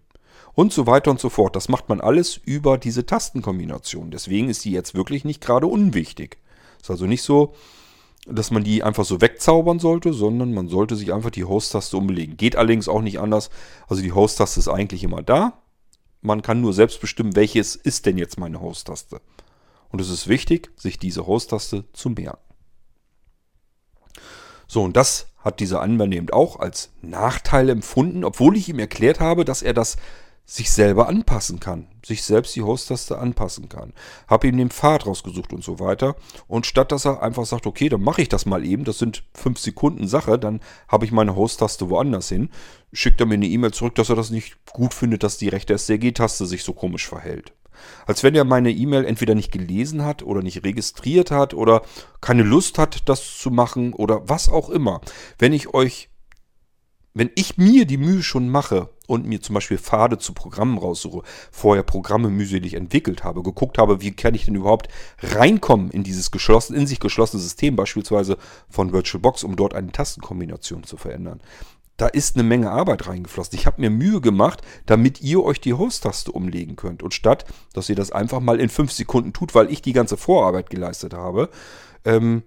[0.55, 1.57] Und so weiter und so fort.
[1.57, 4.11] Das macht man alles über diese Tastenkombination.
[4.11, 6.39] Deswegen ist die jetzt wirklich nicht gerade unwichtig.
[6.81, 7.55] Ist also nicht so,
[8.27, 12.37] dass man die einfach so wegzaubern sollte, sondern man sollte sich einfach die Host-Taste umlegen.
[12.37, 13.51] Geht allerdings auch nicht anders.
[13.89, 15.61] Also die Host-Taste ist eigentlich immer da.
[16.23, 19.21] Man kann nur selbst bestimmen, welches ist denn jetzt meine Host-Taste.
[19.91, 22.39] Und es ist wichtig, sich diese Host-Taste zu merken.
[24.67, 29.21] So, und das hat dieser Anwender eben auch als Nachteil empfunden, obwohl ich ihm erklärt
[29.21, 29.97] habe, dass er das
[30.47, 33.95] sich selber anpassen kann, sich selbst die Host-Taste anpassen kann.
[34.29, 36.17] Habe ihm den Pfad rausgesucht und so weiter.
[36.47, 39.25] Und statt dass er einfach sagt, okay, dann mache ich das mal eben, das sind
[39.33, 42.51] fünf Sekunden Sache, dann habe ich meine Host-Taste woanders hin,
[42.93, 45.79] schickt er mir eine E-Mail zurück, dass er das nicht gut findet, dass die rechte
[45.79, 47.55] STRG-Taste sich so komisch verhält.
[48.07, 51.83] Als wenn er meine E-Mail entweder nicht gelesen hat oder nicht registriert hat oder
[52.21, 55.01] keine Lust hat, das zu machen oder was auch immer.
[55.39, 56.11] Wenn ich euch
[57.17, 61.23] wenn ich mir die Mühe schon mache und mir zum Beispiel Pfade zu Programmen raussuche,
[61.51, 64.89] vorher Programme mühselig entwickelt habe, geguckt habe, wie kann ich denn überhaupt
[65.21, 70.85] reinkommen in dieses geschlossen, in sich geschlossene System, beispielsweise von VirtualBox, um dort eine Tastenkombination
[70.85, 71.41] zu verändern.
[71.97, 73.57] Da ist eine Menge Arbeit reingeflossen.
[73.57, 77.05] Ich habe mir Mühe gemacht, damit ihr euch die Host-Taste umlegen könnt.
[77.05, 80.17] Und statt, dass ihr das einfach mal in fünf Sekunden tut, weil ich die ganze
[80.17, 81.51] Vorarbeit geleistet habe,
[82.05, 82.43] ähm,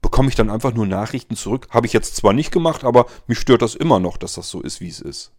[0.00, 1.68] bekomme ich dann einfach nur Nachrichten zurück.
[1.70, 4.60] Habe ich jetzt zwar nicht gemacht, aber mich stört das immer noch, dass das so
[4.60, 5.32] ist, wie es ist.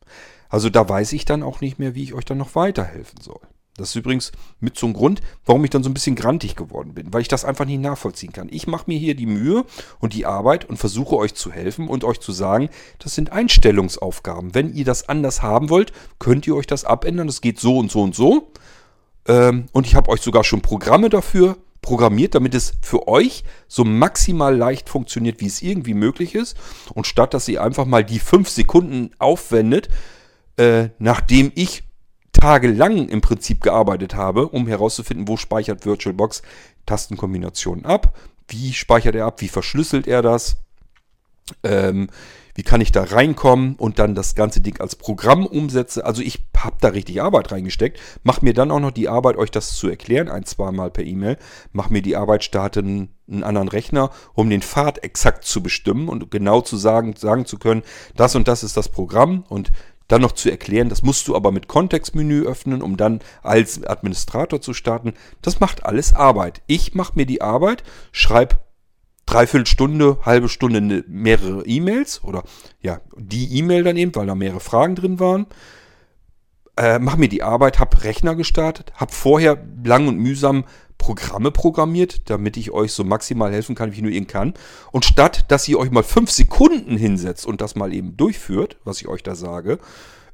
[0.53, 3.39] Also da weiß ich dann auch nicht mehr, wie ich euch dann noch weiterhelfen soll.
[3.75, 6.93] Das ist übrigens mit so einem Grund, warum ich dann so ein bisschen grantig geworden
[6.93, 8.49] bin, weil ich das einfach nicht nachvollziehen kann.
[8.51, 9.65] Ich mache mir hier die Mühe
[9.99, 12.69] und die Arbeit und versuche euch zu helfen und euch zu sagen,
[12.99, 14.53] das sind Einstellungsaufgaben.
[14.53, 17.25] Wenn ihr das anders haben wollt, könnt ihr euch das abändern.
[17.25, 18.51] Das geht so und so und so.
[19.27, 23.83] Ähm, und ich habe euch sogar schon Programme dafür programmiert, damit es für euch so
[23.83, 26.55] maximal leicht funktioniert, wie es irgendwie möglich ist.
[26.93, 29.89] Und statt dass ihr einfach mal die fünf Sekunden aufwendet,
[30.57, 31.83] äh, nachdem ich
[32.31, 36.41] tagelang im Prinzip gearbeitet habe, um herauszufinden, wo speichert VirtualBox
[36.85, 38.17] Tastenkombinationen ab,
[38.47, 40.57] wie speichert er ab, wie verschlüsselt er das,
[41.63, 42.09] ähm,
[42.55, 46.05] wie kann ich da reinkommen und dann das ganze Ding als Programm umsetze.
[46.05, 47.99] Also ich habe da richtig Arbeit reingesteckt.
[48.21, 51.37] Mach mir dann auch noch die Arbeit, euch das zu erklären, ein, zweimal per E-Mail.
[51.71, 56.09] Mach mir die Arbeit, starte einen, einen, anderen Rechner, um den Pfad exakt zu bestimmen
[56.09, 57.81] und genau zu sagen, sagen zu können,
[58.15, 59.71] das und das ist das Programm und
[60.07, 64.61] dann noch zu erklären, das musst du aber mit Kontextmenü öffnen, um dann als Administrator
[64.61, 65.13] zu starten.
[65.41, 66.61] Das macht alles Arbeit.
[66.67, 68.57] Ich mache mir die Arbeit, schreibe
[69.25, 72.43] dreiviertel Stunde, halbe Stunde ne, mehrere E-Mails oder
[72.81, 75.47] ja, die E-Mail dann eben, weil da mehrere Fragen drin waren.
[76.75, 80.65] Äh, mach mir die Arbeit, hab Rechner gestartet, hab vorher lang und mühsam
[81.03, 84.53] Programme programmiert, damit ich euch so maximal helfen kann, wie ich nur irgend kann.
[84.93, 89.01] Und statt, dass ihr euch mal fünf Sekunden hinsetzt und das mal eben durchführt, was
[89.01, 89.79] ich euch da sage,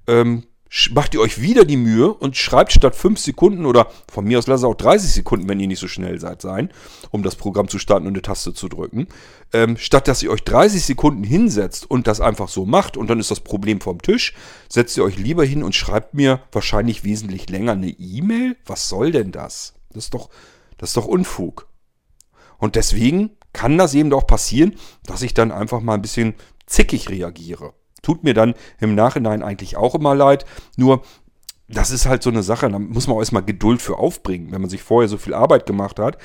[0.05, 0.43] ähm,
[0.91, 4.45] macht ihr euch wieder die Mühe und schreibt statt 5 Sekunden oder von mir aus
[4.45, 6.69] lasst auch 30 Sekunden, wenn ihr nicht so schnell seid, sein,
[7.09, 9.07] um das Programm zu starten und eine Taste zu drücken.
[9.51, 13.19] Ähm, statt dass ihr euch 30 Sekunden hinsetzt und das einfach so macht und dann
[13.19, 14.35] ist das Problem vom Tisch,
[14.71, 18.55] setzt ihr euch lieber hin und schreibt mir wahrscheinlich wesentlich länger eine E-Mail.
[18.67, 19.73] Was soll denn das?
[19.91, 20.29] Das ist doch,
[20.79, 21.67] das ist doch Unfug.
[22.57, 24.75] Und deswegen kann das eben auch passieren,
[25.05, 26.33] dass ich dann einfach mal ein bisschen
[26.65, 27.73] zickig reagiere.
[28.01, 30.45] Tut mir dann im Nachhinein eigentlich auch immer leid.
[30.77, 31.03] Nur,
[31.67, 34.61] das ist halt so eine Sache, da muss man auch erstmal Geduld für aufbringen, wenn
[34.61, 36.17] man sich vorher so viel Arbeit gemacht hat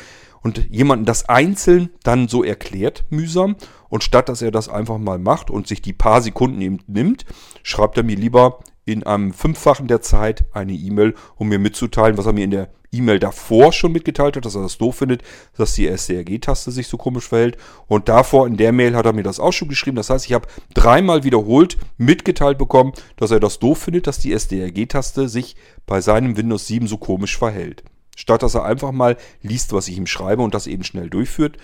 [0.42, 3.56] und jemanden das einzeln dann so erklärt, mühsam.
[3.88, 7.24] Und statt dass er das einfach mal macht und sich die paar Sekunden eben nimmt,
[7.62, 12.26] schreibt er mir lieber in einem Fünffachen der Zeit eine E-Mail, um mir mitzuteilen, was
[12.26, 15.22] er mir in der E-Mail davor schon mitgeteilt hat, dass er das doof findet,
[15.56, 17.56] dass die SDRG-Taste sich so komisch verhält.
[17.88, 19.96] Und davor in der Mail hat er mir das auch schon geschrieben.
[19.96, 24.32] Das heißt, ich habe dreimal wiederholt mitgeteilt bekommen, dass er das doof findet, dass die
[24.32, 25.56] SDRG-Taste sich
[25.86, 27.82] bei seinem Windows 7 so komisch verhält.
[28.16, 31.56] Statt dass er einfach mal liest, was ich ihm schreibe und das eben schnell durchführt.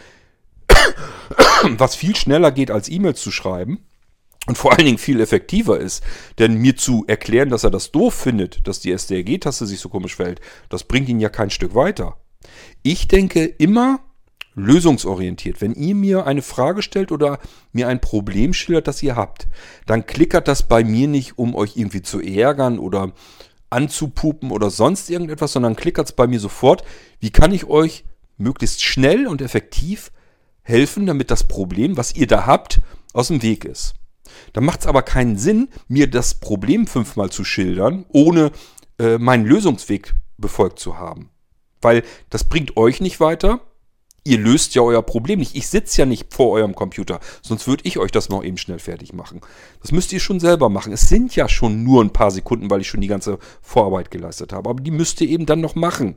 [1.79, 3.81] Was viel schneller geht, als E-Mails zu schreiben
[4.47, 6.03] und vor allen Dingen viel effektiver ist.
[6.39, 10.17] Denn mir zu erklären, dass er das doof findet, dass die SDRG-Taste sich so komisch
[10.17, 12.17] verhält, das bringt ihn ja kein Stück weiter.
[12.83, 14.01] Ich denke immer
[14.55, 15.61] lösungsorientiert.
[15.61, 17.39] Wenn ihr mir eine Frage stellt oder
[17.73, 19.49] mir ein Problem schildert, das ihr habt,
[19.87, 23.13] dann klickert das bei mir nicht, um euch irgendwie zu ärgern oder
[23.71, 26.83] anzupupen oder sonst irgendetwas, sondern klickert es bei mir sofort,
[27.21, 28.05] wie kann ich euch
[28.37, 30.11] möglichst schnell und effektiv
[30.63, 32.81] helfen, damit das Problem, was ihr da habt,
[33.13, 33.95] aus dem Weg ist.
[34.53, 38.53] Dann macht es aber keinen Sinn, mir das Problem fünfmal zu schildern, ohne
[38.99, 41.31] äh, meinen Lösungsweg befolgt zu haben.
[41.81, 43.61] Weil das bringt euch nicht weiter.
[44.23, 45.57] Ihr löst ja euer Problem nicht.
[45.57, 48.79] Ich sitze ja nicht vor eurem Computer, sonst würde ich euch das noch eben schnell
[48.79, 49.41] fertig machen.
[49.81, 50.93] Das müsst ihr schon selber machen.
[50.93, 54.53] Es sind ja schon nur ein paar Sekunden, weil ich schon die ganze Vorarbeit geleistet
[54.53, 54.69] habe.
[54.69, 56.17] Aber die müsst ihr eben dann noch machen.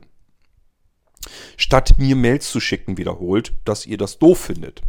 [1.56, 4.82] Statt mir Mails zu schicken, wiederholt, dass ihr das doof findet.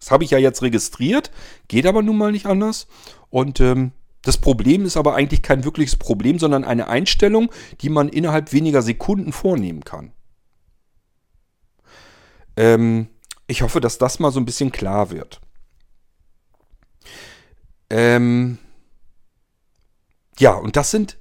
[0.00, 1.30] Das habe ich ja jetzt registriert,
[1.68, 2.88] geht aber nun mal nicht anders.
[3.28, 7.50] Und ähm, das Problem ist aber eigentlich kein wirkliches Problem, sondern eine Einstellung,
[7.82, 10.12] die man innerhalb weniger Sekunden vornehmen kann.
[12.56, 13.08] Ähm,
[13.46, 15.40] ich hoffe, dass das mal so ein bisschen klar wird.
[17.88, 18.58] Ähm,
[20.38, 21.18] ja, und das sind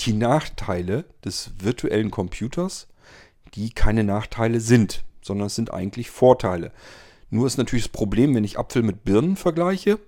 [0.00, 2.88] die Nachteile des virtuellen Computers,
[3.54, 6.72] die keine Nachteile sind, sondern es sind eigentlich Vorteile.
[7.34, 9.98] Nur ist natürlich das Problem, wenn ich Apfel mit Birnen vergleiche,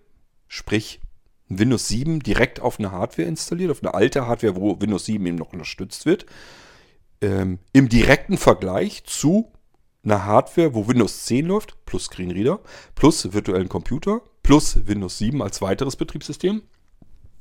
[0.47, 1.01] sprich
[1.49, 5.37] Windows 7 direkt auf eine Hardware installiert, auf eine alte Hardware, wo Windows 7 eben
[5.37, 6.25] noch unterstützt wird,
[7.21, 9.51] ähm, im direkten Vergleich zu
[10.05, 12.61] einer Hardware, wo Windows 10 läuft, plus Screenreader,
[12.95, 16.63] plus virtuellen Computer, plus Windows 7 als weiteres Betriebssystem,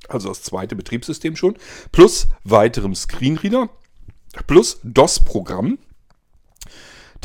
[0.08, 1.58] also das zweite Betriebssystem schon,
[1.92, 3.70] plus weiterem Screenreader,
[4.48, 5.78] plus DOS-Programm,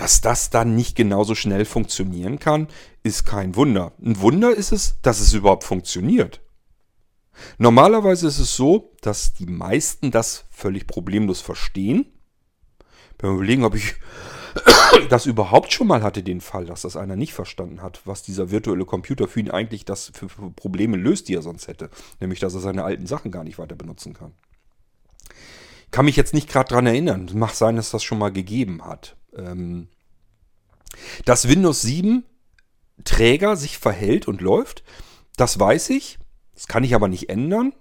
[0.00, 2.68] dass das dann nicht genauso schnell funktionieren kann,
[3.02, 3.92] ist kein Wunder.
[4.02, 6.40] Ein Wunder ist es, dass es überhaupt funktioniert.
[7.58, 12.06] Normalerweise ist es so, dass die meisten das völlig problemlos verstehen.
[13.18, 13.96] Wenn wir überlegen, ob ich
[15.10, 18.50] das überhaupt schon mal hatte, den Fall, dass das einer nicht verstanden hat, was dieser
[18.50, 21.90] virtuelle Computer für ihn eigentlich das für Probleme löst, die er sonst hätte.
[22.20, 24.32] Nämlich, dass er seine alten Sachen gar nicht weiter benutzen kann.
[25.90, 27.30] Kann mich jetzt nicht gerade dran erinnern.
[27.34, 29.16] Mag sein, dass das schon mal gegeben hat.
[29.36, 29.88] Ähm,
[31.24, 32.24] dass Windows 7
[33.04, 34.82] Träger sich verhält und läuft,
[35.36, 36.18] das weiß ich.
[36.54, 37.72] Das kann ich aber nicht ändern.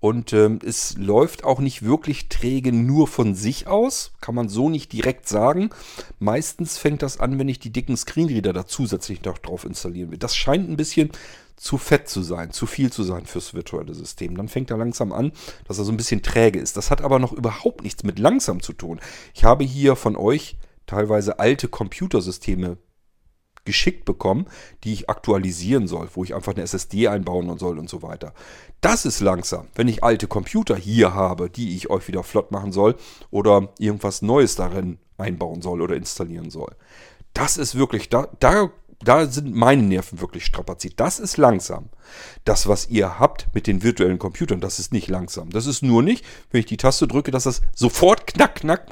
[0.00, 4.12] Und ähm, es läuft auch nicht wirklich träge nur von sich aus.
[4.20, 5.70] Kann man so nicht direkt sagen.
[6.20, 10.18] Meistens fängt das an, wenn ich die dicken Screenreader da zusätzlich noch drauf installieren will.
[10.18, 11.10] Das scheint ein bisschen
[11.56, 14.36] zu fett zu sein, zu viel zu sein fürs virtuelle System.
[14.36, 15.32] Dann fängt er langsam an,
[15.66, 16.76] dass er so ein bisschen träge ist.
[16.76, 19.00] Das hat aber noch überhaupt nichts mit langsam zu tun.
[19.34, 20.56] Ich habe hier von euch
[20.88, 22.78] teilweise alte Computersysteme
[23.64, 24.46] geschickt bekommen,
[24.82, 28.32] die ich aktualisieren soll, wo ich einfach eine SSD einbauen soll und so weiter.
[28.80, 32.72] Das ist langsam, wenn ich alte Computer hier habe, die ich euch wieder flott machen
[32.72, 32.96] soll
[33.30, 36.74] oder irgendwas Neues darin einbauen soll oder installieren soll.
[37.34, 38.70] Das ist wirklich, da, da,
[39.00, 40.94] da sind meine Nerven wirklich strapaziert.
[40.96, 41.88] Das ist langsam.
[42.44, 45.50] Das, was ihr habt mit den virtuellen Computern, das ist nicht langsam.
[45.50, 48.82] Das ist nur nicht, wenn ich die Taste drücke, dass das sofort knack, knack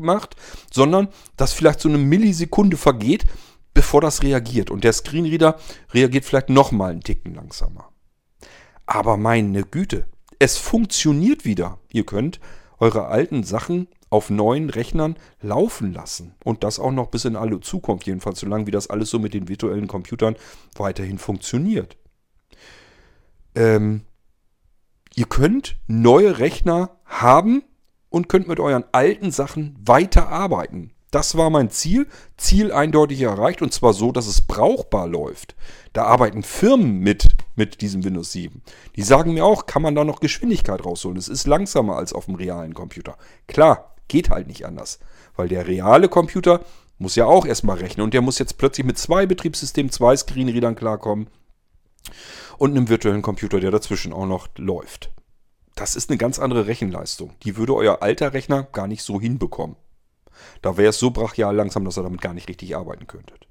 [0.00, 0.34] macht,
[0.72, 3.26] sondern dass vielleicht so eine Millisekunde vergeht,
[3.72, 4.70] bevor das reagiert.
[4.70, 5.58] Und der Screenreader
[5.92, 7.92] reagiert vielleicht nochmal einen Ticken langsamer.
[8.86, 10.06] Aber meine Güte,
[10.40, 11.78] es funktioniert wieder.
[11.92, 12.40] Ihr könnt
[12.80, 16.34] eure alten Sachen auf neuen Rechnern laufen lassen.
[16.44, 19.32] Und das auch noch bis in alle Zukunft, jedenfalls solange wie das alles so mit
[19.32, 20.36] den virtuellen Computern
[20.76, 21.96] weiterhin funktioniert.
[23.54, 24.02] Ähm,
[25.14, 27.62] ihr könnt neue Rechner haben
[28.10, 30.92] und könnt mit euren alten Sachen weiterarbeiten.
[31.10, 32.06] Das war mein Ziel.
[32.36, 35.54] Ziel eindeutig erreicht und zwar so, dass es brauchbar läuft.
[35.94, 38.62] Da arbeiten Firmen mit, mit diesem Windows 7.
[38.96, 41.16] Die sagen mir auch, kann man da noch Geschwindigkeit rausholen.
[41.16, 43.16] Es ist langsamer als auf dem realen Computer.
[43.46, 45.00] Klar, geht halt nicht anders.
[45.34, 46.60] Weil der reale Computer
[46.98, 50.76] muss ja auch erstmal rechnen und der muss jetzt plötzlich mit zwei Betriebssystemen, zwei Screenreadern
[50.76, 51.28] klarkommen
[52.58, 55.10] und einem virtuellen Computer, der dazwischen auch noch läuft.
[55.74, 57.34] Das ist eine ganz andere Rechenleistung.
[57.42, 59.76] Die würde euer alter Rechner gar nicht so hinbekommen.
[60.60, 63.48] Da wäre es so brachial langsam, dass ihr damit gar nicht richtig arbeiten könntet.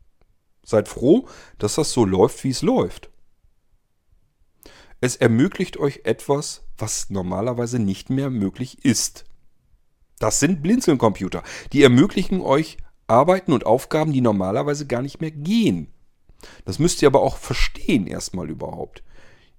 [0.63, 1.27] Seid froh,
[1.57, 3.09] dass das so läuft, wie es läuft.
[4.99, 9.25] Es ermöglicht euch etwas, was normalerweise nicht mehr möglich ist.
[10.21, 11.41] Das sind Blinzeln-Computer.
[11.73, 12.77] Die ermöglichen euch
[13.07, 15.91] Arbeiten und Aufgaben, die normalerweise gar nicht mehr gehen.
[16.63, 19.03] Das müsst ihr aber auch verstehen erstmal überhaupt.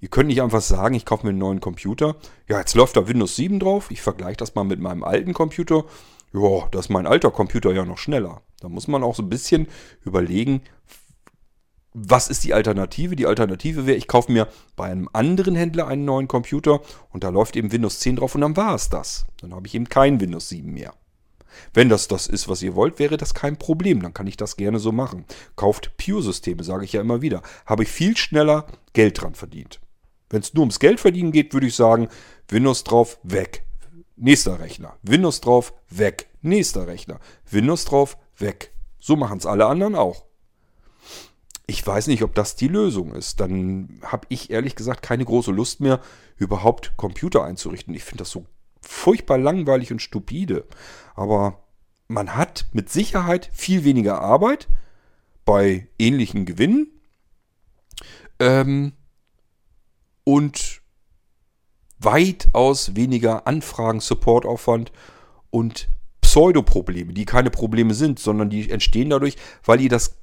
[0.01, 2.16] Ihr könnt nicht einfach sagen, ich kaufe mir einen neuen Computer.
[2.48, 3.90] Ja, jetzt läuft da Windows 7 drauf.
[3.90, 5.84] Ich vergleiche das mal mit meinem alten Computer
[6.34, 8.43] ja, das ist mein alter Computer ja noch schneller.
[8.60, 9.68] Da muss man auch so ein bisschen
[10.05, 10.62] überlegen,
[11.94, 13.16] was ist die Alternative?
[13.16, 17.28] Die Alternative wäre, ich kaufe mir bei einem anderen Händler einen neuen Computer und da
[17.28, 19.27] läuft eben Windows 10 drauf und dann war es das.
[19.40, 20.94] Dann habe ich eben kein Windows 7 mehr.
[21.74, 24.01] Wenn das das ist, was ihr wollt, wäre das kein Problem.
[24.01, 25.27] Dann kann ich das gerne so machen.
[25.55, 27.43] Kauft Pure-Systeme, sage ich ja immer wieder.
[27.66, 29.81] Habe ich viel schneller Geld dran verdient.
[30.31, 32.09] Wenn es nur ums Geld verdienen geht, würde ich sagen,
[32.48, 33.66] Windows drauf, weg.
[34.16, 34.97] Nächster Rechner.
[35.02, 36.28] Windows drauf, weg.
[36.40, 37.20] Nächster Rechner.
[37.51, 38.73] Windows drauf, weg.
[38.98, 40.24] So machen es alle anderen auch.
[41.66, 43.40] Ich weiß nicht, ob das die Lösung ist.
[43.40, 46.01] Dann habe ich ehrlich gesagt keine große Lust mehr,
[46.36, 47.94] überhaupt Computer einzurichten.
[47.94, 48.47] Ich finde das so
[48.80, 50.64] furchtbar langweilig und stupide.
[51.14, 51.62] Aber
[52.09, 54.68] man hat mit Sicherheit viel weniger Arbeit
[55.44, 56.89] bei ähnlichen Gewinnen.
[58.39, 58.93] Ähm,
[60.24, 60.82] und
[61.98, 64.93] weitaus weniger Anfragen, Supportaufwand
[65.51, 65.89] und
[66.20, 70.16] Pseudoprobleme, die keine Probleme sind, sondern die entstehen dadurch, weil ihr das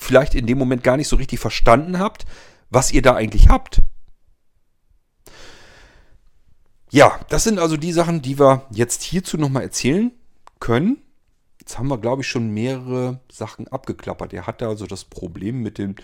[0.00, 2.24] vielleicht in dem Moment gar nicht so richtig verstanden habt,
[2.70, 3.82] was ihr da eigentlich habt.
[6.90, 10.10] Ja, das sind also die Sachen, die wir jetzt hierzu nochmal erzählen
[10.58, 10.98] können.
[11.60, 14.32] Jetzt haben wir, glaube ich, schon mehrere Sachen abgeklappert.
[14.32, 15.94] Er hatte also das Problem mit dem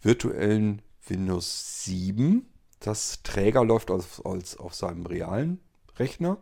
[0.00, 2.46] virtuellen Windows 7
[2.80, 5.60] das Träger läuft auf, als, auf seinem realen
[5.98, 6.38] Rechner,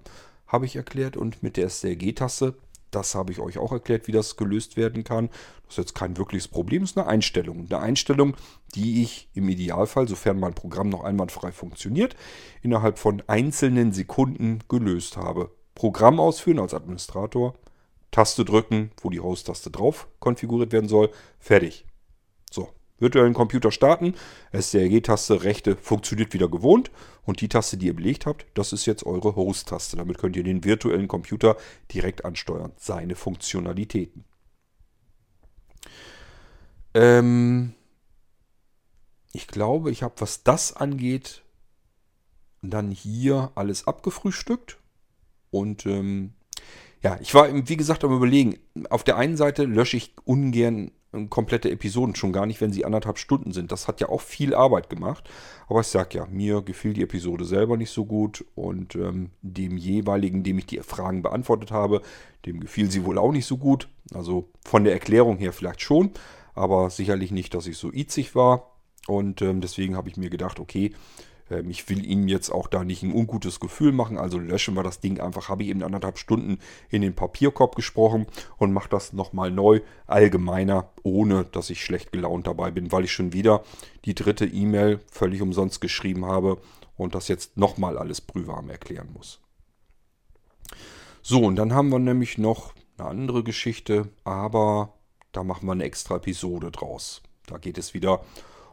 [0.46, 1.16] habe ich erklärt.
[1.16, 2.54] Und mit der STRG-Taste,
[2.90, 5.28] das habe ich euch auch erklärt, wie das gelöst werden kann.
[5.66, 7.66] Das ist jetzt kein wirkliches Problem, das ist eine Einstellung.
[7.68, 8.36] Eine Einstellung,
[8.74, 12.16] die ich im Idealfall, sofern mein Programm noch einwandfrei funktioniert,
[12.62, 15.50] innerhalb von einzelnen Sekunden gelöst habe.
[15.74, 17.54] Programm ausführen als Administrator,
[18.10, 21.87] Taste drücken, wo die Host-Taste drauf konfiguriert werden soll, fertig.
[22.98, 24.14] Virtuellen Computer starten,
[24.52, 26.90] STRG-Taste rechte funktioniert wieder gewohnt
[27.24, 29.96] und die Taste, die ihr belegt habt, das ist jetzt eure Host-Taste.
[29.96, 31.56] Damit könnt ihr den virtuellen Computer
[31.92, 34.24] direkt ansteuern, seine Funktionalitäten.
[36.94, 37.74] Ähm
[39.32, 41.42] ich glaube, ich habe, was das angeht,
[42.62, 44.78] dann hier alles abgefrühstückt
[45.50, 46.32] und ähm,
[47.02, 48.58] ja, ich war, wie gesagt, am Überlegen.
[48.90, 50.90] Auf der einen Seite lösche ich ungern
[51.30, 53.72] komplette Episoden, schon gar nicht, wenn sie anderthalb Stunden sind.
[53.72, 55.28] Das hat ja auch viel Arbeit gemacht.
[55.68, 59.76] Aber ich sag ja, mir gefiel die Episode selber nicht so gut und ähm, dem
[59.76, 62.02] jeweiligen, dem ich die Fragen beantwortet habe,
[62.44, 63.88] dem gefiel sie wohl auch nicht so gut.
[64.12, 66.10] Also von der Erklärung her vielleicht schon,
[66.54, 68.74] aber sicherlich nicht, dass ich so itzig war.
[69.06, 70.92] Und ähm, deswegen habe ich mir gedacht, okay,
[71.50, 74.82] ähm, ich will Ihnen jetzt auch da nicht ein ungutes Gefühl machen, also löschen wir
[74.82, 75.48] das Ding einfach.
[75.48, 76.58] Habe ich eben anderthalb Stunden
[76.90, 78.26] in den Papierkorb gesprochen
[78.56, 83.12] und mache das nochmal neu, allgemeiner, ohne dass ich schlecht gelaunt dabei bin, weil ich
[83.12, 83.62] schon wieder
[84.04, 86.58] die dritte E-Mail völlig umsonst geschrieben habe
[86.96, 89.40] und das jetzt nochmal alles prüfwarm erklären muss.
[91.22, 94.94] So, und dann haben wir nämlich noch eine andere Geschichte, aber
[95.32, 97.22] da machen wir eine extra Episode draus.
[97.46, 98.24] Da geht es wieder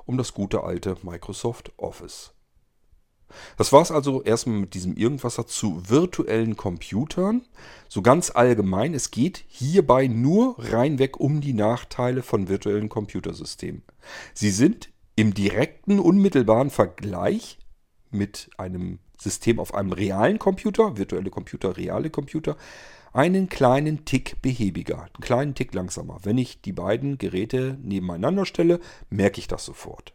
[0.06, 2.34] um das gute alte Microsoft Office.
[3.58, 7.42] Das war es also erstmal mit diesem Irgendwasser zu virtuellen Computern.
[7.88, 13.84] So ganz allgemein, es geht hierbei nur reinweg um die Nachteile von virtuellen Computersystemen.
[14.34, 17.58] Sie sind im direkten, unmittelbaren Vergleich
[18.12, 22.58] mit einem System auf einem realen Computer, virtuelle Computer, reale Computer,
[23.14, 26.20] einen kleinen Tick behäbiger, einen kleinen Tick langsamer.
[26.24, 30.14] Wenn ich die beiden Geräte nebeneinander stelle, merke ich das sofort.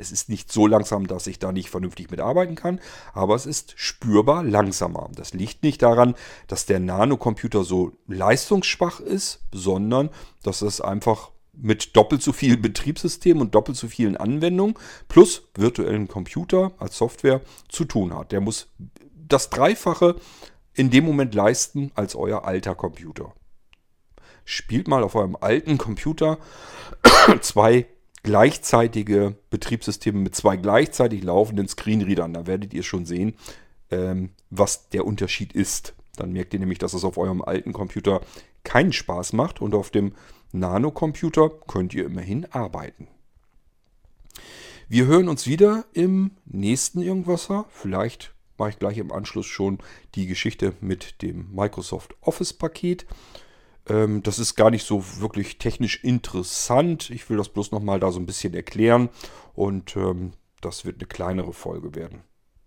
[0.00, 2.80] Es ist nicht so langsam, dass ich da nicht vernünftig mitarbeiten kann,
[3.12, 5.10] aber es ist spürbar langsamer.
[5.14, 6.14] Das liegt nicht daran,
[6.48, 10.08] dass der Nanocomputer so leistungsschwach ist, sondern
[10.42, 14.74] dass es einfach mit doppelt so viel Betriebssystem und doppelt so vielen Anwendungen
[15.08, 18.32] plus virtuellen Computer als Software zu tun hat.
[18.32, 18.68] Der muss
[19.14, 20.16] das Dreifache
[20.74, 23.34] in dem Moment leisten als euer alter Computer.
[24.44, 26.38] Spielt mal auf eurem alten Computer
[27.40, 27.86] zwei
[28.22, 32.34] gleichzeitige Betriebssysteme mit zwei gleichzeitig laufenden Screenreadern.
[32.34, 33.34] Da werdet ihr schon sehen,
[33.90, 35.94] ähm, was der Unterschied ist.
[36.16, 38.20] Dann merkt ihr nämlich, dass es auf eurem alten Computer
[38.64, 40.12] keinen Spaß macht und auf dem
[40.52, 43.08] Nano-Computer könnt ihr immerhin arbeiten.
[44.88, 47.66] Wir hören uns wieder im nächsten Irgendwasser.
[47.70, 49.78] Vielleicht mache ich gleich im Anschluss schon
[50.14, 53.06] die Geschichte mit dem Microsoft Office-Paket.
[53.90, 57.10] Ähm, das ist gar nicht so wirklich technisch interessant.
[57.10, 59.08] Ich will das bloß nochmal da so ein bisschen erklären
[59.54, 62.22] und ähm, das wird eine kleinere Folge werden.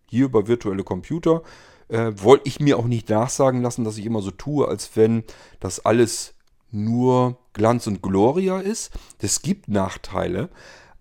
[0.10, 1.42] Hier über virtuelle Computer
[1.88, 5.24] äh, wollte ich mir auch nicht nachsagen lassen, dass ich immer so tue, als wenn
[5.60, 6.36] das alles
[6.72, 8.92] nur Glanz und Gloria ist.
[9.20, 10.50] Es gibt Nachteile,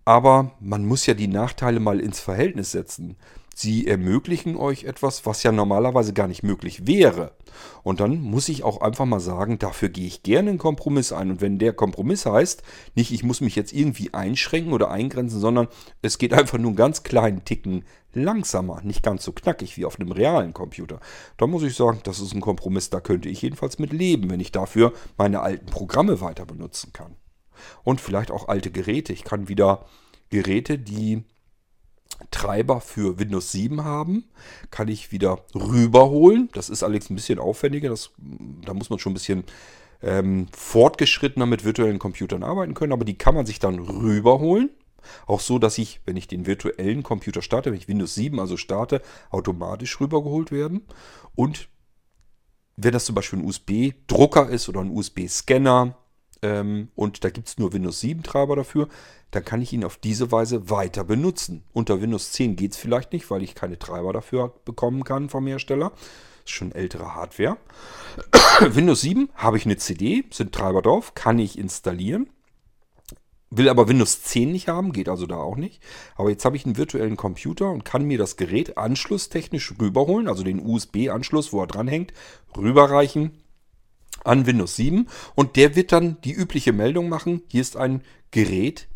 [0.05, 3.17] aber man muss ja die Nachteile mal ins Verhältnis setzen.
[3.55, 7.33] Sie ermöglichen euch etwas, was ja normalerweise gar nicht möglich wäre.
[7.83, 11.31] Und dann muss ich auch einfach mal sagen, dafür gehe ich gerne einen Kompromiss ein.
[11.31, 12.63] Und wenn der Kompromiss heißt,
[12.95, 15.69] nicht ich muss mich jetzt irgendwie einschränken oder eingrenzen, sondern
[16.01, 17.85] es geht einfach nur einen ganz kleinen Ticken
[18.15, 21.01] langsamer, nicht ganz so knackig wie auf einem realen Computer.
[21.37, 24.41] Da muss ich sagen, das ist ein Kompromiss, da könnte ich jedenfalls mit leben, wenn
[24.41, 27.17] ich dafür meine alten Programme weiter benutzen kann.
[27.85, 29.13] Und vielleicht auch alte Geräte.
[29.13, 29.87] Ich kann wieder
[30.31, 31.25] Geräte, die
[32.31, 34.25] Treiber für Windows 7 haben,
[34.71, 36.49] kann ich wieder rüberholen.
[36.53, 37.91] Das ist allerdings ein bisschen aufwendiger.
[37.91, 38.11] Das,
[38.65, 39.45] da muss man schon ein bisschen
[40.03, 44.71] ähm, fortgeschrittener mit virtuellen Computern arbeiten können, aber die kann man sich dann rüberholen.
[45.27, 48.57] Auch so, dass ich, wenn ich den virtuellen Computer starte, wenn ich Windows 7 also
[48.57, 50.83] starte, automatisch rübergeholt werden.
[51.35, 51.69] Und
[52.77, 55.97] wenn das zum Beispiel ein USB-Drucker ist oder ein USB-Scanner
[56.43, 58.89] ähm, und da gibt es nur Windows 7 Treiber dafür,
[59.31, 61.63] dann kann ich ihn auf diese Weise weiter benutzen.
[61.73, 65.47] Unter Windows 10 geht es vielleicht nicht, weil ich keine Treiber dafür bekommen kann vom
[65.47, 65.91] Hersteller.
[65.91, 67.57] Das ist schon ältere Hardware.
[68.61, 72.29] Windows 7 habe ich eine CD, sind Treiber drauf, kann ich installieren.
[73.55, 75.83] Will aber Windows 10 nicht haben, geht also da auch nicht.
[76.17, 80.43] Aber jetzt habe ich einen virtuellen Computer und kann mir das Gerät anschlusstechnisch rüberholen, also
[80.43, 82.15] den USB-Anschluss, wo er dranhängt,
[82.57, 83.42] rüberreichen
[84.25, 88.89] an Windows 7 und der wird dann die übliche Meldung machen, hier ist ein Gerät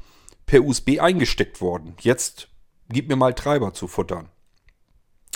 [0.46, 1.94] per USB eingesteckt worden.
[2.00, 2.48] Jetzt
[2.88, 4.28] gib mir mal Treiber zu futtern.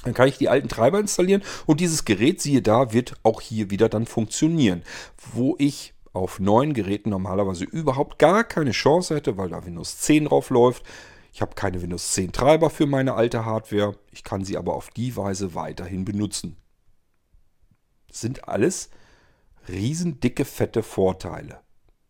[0.04, 3.70] Dann kann ich die alten Treiber installieren und dieses Gerät, siehe da, wird auch hier
[3.70, 4.82] wieder dann funktionieren.
[5.34, 10.26] Wo ich auf neuen Geräten normalerweise überhaupt gar keine Chance hätte, weil da Windows 10
[10.26, 10.84] drauf läuft.
[11.32, 13.96] Ich habe keine Windows 10 Treiber für meine alte Hardware.
[14.10, 16.56] Ich kann sie aber auf die Weise weiterhin benutzen.
[18.08, 18.90] Das sind alles
[19.68, 21.60] riesen dicke, fette Vorteile.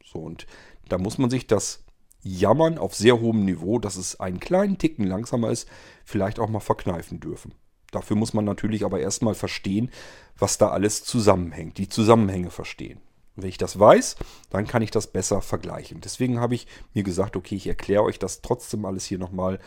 [0.05, 0.47] So, und
[0.89, 1.85] da muss man sich das
[2.23, 5.69] Jammern auf sehr hohem Niveau, dass es einen kleinen Ticken langsamer ist,
[6.05, 7.55] vielleicht auch mal verkneifen dürfen.
[7.91, 9.91] Dafür muss man natürlich aber erstmal verstehen,
[10.39, 13.01] was da alles zusammenhängt, die Zusammenhänge verstehen.
[13.37, 14.17] Wenn ich das weiß,
[14.51, 16.01] dann kann ich das besser vergleichen.
[16.01, 19.59] Deswegen habe ich mir gesagt, okay, ich erkläre euch das trotzdem alles hier nochmal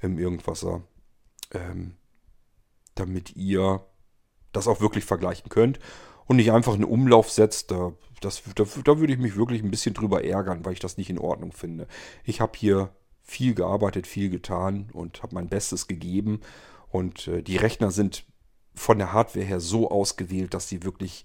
[0.00, 0.82] im Irgendwasser,
[1.52, 1.96] ähm,
[2.94, 3.84] damit ihr
[4.52, 5.78] das auch wirklich vergleichen könnt
[6.26, 9.70] und nicht einfach einen Umlauf setzt, da, das, da, da würde ich mich wirklich ein
[9.70, 11.86] bisschen drüber ärgern, weil ich das nicht in Ordnung finde.
[12.24, 12.90] Ich habe hier
[13.22, 16.40] viel gearbeitet, viel getan und habe mein Bestes gegeben.
[16.90, 18.24] Und äh, die Rechner sind
[18.74, 21.24] von der Hardware her so ausgewählt, dass sie wirklich,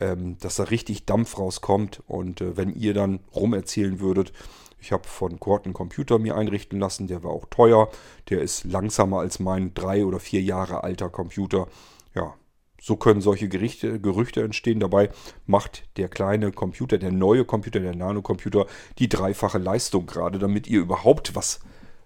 [0.00, 2.02] ähm, dass da richtig Dampf rauskommt.
[2.06, 4.32] Und äh, wenn ihr dann rumerzählen würdet,
[4.80, 7.90] ich habe von Cord einen Computer mir einrichten lassen, der war auch teuer.
[8.28, 11.66] Der ist langsamer als mein drei oder vier Jahre alter Computer.
[12.14, 12.34] Ja,
[12.80, 14.80] so können solche Gerichte, Gerüchte entstehen.
[14.80, 15.10] Dabei
[15.46, 18.66] macht der kleine Computer, der neue Computer, der Nano-Computer,
[18.98, 21.60] die dreifache Leistung gerade, damit ihr überhaupt was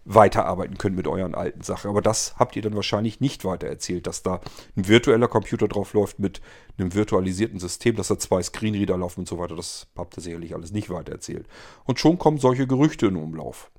[0.05, 1.89] weiterarbeiten könnt mit euren alten Sachen.
[1.89, 4.41] Aber das habt ihr dann wahrscheinlich nicht weitererzählt, dass da
[4.77, 6.41] ein virtueller Computer drauf läuft mit
[6.77, 9.55] einem virtualisierten System, dass da zwei Screenreader laufen und so weiter.
[9.55, 11.47] Das habt ihr sicherlich alles nicht weitererzählt.
[11.85, 13.71] Und schon kommen solche Gerüchte in Umlauf.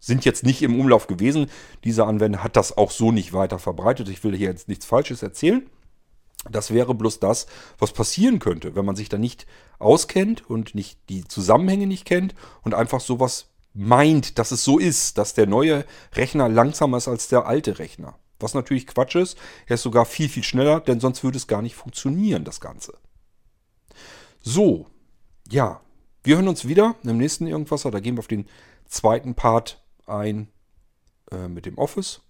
[0.00, 1.46] Sind jetzt nicht im Umlauf gewesen.
[1.84, 4.08] Dieser Anwender hat das auch so nicht weiter verbreitet.
[4.08, 5.68] Ich will hier jetzt nichts Falsches erzählen.
[6.48, 7.46] Das wäre bloß das,
[7.78, 9.46] was passieren könnte, wenn man sich da nicht
[9.78, 15.18] auskennt und nicht die Zusammenhänge nicht kennt und einfach sowas meint, dass es so ist,
[15.18, 15.84] dass der neue
[16.14, 18.18] Rechner langsamer ist als der alte Rechner.
[18.38, 19.36] Was natürlich Quatsch ist.
[19.66, 22.94] Er ist sogar viel, viel schneller, denn sonst würde es gar nicht funktionieren, das Ganze.
[24.40, 24.86] So,
[25.50, 25.82] ja,
[26.24, 27.90] wir hören uns wieder im nächsten Irgendwasser.
[27.90, 28.46] Da gehen wir auf den
[28.86, 30.48] zweiten Part ein
[31.30, 32.22] äh, mit dem Office.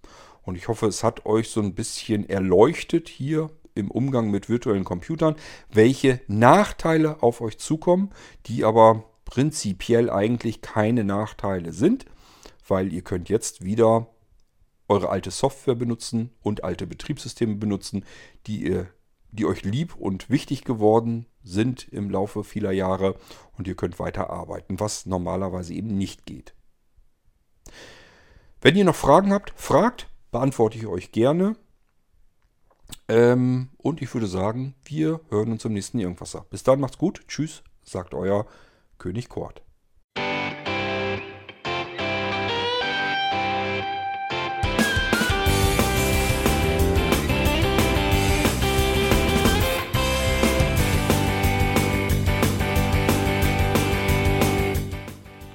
[0.43, 4.85] Und ich hoffe, es hat euch so ein bisschen erleuchtet hier im Umgang mit virtuellen
[4.85, 5.37] Computern,
[5.71, 8.11] welche Nachteile auf euch zukommen,
[8.47, 12.07] die aber prinzipiell eigentlich keine Nachteile sind,
[12.67, 14.09] weil ihr könnt jetzt wieder
[14.89, 18.05] eure alte Software benutzen und alte Betriebssysteme benutzen,
[18.47, 18.89] die ihr
[19.33, 23.17] die euch lieb und wichtig geworden sind im Laufe vieler Jahre
[23.57, 26.55] und ihr könnt weiter arbeiten, was normalerweise eben nicht geht.
[28.61, 31.57] Wenn ihr noch Fragen habt, fragt, beantworte ich euch gerne.
[33.09, 36.47] Ähm, und ich würde sagen, wir hören uns im nächsten Irgendwasser.
[36.51, 37.23] Bis dann, macht's gut.
[37.29, 38.47] Tschüss, sagt euer
[38.99, 39.63] König Kort.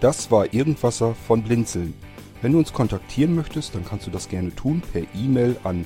[0.06, 1.95] Das war Irgendwasser von Blinzeln.
[2.44, 5.86] Wenn du uns kontaktieren möchtest, dann kannst du das gerne tun per E-Mail an